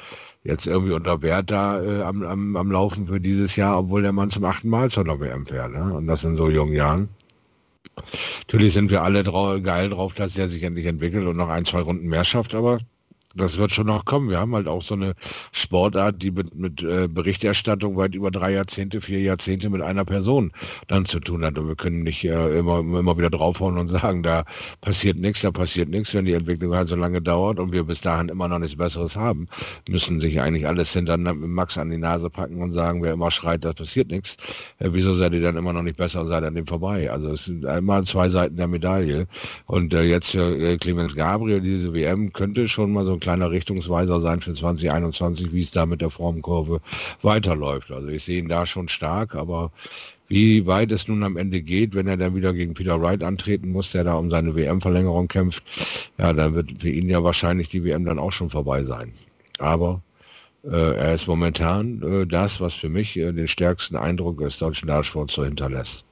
[0.43, 4.11] jetzt irgendwie unter Wert da äh, am, am, am Laufen für dieses Jahr, obwohl der
[4.11, 5.71] Mann zum achten Mal zur WM fährt.
[5.71, 5.93] Ne?
[5.93, 7.09] Und das in so jungen Jahren.
[8.41, 9.23] Natürlich sind wir alle
[9.61, 12.79] geil drauf, dass er sich endlich entwickelt und noch ein, zwei Runden mehr schafft, aber
[13.35, 14.29] das wird schon noch kommen.
[14.29, 15.13] Wir haben halt auch so eine
[15.51, 20.51] Sportart, die mit, mit äh, Berichterstattung weit über drei Jahrzehnte, vier Jahrzehnte mit einer Person
[20.87, 21.57] dann zu tun hat.
[21.57, 24.43] Und wir können nicht äh, immer, immer wieder draufhauen und sagen, da
[24.81, 28.01] passiert nichts, da passiert nichts, wenn die Entwicklung halt so lange dauert und wir bis
[28.01, 29.47] dahin immer noch nichts Besseres haben,
[29.87, 33.63] müssen sich eigentlich alles hinter Max an die Nase packen und sagen, wer immer schreit,
[33.63, 34.37] da passiert nichts.
[34.79, 37.09] Äh, wieso seid ihr dann immer noch nicht besser und seid an dem vorbei?
[37.09, 39.27] Also es sind immer zwei Seiten der Medaille.
[39.67, 44.19] Und äh, jetzt für äh, Clemens Gabriel, diese WM könnte schon mal so kleiner Richtungsweiser
[44.19, 46.81] sein für 2021, wie es da mit der Formkurve
[47.21, 47.91] weiterläuft.
[47.91, 49.71] Also ich sehe ihn da schon stark, aber
[50.31, 53.69] Wie weit es nun am Ende geht, wenn er dann wieder gegen Peter Wright antreten
[53.69, 55.61] muss, der da um seine WM-Verlängerung kämpft,
[56.17, 59.11] ja, da wird für ihn ja wahrscheinlich die WM dann auch schon vorbei sein.
[59.59, 60.01] Aber
[60.63, 64.87] äh, er ist momentan äh, das, was für mich äh, den stärksten Eindruck des deutschen
[64.87, 66.05] Dartsports so hinterlässt.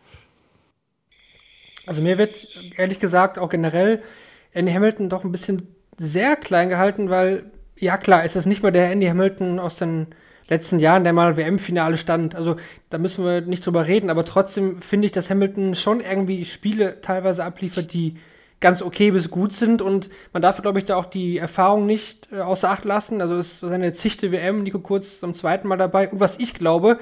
[1.86, 2.46] Also mir wird
[2.76, 4.04] ehrlich gesagt auch generell
[4.52, 5.66] Andy Hamilton doch ein bisschen
[6.00, 10.08] sehr klein gehalten, weil ja klar, ist das nicht mehr der Andy Hamilton aus den
[10.48, 12.36] letzten Jahren, der mal WM-Finale stand.
[12.36, 12.56] Also
[12.90, 17.02] da müssen wir nicht drüber reden, aber trotzdem finde ich, dass Hamilton schon irgendwie Spiele
[17.02, 18.18] teilweise abliefert, die
[18.60, 22.28] ganz okay bis gut sind und man darf, glaube ich, da auch die Erfahrung nicht
[22.34, 23.22] äh, außer Acht lassen.
[23.22, 26.10] Also es ist seine zichte WM, Nico Kurz zum zweiten Mal dabei.
[26.10, 27.00] Und was ich glaube,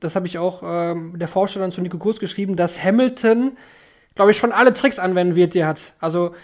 [0.00, 3.56] das habe ich auch ähm, der Vorstellung zu Nico Kurz geschrieben, dass Hamilton,
[4.14, 5.94] glaube ich, schon alle Tricks anwenden wird, die er hat.
[6.00, 6.34] Also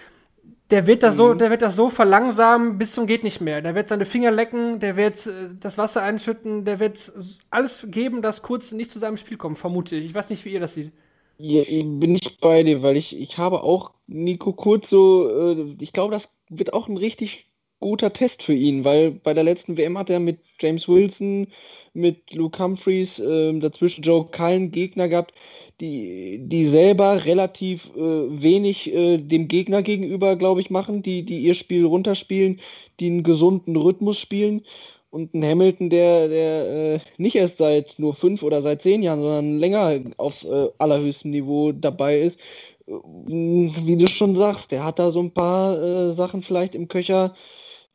[0.70, 1.38] der wird das so, mhm.
[1.38, 3.60] der wird das so verlangsamen bis zum geht nicht mehr.
[3.62, 7.12] Der wird seine Finger lecken, der wird äh, das Wasser einschütten, der wird
[7.50, 10.06] alles geben, dass Kurz nicht zu seinem Spiel kommt, vermute ich.
[10.06, 10.92] Ich weiß nicht, wie ihr das seht.
[11.38, 15.92] Ja, bin ich bei dir, weil ich, ich habe auch Nico Kurz so, äh, ich
[15.92, 17.46] glaube, das wird auch ein richtig
[17.80, 21.48] guter Test für ihn, weil bei der letzten WM hat er mit James Wilson,
[21.94, 25.32] mit Luke Humphreys, äh, dazwischen Joe Cullen Gegner gehabt,
[25.80, 31.40] die, die selber relativ äh, wenig äh, dem Gegner gegenüber, glaube ich, machen, die, die
[31.40, 32.60] ihr Spiel runterspielen,
[33.00, 34.62] die einen gesunden Rhythmus spielen
[35.10, 39.22] und ein Hamilton, der, der äh, nicht erst seit nur fünf oder seit zehn Jahren,
[39.22, 42.38] sondern länger auf äh, allerhöchstem Niveau dabei ist.
[42.86, 46.88] Äh, wie du schon sagst, der hat da so ein paar äh, Sachen vielleicht im
[46.88, 47.34] Köcher,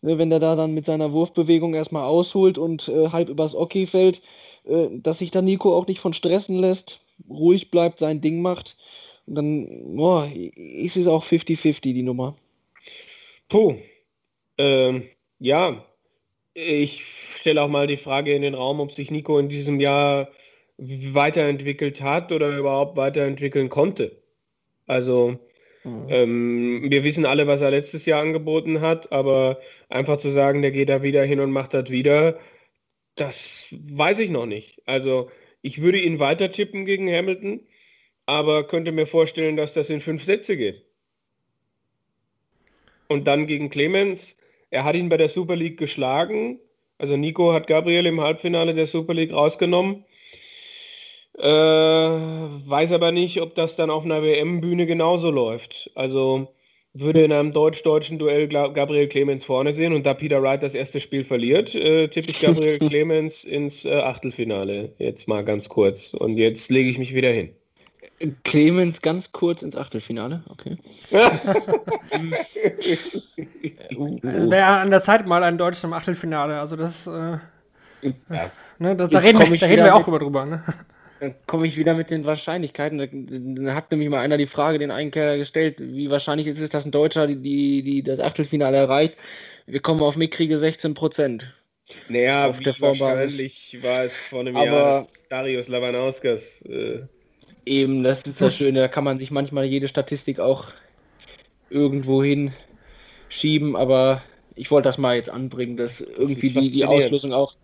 [0.01, 4.21] ne, wenn der da dann mit seiner Wurfbewegung erstmal ausholt und halb übers Okay fällt,
[4.91, 6.99] dass sich da Nico auch nicht von stressen lässt,
[7.29, 8.77] ruhig bleibt, sein Ding macht.
[9.25, 12.35] Und dann, boah, ist es auch 50-50 die Nummer.
[13.49, 13.75] Puh.
[14.57, 15.03] Ähm,
[15.39, 15.85] ja,
[16.53, 17.03] ich
[17.35, 20.29] stelle auch mal die Frage in den Raum, ob sich Nico in diesem Jahr
[20.77, 24.21] weiterentwickelt hat oder überhaupt weiterentwickeln konnte.
[24.87, 25.37] Also
[25.83, 26.07] mhm.
[26.09, 29.59] ähm, wir wissen alle, was er letztes Jahr angeboten hat, aber
[29.89, 32.39] einfach zu sagen, der geht da wieder hin und macht das wieder,
[33.15, 34.81] das weiß ich noch nicht.
[34.85, 35.29] Also
[35.65, 37.59] ich würde ihn weiter tippen gegen Hamilton,
[38.27, 40.85] aber könnte mir vorstellen, dass das in fünf Sätze geht.
[43.07, 44.35] Und dann gegen Clemens,
[44.69, 46.59] er hat ihn bei der Super League geschlagen.
[46.99, 50.05] Also Nico hat Gabriel im Halbfinale der Super League rausgenommen.
[51.37, 55.89] Äh, weiß aber nicht, ob das dann auf einer WM-Bühne genauso läuft.
[55.95, 56.54] Also
[56.95, 61.01] würde in einem deutsch-deutschen Duell Gabriel Clemens vorne sehen und da Peter Wright das erste
[61.01, 64.93] Spiel verliert, äh, tippe ich Gabriel Clemens ins äh, Achtelfinale.
[64.97, 66.13] Jetzt mal ganz kurz.
[66.13, 67.49] Und jetzt lege ich mich wieder hin.
[68.45, 70.77] Clemens ganz kurz ins Achtelfinale, okay.
[74.21, 77.41] es wäre an der Zeit mal ein Deutsch im Achtelfinale, also das, äh, ja.
[78.79, 80.45] ne, das da, reden wir, da reden wir, auch mit, drüber.
[80.45, 80.63] Ne?
[81.19, 82.97] Dann komme ich wieder mit den Wahrscheinlichkeiten.
[83.65, 86.85] Da, hat nämlich mal einer die Frage den Einkehr gestellt, wie wahrscheinlich ist es, dass
[86.85, 89.15] ein Deutscher die, die, die das Achtelfinale erreicht.
[89.65, 91.53] Wir kommen auf mickrige 16 Prozent.
[92.09, 96.99] Naja, auf der wahrscheinlich war es vor einem Aber Jahr Darius Lavanauskas äh,
[97.65, 100.65] Eben, das ist das Schöne, da kann man sich manchmal jede Statistik auch
[101.69, 102.53] irgendwo hin
[103.29, 104.23] schieben, aber
[104.55, 107.55] ich wollte das mal jetzt anbringen, dass irgendwie das die, die Auslösung auch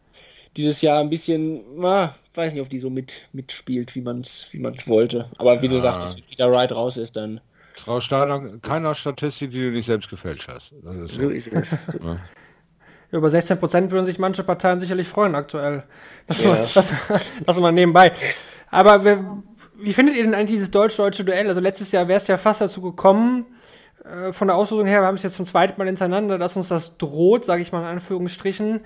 [0.58, 4.46] dieses Jahr ein bisschen, na, weiß nicht, ob die so mit mitspielt, wie man es
[4.52, 5.30] wie man's wollte.
[5.38, 5.72] Aber wie ja.
[5.72, 7.42] du sagst, wenn der Ride raus ist, dann.
[7.76, 10.72] Frau Steiner, keiner Statistik, die du nicht selbst gefälscht hast.
[10.72, 11.72] Ist so ist es.
[12.04, 12.20] Ja.
[13.18, 15.84] Über 16 Prozent würden sich manche Parteien sicherlich freuen aktuell.
[16.28, 16.56] Das, ja.
[16.74, 16.94] das,
[17.46, 18.14] das mal nebenbei.
[18.70, 19.44] Aber wir,
[19.76, 21.48] wie findet ihr denn eigentlich dieses deutsch-deutsche Duell?
[21.48, 23.46] Also letztes Jahr wäre es ja fast dazu gekommen,
[24.06, 26.70] äh, von der Auslosung her, wir haben es jetzt zum zweiten Mal hintereinander, dass uns
[26.70, 28.82] das droht, sage ich mal in Anführungsstrichen.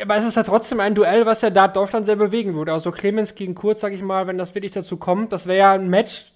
[0.00, 2.72] Aber es ist ja trotzdem ein Duell, was ja da Deutschland sehr bewegen würde.
[2.72, 5.72] Also Clemens gegen Kurz, sage ich mal, wenn das wirklich dazu kommt, das wäre ja
[5.72, 6.32] ein Match,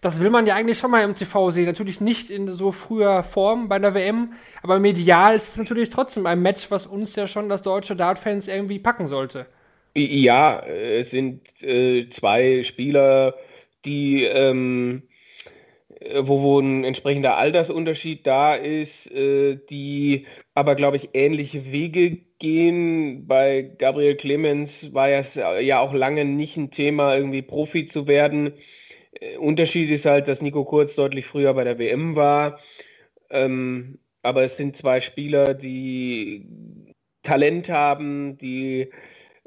[0.00, 1.66] das will man ja eigentlich schon mal im TV sehen.
[1.66, 4.32] Natürlich nicht in so früher Form bei der WM,
[4.62, 8.48] aber medial ist es natürlich trotzdem ein Match, was uns ja schon das deutsche Dart-Fans
[8.48, 9.46] irgendwie packen sollte.
[9.96, 13.34] Ja, es sind äh, zwei Spieler,
[13.84, 15.02] die ähm,
[16.00, 20.26] äh, wo, wo ein entsprechender Altersunterschied da ist, äh, die
[20.60, 23.26] aber, glaube ich, ähnliche Wege gehen.
[23.26, 28.52] Bei Gabriel Clemens war es ja auch lange nicht ein Thema, irgendwie Profi zu werden.
[29.20, 32.60] Äh, Unterschied ist halt, dass Nico Kurz deutlich früher bei der WM war.
[33.30, 36.46] Ähm, aber es sind zwei Spieler, die
[37.22, 38.90] Talent haben, die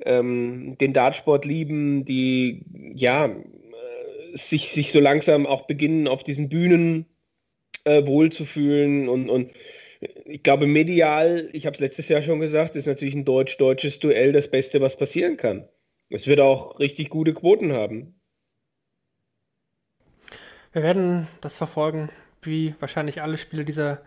[0.06, 2.66] ähm, den Dartsport lieben, die
[2.96, 3.38] ja äh,
[4.34, 7.06] sich, sich so langsam auch beginnen, auf diesen Bühnen
[7.84, 9.52] äh, wohlzufühlen und, und
[10.26, 14.32] ich glaube, medial, ich habe es letztes Jahr schon gesagt, ist natürlich ein deutsch-deutsches Duell
[14.32, 15.68] das Beste, was passieren kann.
[16.10, 18.20] Es wird auch richtig gute Quoten haben.
[20.72, 22.10] Wir werden das verfolgen,
[22.42, 24.02] wie wahrscheinlich alle Spiele dieser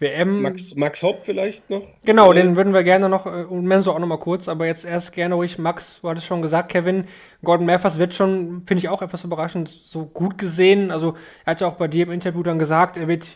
[0.00, 0.40] WM.
[0.40, 1.82] Max, Max Hopp vielleicht noch?
[2.04, 4.86] Genau, den würden wir gerne noch, äh, und Menso auch noch mal kurz, aber jetzt
[4.86, 7.04] erst gerne ruhig, Max, du hattest schon gesagt, Kevin,
[7.44, 10.90] Gordon Mathers wird schon, finde ich auch etwas überraschend, so gut gesehen.
[10.90, 13.26] Also er hat ja auch bei dir im Interview dann gesagt, er wird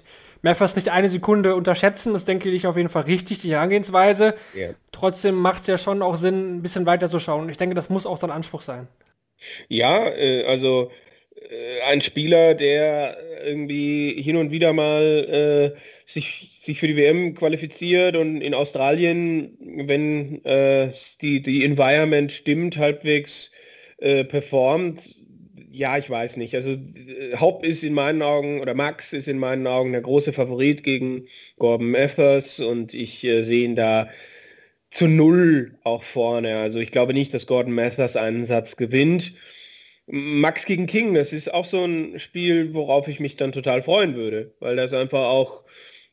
[0.45, 2.13] Mathers nicht eine Sekunde unterschätzen.
[2.13, 4.35] Das denke ich auf jeden Fall richtig, die Herangehensweise.
[4.55, 4.69] Ja.
[4.93, 7.49] Trotzdem macht es ja schon auch Sinn, ein bisschen weiter zu schauen.
[7.49, 8.87] Ich denke, das muss auch sein Anspruch sein.
[9.69, 10.91] Ja, äh, also
[11.35, 17.35] äh, ein Spieler, der irgendwie hin und wieder mal äh, sich, sich für die WM
[17.35, 19.57] qualifiziert und in Australien,
[19.87, 20.93] wenn äh,
[21.23, 23.51] die, die Environment stimmt, halbwegs
[23.97, 25.01] äh, performt.
[25.77, 26.55] Ja, ich weiß nicht.
[26.55, 30.33] Also äh, Haupt ist in meinen Augen, oder Max ist in meinen Augen der große
[30.33, 31.27] Favorit gegen
[31.59, 34.09] Gordon Mathers und ich äh, sehe ihn da
[34.91, 36.57] zu null auch vorne.
[36.59, 39.35] Also ich glaube nicht, dass Gordon Mathers einen Satz gewinnt.
[40.07, 44.17] Max gegen King, das ist auch so ein Spiel, worauf ich mich dann total freuen
[44.17, 45.65] würde, weil das einfach auch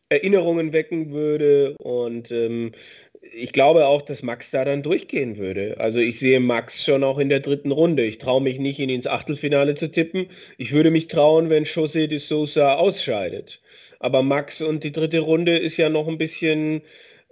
[0.10, 2.74] Erinnerungen wecken würde und ähm,
[3.34, 5.76] ich glaube auch, dass Max da dann durchgehen würde.
[5.80, 8.04] Also ich sehe Max schon auch in der dritten Runde.
[8.04, 10.28] Ich traue mich nicht, ihn ins Achtelfinale zu tippen.
[10.58, 13.62] Ich würde mich trauen, wenn José de Sosa ausscheidet.
[14.00, 16.82] Aber Max und die dritte Runde ist ja noch ein bisschen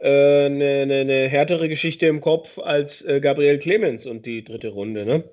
[0.02, 4.44] eine äh, ne, ne, ne härtere Geschichte im Kopf als äh, Gabriel Clemens und die
[4.44, 5.24] dritte Runde, ne?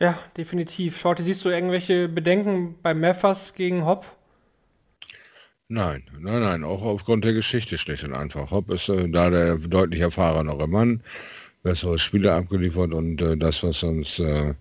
[0.00, 0.98] Ja, definitiv.
[0.98, 4.17] Shorty, siehst du irgendwelche Bedenken bei Meffers gegen Hopp?
[5.70, 8.50] Nein, nein, nein, auch aufgrund der Geschichte schlicht und einfach.
[8.50, 11.02] Hopp ist äh, da der deutlich erfahrenere Mann,
[11.62, 14.54] bessere Spiele abgeliefert und äh, das, was uns äh,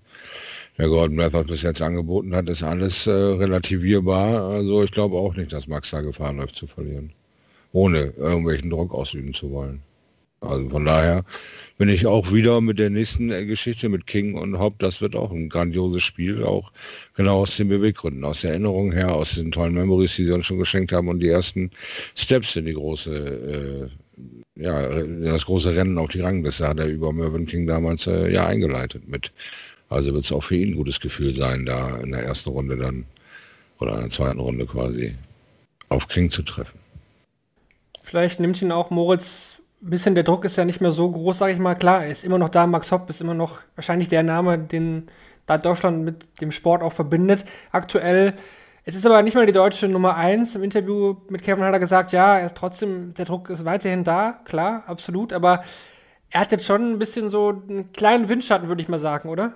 [0.78, 4.50] der Gordon Method bis jetzt angeboten hat, ist alles äh, relativierbar.
[4.50, 7.14] Also ich glaube auch nicht, dass Max da Gefahr läuft zu verlieren,
[7.74, 9.82] ohne irgendwelchen Druck ausüben zu wollen.
[10.40, 11.24] Also von daher
[11.78, 15.16] bin ich auch wieder mit der nächsten äh, Geschichte mit King und Hopp, das wird
[15.16, 16.72] auch ein grandioses Spiel, auch
[17.16, 20.46] genau aus den Beweggründen, aus der Erinnerung her, aus den tollen Memories, die sie uns
[20.46, 21.72] schon geschenkt haben und die ersten
[22.16, 23.90] Steps in die große,
[24.58, 28.32] äh, ja, das große Rennen auf die Rangliste hat er über Mervyn King damals äh,
[28.32, 29.32] ja eingeleitet mit.
[29.90, 32.76] Also wird es auch für ihn ein gutes Gefühl sein, da in der ersten Runde
[32.78, 33.06] dann
[33.80, 35.16] oder in der zweiten Runde quasi
[35.90, 36.78] auf King zu treffen.
[38.04, 41.54] Vielleicht nimmt ihn auch Moritz bisschen der Druck ist ja nicht mehr so groß, sage
[41.54, 41.76] ich mal.
[41.76, 42.68] Klar, er ist immer noch da.
[42.68, 45.08] Max Hopp ist immer noch wahrscheinlich der Name, den
[45.46, 47.46] da Deutschland mit dem Sport auch verbindet.
[47.72, 48.34] Aktuell,
[48.86, 50.56] es ist aber nicht mal die deutsche Nummer 1.
[50.56, 54.04] Im Interview mit Kevin hat er gesagt, ja, er ist trotzdem, der Druck ist weiterhin
[54.04, 55.34] da, klar, absolut.
[55.34, 55.64] Aber
[56.30, 59.54] er hat jetzt schon ein bisschen so einen kleinen Windschatten, würde ich mal sagen, oder?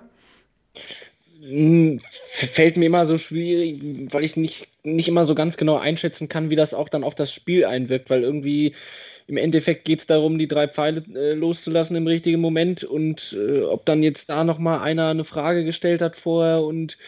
[1.40, 2.00] Hm,
[2.30, 6.50] fällt mir immer so schwierig, weil ich nicht, nicht immer so ganz genau einschätzen kann,
[6.50, 8.74] wie das auch dann auf das Spiel einwirkt, weil irgendwie
[9.26, 13.62] im Endeffekt geht es darum, die drei Pfeile äh, loszulassen im richtigen Moment und äh,
[13.62, 16.98] ob dann jetzt da nochmal einer eine Frage gestellt hat vorher und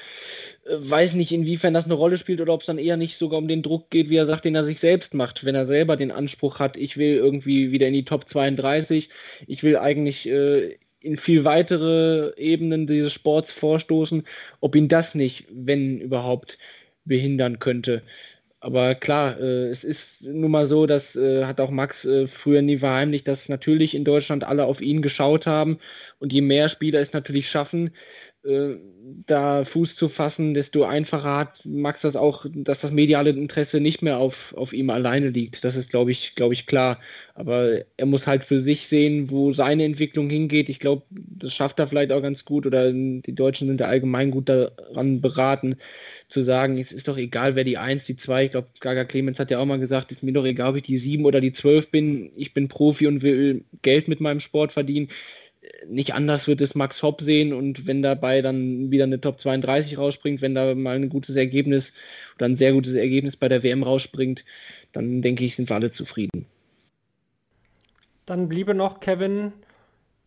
[0.65, 3.39] äh, weiß nicht, inwiefern das eine Rolle spielt oder ob es dann eher nicht sogar
[3.39, 5.97] um den Druck geht, wie er sagt, den er sich selbst macht, wenn er selber
[5.97, 9.09] den Anspruch hat, ich will irgendwie wieder in die Top 32,
[9.47, 14.27] ich will eigentlich äh, in viel weitere Ebenen dieses Sports vorstoßen,
[14.61, 16.59] ob ihn das nicht, wenn überhaupt,
[17.05, 18.03] behindern könnte.
[18.65, 22.63] Aber klar, äh, es ist nun mal so, das äh, hat auch Max äh, früher
[22.63, 25.79] nie verheimlicht, dass natürlich in Deutschland alle auf ihn geschaut haben.
[26.19, 27.91] Und je mehr Spieler es natürlich schaffen,
[28.45, 28.77] äh,
[29.27, 34.03] da Fuß zu fassen, desto einfacher hat Max das auch, dass das mediale Interesse nicht
[34.03, 35.65] mehr auf, auf ihm alleine liegt.
[35.65, 37.01] Das ist, glaube ich, glaube ich, klar.
[37.35, 40.69] Aber er muss halt für sich sehen, wo seine Entwicklung hingeht.
[40.69, 44.31] Ich glaube, das schafft er vielleicht auch ganz gut oder die Deutschen sind da allgemein
[44.31, 45.77] gut daran beraten,
[46.29, 49.39] zu sagen, es ist doch egal, wer die 1, die 2, ich glaube, Gaga Clemens
[49.39, 51.41] hat ja auch mal gesagt, es ist mir doch egal, ob ich die 7 oder
[51.41, 55.09] die 12 bin, ich bin Profi und will Geld mit meinem Sport verdienen
[55.87, 59.99] nicht anders wird es Max Hopp sehen und wenn dabei dann wieder eine Top 32
[59.99, 61.93] rausspringt, wenn da mal ein gutes Ergebnis
[62.37, 64.45] oder ein sehr gutes Ergebnis bei der WM rausspringt,
[64.93, 66.47] dann denke ich, sind wir alle zufrieden.
[68.27, 69.53] Dann bliebe noch Kevin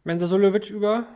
[0.04, 1.08] Mensasulovic über.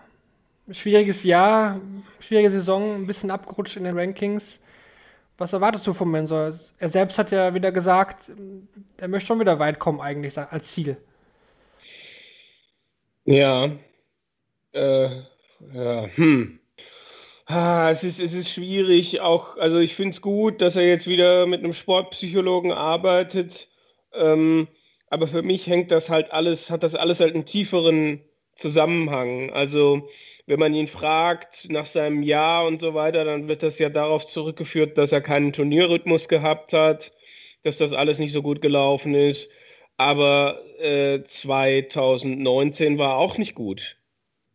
[0.69, 1.81] Schwieriges Jahr,
[2.19, 4.61] schwierige Saison, ein bisschen abgerutscht in den Rankings.
[5.37, 6.53] Was erwartest du von Mensor?
[6.77, 8.31] Er selbst hat ja wieder gesagt,
[8.97, 10.97] er möchte schon wieder weit kommen eigentlich als Ziel.
[13.25, 13.69] Ja,
[14.73, 15.09] äh,
[15.73, 16.59] ja, hm.
[17.47, 21.07] Ah, es, ist, es ist schwierig, auch, also ich finde es gut, dass er jetzt
[21.07, 23.67] wieder mit einem Sportpsychologen arbeitet,
[24.13, 24.67] ähm,
[25.09, 28.21] aber für mich hängt das halt alles, hat das alles halt einen tieferen
[28.55, 29.51] Zusammenhang.
[29.51, 30.07] Also
[30.45, 34.27] wenn man ihn fragt nach seinem Jahr und so weiter, dann wird das ja darauf
[34.27, 37.11] zurückgeführt, dass er keinen Turnierrhythmus gehabt hat,
[37.63, 39.49] dass das alles nicht so gut gelaufen ist.
[39.97, 43.97] Aber äh, 2019 war auch nicht gut.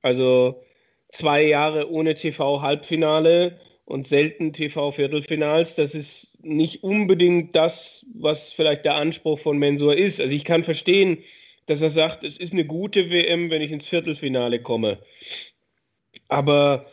[0.06, 0.62] Also
[1.08, 8.94] zwei Jahre ohne TV-Halbfinale und selten TV-Viertelfinals, das ist nicht unbedingt das, was vielleicht der
[8.94, 10.20] Anspruch von Mensur ist.
[10.20, 11.18] Also ich kann verstehen,
[11.66, 15.00] dass er sagt, es ist eine gute WM, wenn ich ins Viertelfinale komme.
[16.28, 16.86] Aber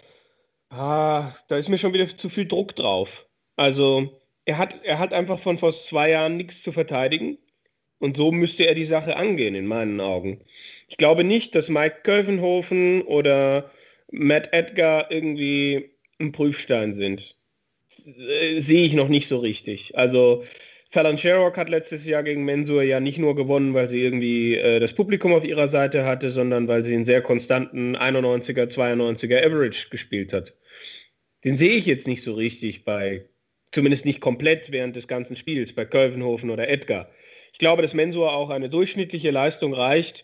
[0.70, 3.28] ah, da ist mir schon wieder zu viel Druck drauf.
[3.58, 7.38] Also er hat, er hat einfach von vor zwei Jahren nichts zu verteidigen.
[8.00, 10.42] Und so müsste er die Sache angehen, in meinen Augen.
[10.88, 13.72] Ich glaube nicht, dass Mike Kölvenhofen oder
[14.12, 15.90] Matt Edgar irgendwie
[16.20, 17.36] ein Prüfstein sind.
[18.06, 19.98] Äh, sehe ich noch nicht so richtig.
[19.98, 20.44] Also
[20.94, 24.80] Fallon Sherrock hat letztes Jahr gegen Mensur ja nicht nur gewonnen, weil sie irgendwie äh,
[24.80, 29.90] das Publikum auf ihrer Seite hatte, sondern weil sie einen sehr konstanten 91er, 92er Average
[29.90, 30.54] gespielt hat.
[31.44, 33.26] Den sehe ich jetzt nicht so richtig bei,
[33.72, 37.10] zumindest nicht komplett während des ganzen Spiels, bei Kölvenhofen oder Edgar.
[37.52, 40.24] Ich glaube, dass Mensur auch eine durchschnittliche Leistung reicht,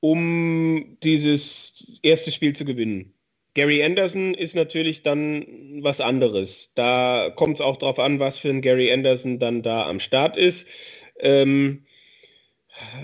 [0.00, 3.12] um dieses erste Spiel zu gewinnen.
[3.54, 5.44] Gary Anderson ist natürlich dann
[5.82, 6.70] was anderes.
[6.74, 10.36] Da kommt es auch darauf an, was für ein Gary Anderson dann da am Start
[10.36, 10.66] ist.
[11.18, 11.84] Ähm,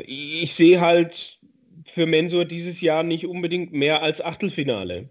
[0.07, 1.39] ich sehe halt
[1.93, 5.09] für Mensur dieses Jahr nicht unbedingt mehr als Achtelfinale.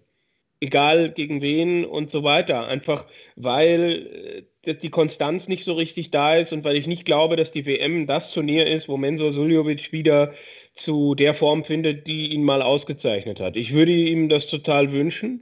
[0.61, 2.67] Egal gegen wen und so weiter.
[2.67, 3.05] Einfach
[3.35, 7.51] weil äh, die Konstanz nicht so richtig da ist und weil ich nicht glaube, dass
[7.51, 10.33] die WM das Turnier ist, wo Mensur Suljovic wieder
[10.75, 13.55] zu der Form findet, die ihn mal ausgezeichnet hat.
[13.55, 15.41] Ich würde ihm das total wünschen.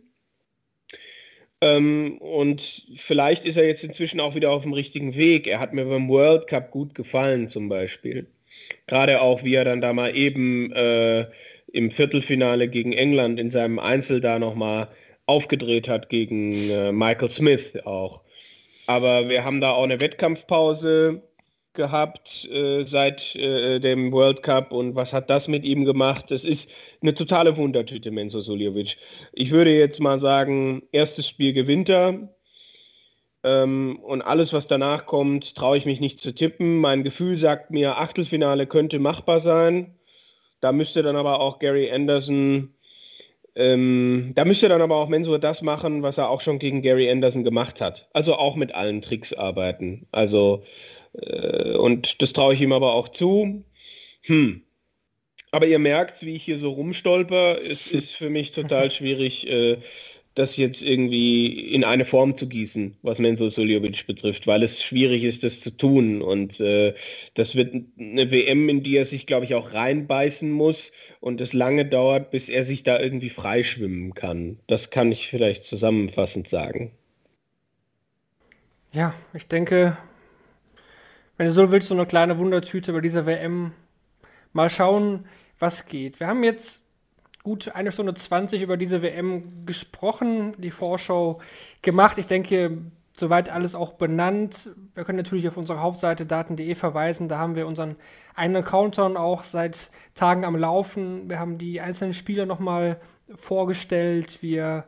[1.62, 5.48] Ähm, und vielleicht ist er jetzt inzwischen auch wieder auf dem richtigen Weg.
[5.48, 8.28] Er hat mir beim World Cup gut gefallen zum Beispiel.
[8.88, 11.26] Gerade auch, wie er dann da mal eben äh,
[11.72, 14.90] im Viertelfinale gegen England in seinem Einzel da nochmal
[15.26, 18.22] aufgedreht hat gegen äh, Michael Smith auch.
[18.86, 21.24] Aber wir haben da auch eine Wettkampfpause
[21.74, 26.26] gehabt äh, seit äh, dem World Cup und was hat das mit ihm gemacht?
[26.30, 26.70] Das ist
[27.02, 28.98] eine totale Wundertüte, Menzo Suljovic.
[29.34, 32.30] Ich würde jetzt mal sagen, erstes Spiel gewinnt er
[33.44, 36.78] ähm, und alles, was danach kommt, traue ich mich nicht zu tippen.
[36.80, 39.95] Mein Gefühl sagt mir, Achtelfinale könnte machbar sein.
[40.62, 42.74] Da müsste dann aber auch Gary Anderson,
[43.56, 47.10] ähm, da müsste dann aber auch Mensur das machen, was er auch schon gegen Gary
[47.12, 48.08] Anderson gemacht hat.
[48.14, 50.08] Also auch mit allen Tricks arbeiten.
[50.12, 50.64] Also
[51.14, 53.64] und das traue ich ihm aber auch zu.
[54.22, 54.64] Hm.
[55.52, 57.57] Aber ihr merkt, wie ich hier so rumstolper.
[57.61, 59.77] Es ist für mich total schwierig, äh,
[60.35, 65.23] das jetzt irgendwie in eine Form zu gießen, was Menzo Suljovic betrifft, weil es schwierig
[65.23, 66.23] ist, das zu tun.
[66.23, 66.95] Und äh,
[67.35, 71.53] das wird eine WM, in die er sich, glaube ich, auch reinbeißen muss und es
[71.53, 74.57] lange dauert, bis er sich da irgendwie freischwimmen kann.
[74.65, 76.91] Das kann ich vielleicht zusammenfassend sagen.
[78.91, 79.98] Ja, ich denke,
[81.38, 83.72] wenn du so willst, so eine kleine Wundertüte bei dieser WM.
[84.52, 85.26] Mal schauen,
[85.60, 86.20] was geht.
[86.20, 86.82] Wir haben jetzt
[87.44, 91.40] gut eine Stunde 20 über diese WM gesprochen, die Vorschau
[91.82, 92.18] gemacht.
[92.18, 92.78] Ich denke,
[93.18, 94.70] soweit alles auch benannt.
[94.96, 97.28] Wir können natürlich auf unsere Hauptseite daten.de verweisen.
[97.28, 97.96] Da haben wir unseren
[98.36, 101.30] einen Countdown auch seit Tagen am Laufen.
[101.30, 103.00] Wir haben die einzelnen Spieler nochmal
[103.36, 104.42] vorgestellt.
[104.42, 104.86] Wir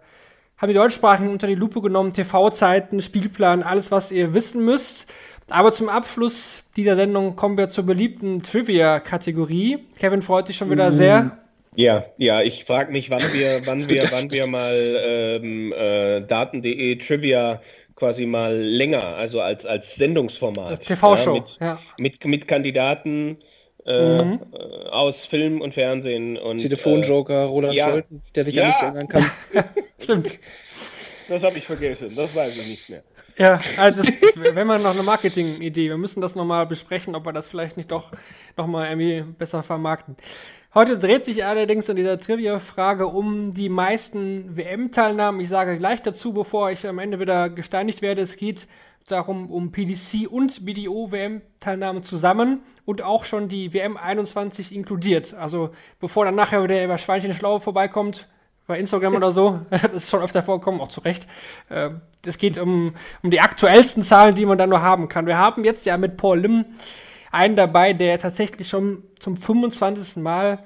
[0.57, 5.11] haben die Deutschsprachigen unter die Lupe genommen, TV-Zeiten, Spielplan, alles, was ihr wissen müsst.
[5.49, 9.77] Aber zum Abschluss dieser Sendung kommen wir zur beliebten Trivia-Kategorie.
[9.99, 11.37] Kevin freut sich schon wieder sehr.
[11.75, 16.95] Ja, ja, ich frage mich, wann wir, wann wir, wann wir mal ähm, äh, Daten.de
[16.95, 17.61] Trivia
[17.95, 20.67] quasi mal länger, also als, als Sendungsformat.
[20.67, 21.79] Als TV-Show, ja, mit, ja.
[21.97, 23.37] mit, mit Kandidaten
[23.85, 24.39] äh, mhm.
[24.91, 27.89] aus Film und Fernsehen und Telefonjoker, äh, Roland ja.
[27.89, 29.25] Scholten, der sich ja, ja nicht erinnern kann.
[29.99, 30.39] Stimmt.
[31.29, 33.03] Das habe ich vergessen, das weiß ich nicht mehr.
[33.37, 37.33] Ja, also das, wenn man noch eine Marketing-Idee, wir müssen das nochmal besprechen, ob wir
[37.33, 38.11] das vielleicht nicht doch
[38.55, 40.15] nochmal irgendwie besser vermarkten.
[40.73, 45.39] Heute dreht sich allerdings in dieser Trivia-Frage um die meisten WM-Teilnahmen.
[45.39, 48.67] Ich sage gleich dazu, bevor ich am Ende wieder gesteinigt werde, es geht
[49.07, 55.33] darum, um PDC und BDO-WM-Teilnahmen zusammen und auch schon die WM 21 inkludiert.
[55.33, 58.27] Also bevor dann nachher wieder über Schweinchen Schlau vorbeikommt,
[58.67, 59.61] bei Instagram oder so.
[59.69, 61.27] Das ist schon öfter vorgekommen, auch zu Recht.
[61.69, 65.27] Ähm, es geht um, um die aktuellsten Zahlen, die man dann nur haben kann.
[65.27, 66.65] Wir haben jetzt ja mit Paul Lim
[67.31, 70.23] einen dabei, der tatsächlich schon zum 25.
[70.23, 70.59] Mal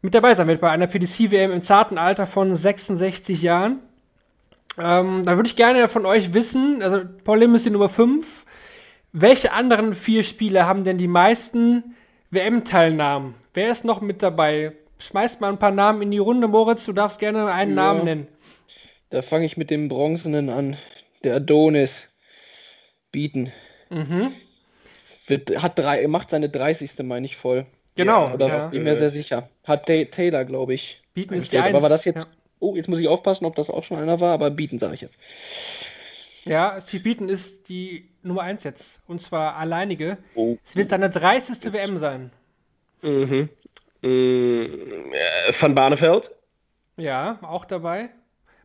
[0.00, 3.78] mit dabei sein wird bei einer PDC-WM im zarten Alter von 66 Jahren.
[4.76, 8.46] Ähm, da würde ich gerne von euch wissen, also Paul Lim ist die Nummer 5.
[9.12, 11.94] Welche anderen vier Spieler haben denn die meisten
[12.30, 13.34] WM-Teilnahmen?
[13.52, 14.72] Wer ist noch mit dabei?
[15.06, 16.48] Schmeißt mal ein paar Namen in die Runde.
[16.48, 18.28] Moritz, du darfst gerne einen ja, Namen nennen.
[19.10, 20.76] Da fange ich mit dem Bronzenen an.
[21.22, 22.02] Der Adonis.
[23.10, 23.52] Bieten.
[23.90, 24.32] Mhm.
[25.26, 26.92] Wird, hat drei, macht seine 30.
[27.02, 27.66] meine ich voll.
[27.94, 28.28] Genau.
[28.28, 28.66] Ja, oder ja.
[28.68, 29.50] bin mir sehr sicher.
[29.66, 31.02] Hat Taylor, glaube ich.
[31.12, 31.58] Bieten ist die.
[31.58, 31.74] Eins.
[31.74, 32.24] Aber war das jetzt...
[32.24, 32.30] Ja.
[32.58, 35.00] Oh, jetzt muss ich aufpassen, ob das auch schon einer war, aber bieten sage ich
[35.00, 35.18] jetzt.
[36.44, 39.02] Ja, Steve Beaton ist die Nummer 1 jetzt.
[39.06, 40.18] Und zwar alleinige.
[40.34, 40.56] Oh.
[40.64, 41.72] Es wird seine 30.
[41.72, 42.32] WM sein.
[43.02, 43.48] Mhm.
[44.02, 44.68] Äh,
[45.60, 46.30] Van Barneveld?
[46.96, 48.10] Ja, auch dabei.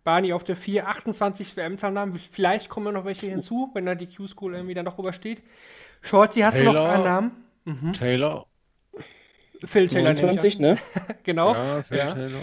[0.04, 2.18] Barney auf der 4, 28 WM-Teilnahmen.
[2.18, 5.44] Vielleicht kommen noch welche hinzu, wenn da die Q-School irgendwie dann noch rübersteht.
[6.02, 6.92] Shorty, hast du noch Taylor.
[6.92, 7.94] einen Namen?
[7.94, 8.46] Taylor.
[9.66, 10.62] Phil Taylor nehme ich 29, an.
[10.62, 10.78] ne?
[11.24, 11.54] Genau.
[11.54, 12.14] Ja, Phil Ja.
[12.14, 12.42] Taylor.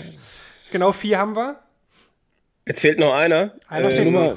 [0.73, 1.61] Genau, vier haben wir.
[2.67, 3.55] Jetzt fehlt noch einer.
[3.69, 4.37] Einer Äh, fehlt Nummer,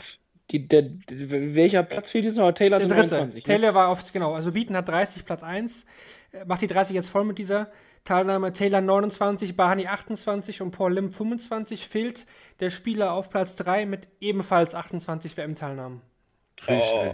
[0.52, 2.52] die, der, welcher Platz fehlt jetzt noch?
[2.54, 3.02] Taylor Der dritte.
[3.16, 3.36] 29.
[3.36, 3.42] Ne?
[3.54, 5.86] Taylor war auf, genau, also Beaton hat 30, Platz 1.
[6.32, 7.70] Äh, Macht die 30 jetzt voll mit dieser
[8.08, 8.54] Teilnahme.
[8.54, 11.88] Taylor 29, Barney 28 und Paul Lim 25.
[11.88, 12.26] Fehlt
[12.60, 16.02] der Spieler auf Platz 3 mit ebenfalls 28 WM-Teilnahmen.
[16.68, 17.14] Oh.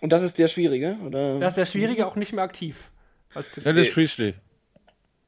[0.00, 0.96] Und das ist der Schwierige?
[1.06, 1.38] Oder?
[1.38, 2.90] Das ist der Schwierige, auch nicht mehr aktiv.
[3.34, 3.64] Als Tipp.
[3.64, 4.34] Dennis Priestley.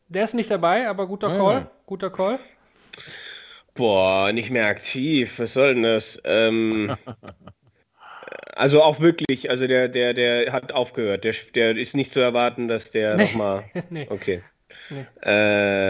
[0.09, 1.37] Der ist nicht dabei, aber guter Ah.
[1.37, 1.71] Call.
[1.87, 2.39] Guter Call.
[3.75, 5.35] Boah, nicht mehr aktiv.
[5.39, 6.19] Was soll denn das?
[6.25, 6.95] Ähm,
[8.55, 11.25] also auch wirklich, also der, der, der hat aufgehört.
[11.25, 13.25] Der, der ist nicht zu erwarten, dass der Nee.
[13.25, 13.65] nochmal.
[13.91, 14.07] Nee.
[14.11, 14.43] Okay.
[14.91, 15.07] Nee.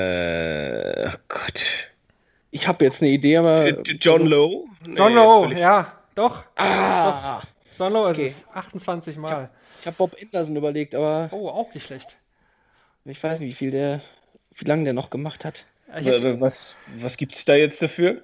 [0.05, 1.61] Äh, oh Gott.
[2.51, 3.66] Ich habe jetzt eine Idee, aber...
[3.66, 4.65] Äh, John Lowe?
[4.95, 6.45] John Nee, Lowe, völlig- ja, doch.
[6.57, 7.43] Ah,
[7.77, 8.27] John Lowe Okay.
[8.27, 8.55] ist es.
[8.55, 9.51] 28 Mal.
[9.81, 12.16] ich habe Bob Anderson überlegt, aber Oh, auch nicht schlecht.
[13.05, 14.01] ich weiß nicht, wie viel der...
[14.57, 15.65] Wie lange der noch gemacht hat.
[15.93, 18.23] Äh, Was, was gibt's da jetzt dafür?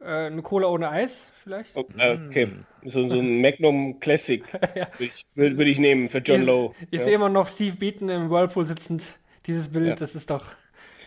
[0.00, 1.76] äh, eine Cola ohne Eis, vielleicht?
[1.76, 2.48] Oh, Okay,
[2.84, 6.74] so, so ein Magnum Classic würde ich, würd, würd ich nehmen für John ich Lowe.
[6.90, 7.04] ich Ja.
[7.04, 9.14] sehe immer noch Steve Beaton im Whirlpool sitzend.
[9.46, 10.44] Dieses Bild, das ist doch.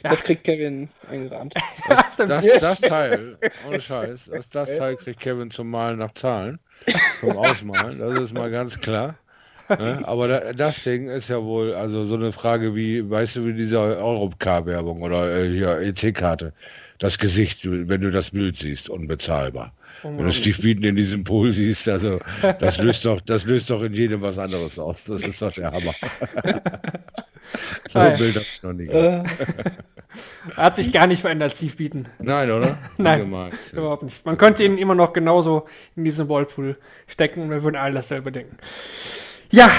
[0.04, 0.12] Ja.
[0.12, 1.56] Das kriegt Kevin eingerahmt.
[2.14, 2.30] Stimmt.
[2.30, 3.36] Das, das Teil,
[3.68, 6.60] ohne Scheiß, das, das Teil kriegt Kevin zum Malen nach Zahlen,
[7.20, 9.16] zum Ausmalen, das ist mal ganz klar.
[9.70, 10.02] Ne?
[10.04, 13.54] Aber da, das Ding ist ja wohl, also so eine Frage wie, weißt du, wie
[13.54, 16.54] diese Europcar-Werbung oder äh, hier EC-Karte,
[17.00, 19.74] das Gesicht, wenn du das Bild siehst, unbezahlbar.
[20.04, 22.20] Wenn du Steve Beaton in diesem Pool siehst, also
[22.60, 25.04] das löst doch, das löst doch in jedem was anderes aus.
[25.06, 25.96] Das ist doch der Hammer.
[27.90, 28.12] so Nein.
[28.14, 29.30] ein Bild hab ich noch nie gehabt.
[30.56, 32.08] Hat sich gar nicht verändert, Steve Beaton.
[32.20, 32.78] Nein, oder?
[32.98, 33.22] Nein.
[33.24, 33.54] Ungemalt.
[33.74, 34.26] Überhaupt nicht.
[34.26, 36.78] Man könnte ihn immer noch genauso in diesen Whirlpool
[37.08, 38.58] stecken und wir würden alle dasselbe denken.
[39.50, 39.72] Ja,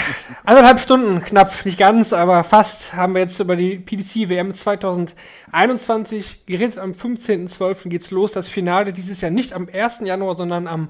[0.44, 6.46] anderthalb Stunden knapp, nicht ganz, aber fast haben wir jetzt über die PDC WM 2021
[6.46, 6.78] geredet.
[6.78, 7.90] Am 15.12.
[7.90, 8.32] geht's los.
[8.32, 10.00] Das Finale dieses Jahr nicht am 1.
[10.04, 10.88] Januar, sondern am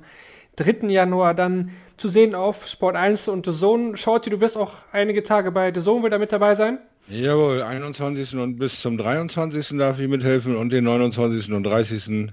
[0.58, 0.88] 3.
[0.88, 3.96] Januar dann zu sehen auf Sport 1 und The Zone.
[3.96, 6.78] Shorty, du wirst auch einige Tage bei The Zone wieder mit dabei sein.
[7.08, 8.34] Jawohl, 21.
[8.36, 9.78] und bis zum 23.
[9.78, 11.52] darf ich mithelfen und den 29.
[11.52, 12.32] und 30.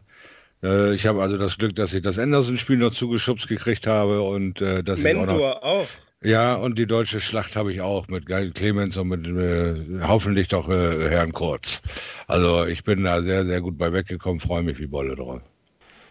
[0.64, 4.61] Äh, ich habe also das Glück, dass ich das Anderson-Spiel noch zugeschubst gekriegt habe und
[4.61, 5.88] äh, dass ich auch noch, Mensur auch.
[6.23, 10.68] ja und die deutsche Schlacht habe ich auch mit Clemens und mit äh, hoffentlich doch
[10.68, 11.81] äh, Herrn Kurz.
[12.27, 15.41] Also ich bin da sehr sehr gut bei weggekommen, freue mich wie Bolle drauf.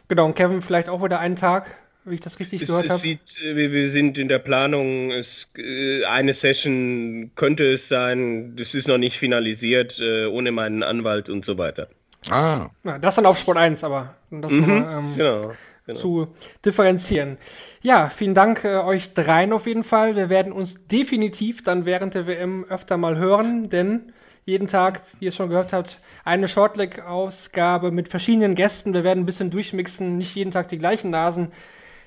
[0.09, 1.71] Genau, und Kevin vielleicht auch wieder einen Tag,
[2.05, 3.03] wie ich das richtig Es, gehört habe.
[3.43, 8.75] äh, wir, wir sind in der Planung, es, äh, eine Session könnte es sein, das
[8.75, 11.89] ist noch nicht finalisiert, äh, ohne meinen Anwalt und so weiter.
[12.29, 15.59] Ah, Ja, das dann auf Sport 1, aber um das nochmal ähm, Genau.
[15.87, 16.01] genau.
[16.01, 17.39] zu differenzieren.
[17.83, 20.17] Ja, vielen Dank äh, euch dreien auf jeden Fall.
[20.17, 24.13] Wir werden uns definitiv dann während der WM öfter mal hören, denn
[24.45, 28.93] jeden Tag, wie ihr es schon gehört habt, eine Shortleg-Ausgabe mit verschiedenen Gästen.
[28.95, 31.53] Wir werden ein bisschen durchmixen, nicht jeden Tag die gleichen Nasen.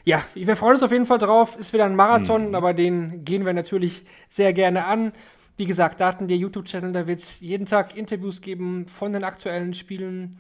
[0.08, 1.58] Ja, wir freuen uns auf jeden Fall drauf.
[1.58, 5.12] Ist wieder ein Marathon, aber den gehen wir natürlich sehr gerne an.
[5.58, 9.74] Wie gesagt, Daten der YouTube-Channel, da wird es jeden Tag Interviews geben von den aktuellen
[9.74, 10.40] Spielen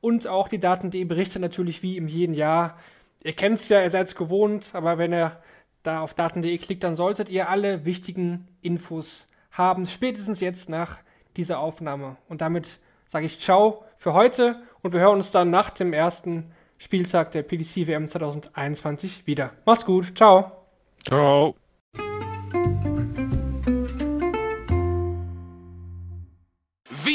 [0.00, 2.78] und auch die Daten.de Berichte natürlich wie im jeden Jahr.
[3.22, 5.38] Ihr kennt es ja, ihr seid es gewohnt, aber wenn ihr
[5.82, 10.96] da auf daten.de klickt, dann solltet ihr alle wichtigen Infos haben, spätestens jetzt nach
[11.36, 12.16] dieser Aufnahme.
[12.30, 12.78] Und damit
[13.08, 16.50] sage ich Ciao für heute und wir hören uns dann nach dem ersten
[16.82, 19.52] Spieltag der PDC WM 2021 wieder.
[19.64, 20.66] Macht's gut, ciao.
[21.06, 21.54] ciao.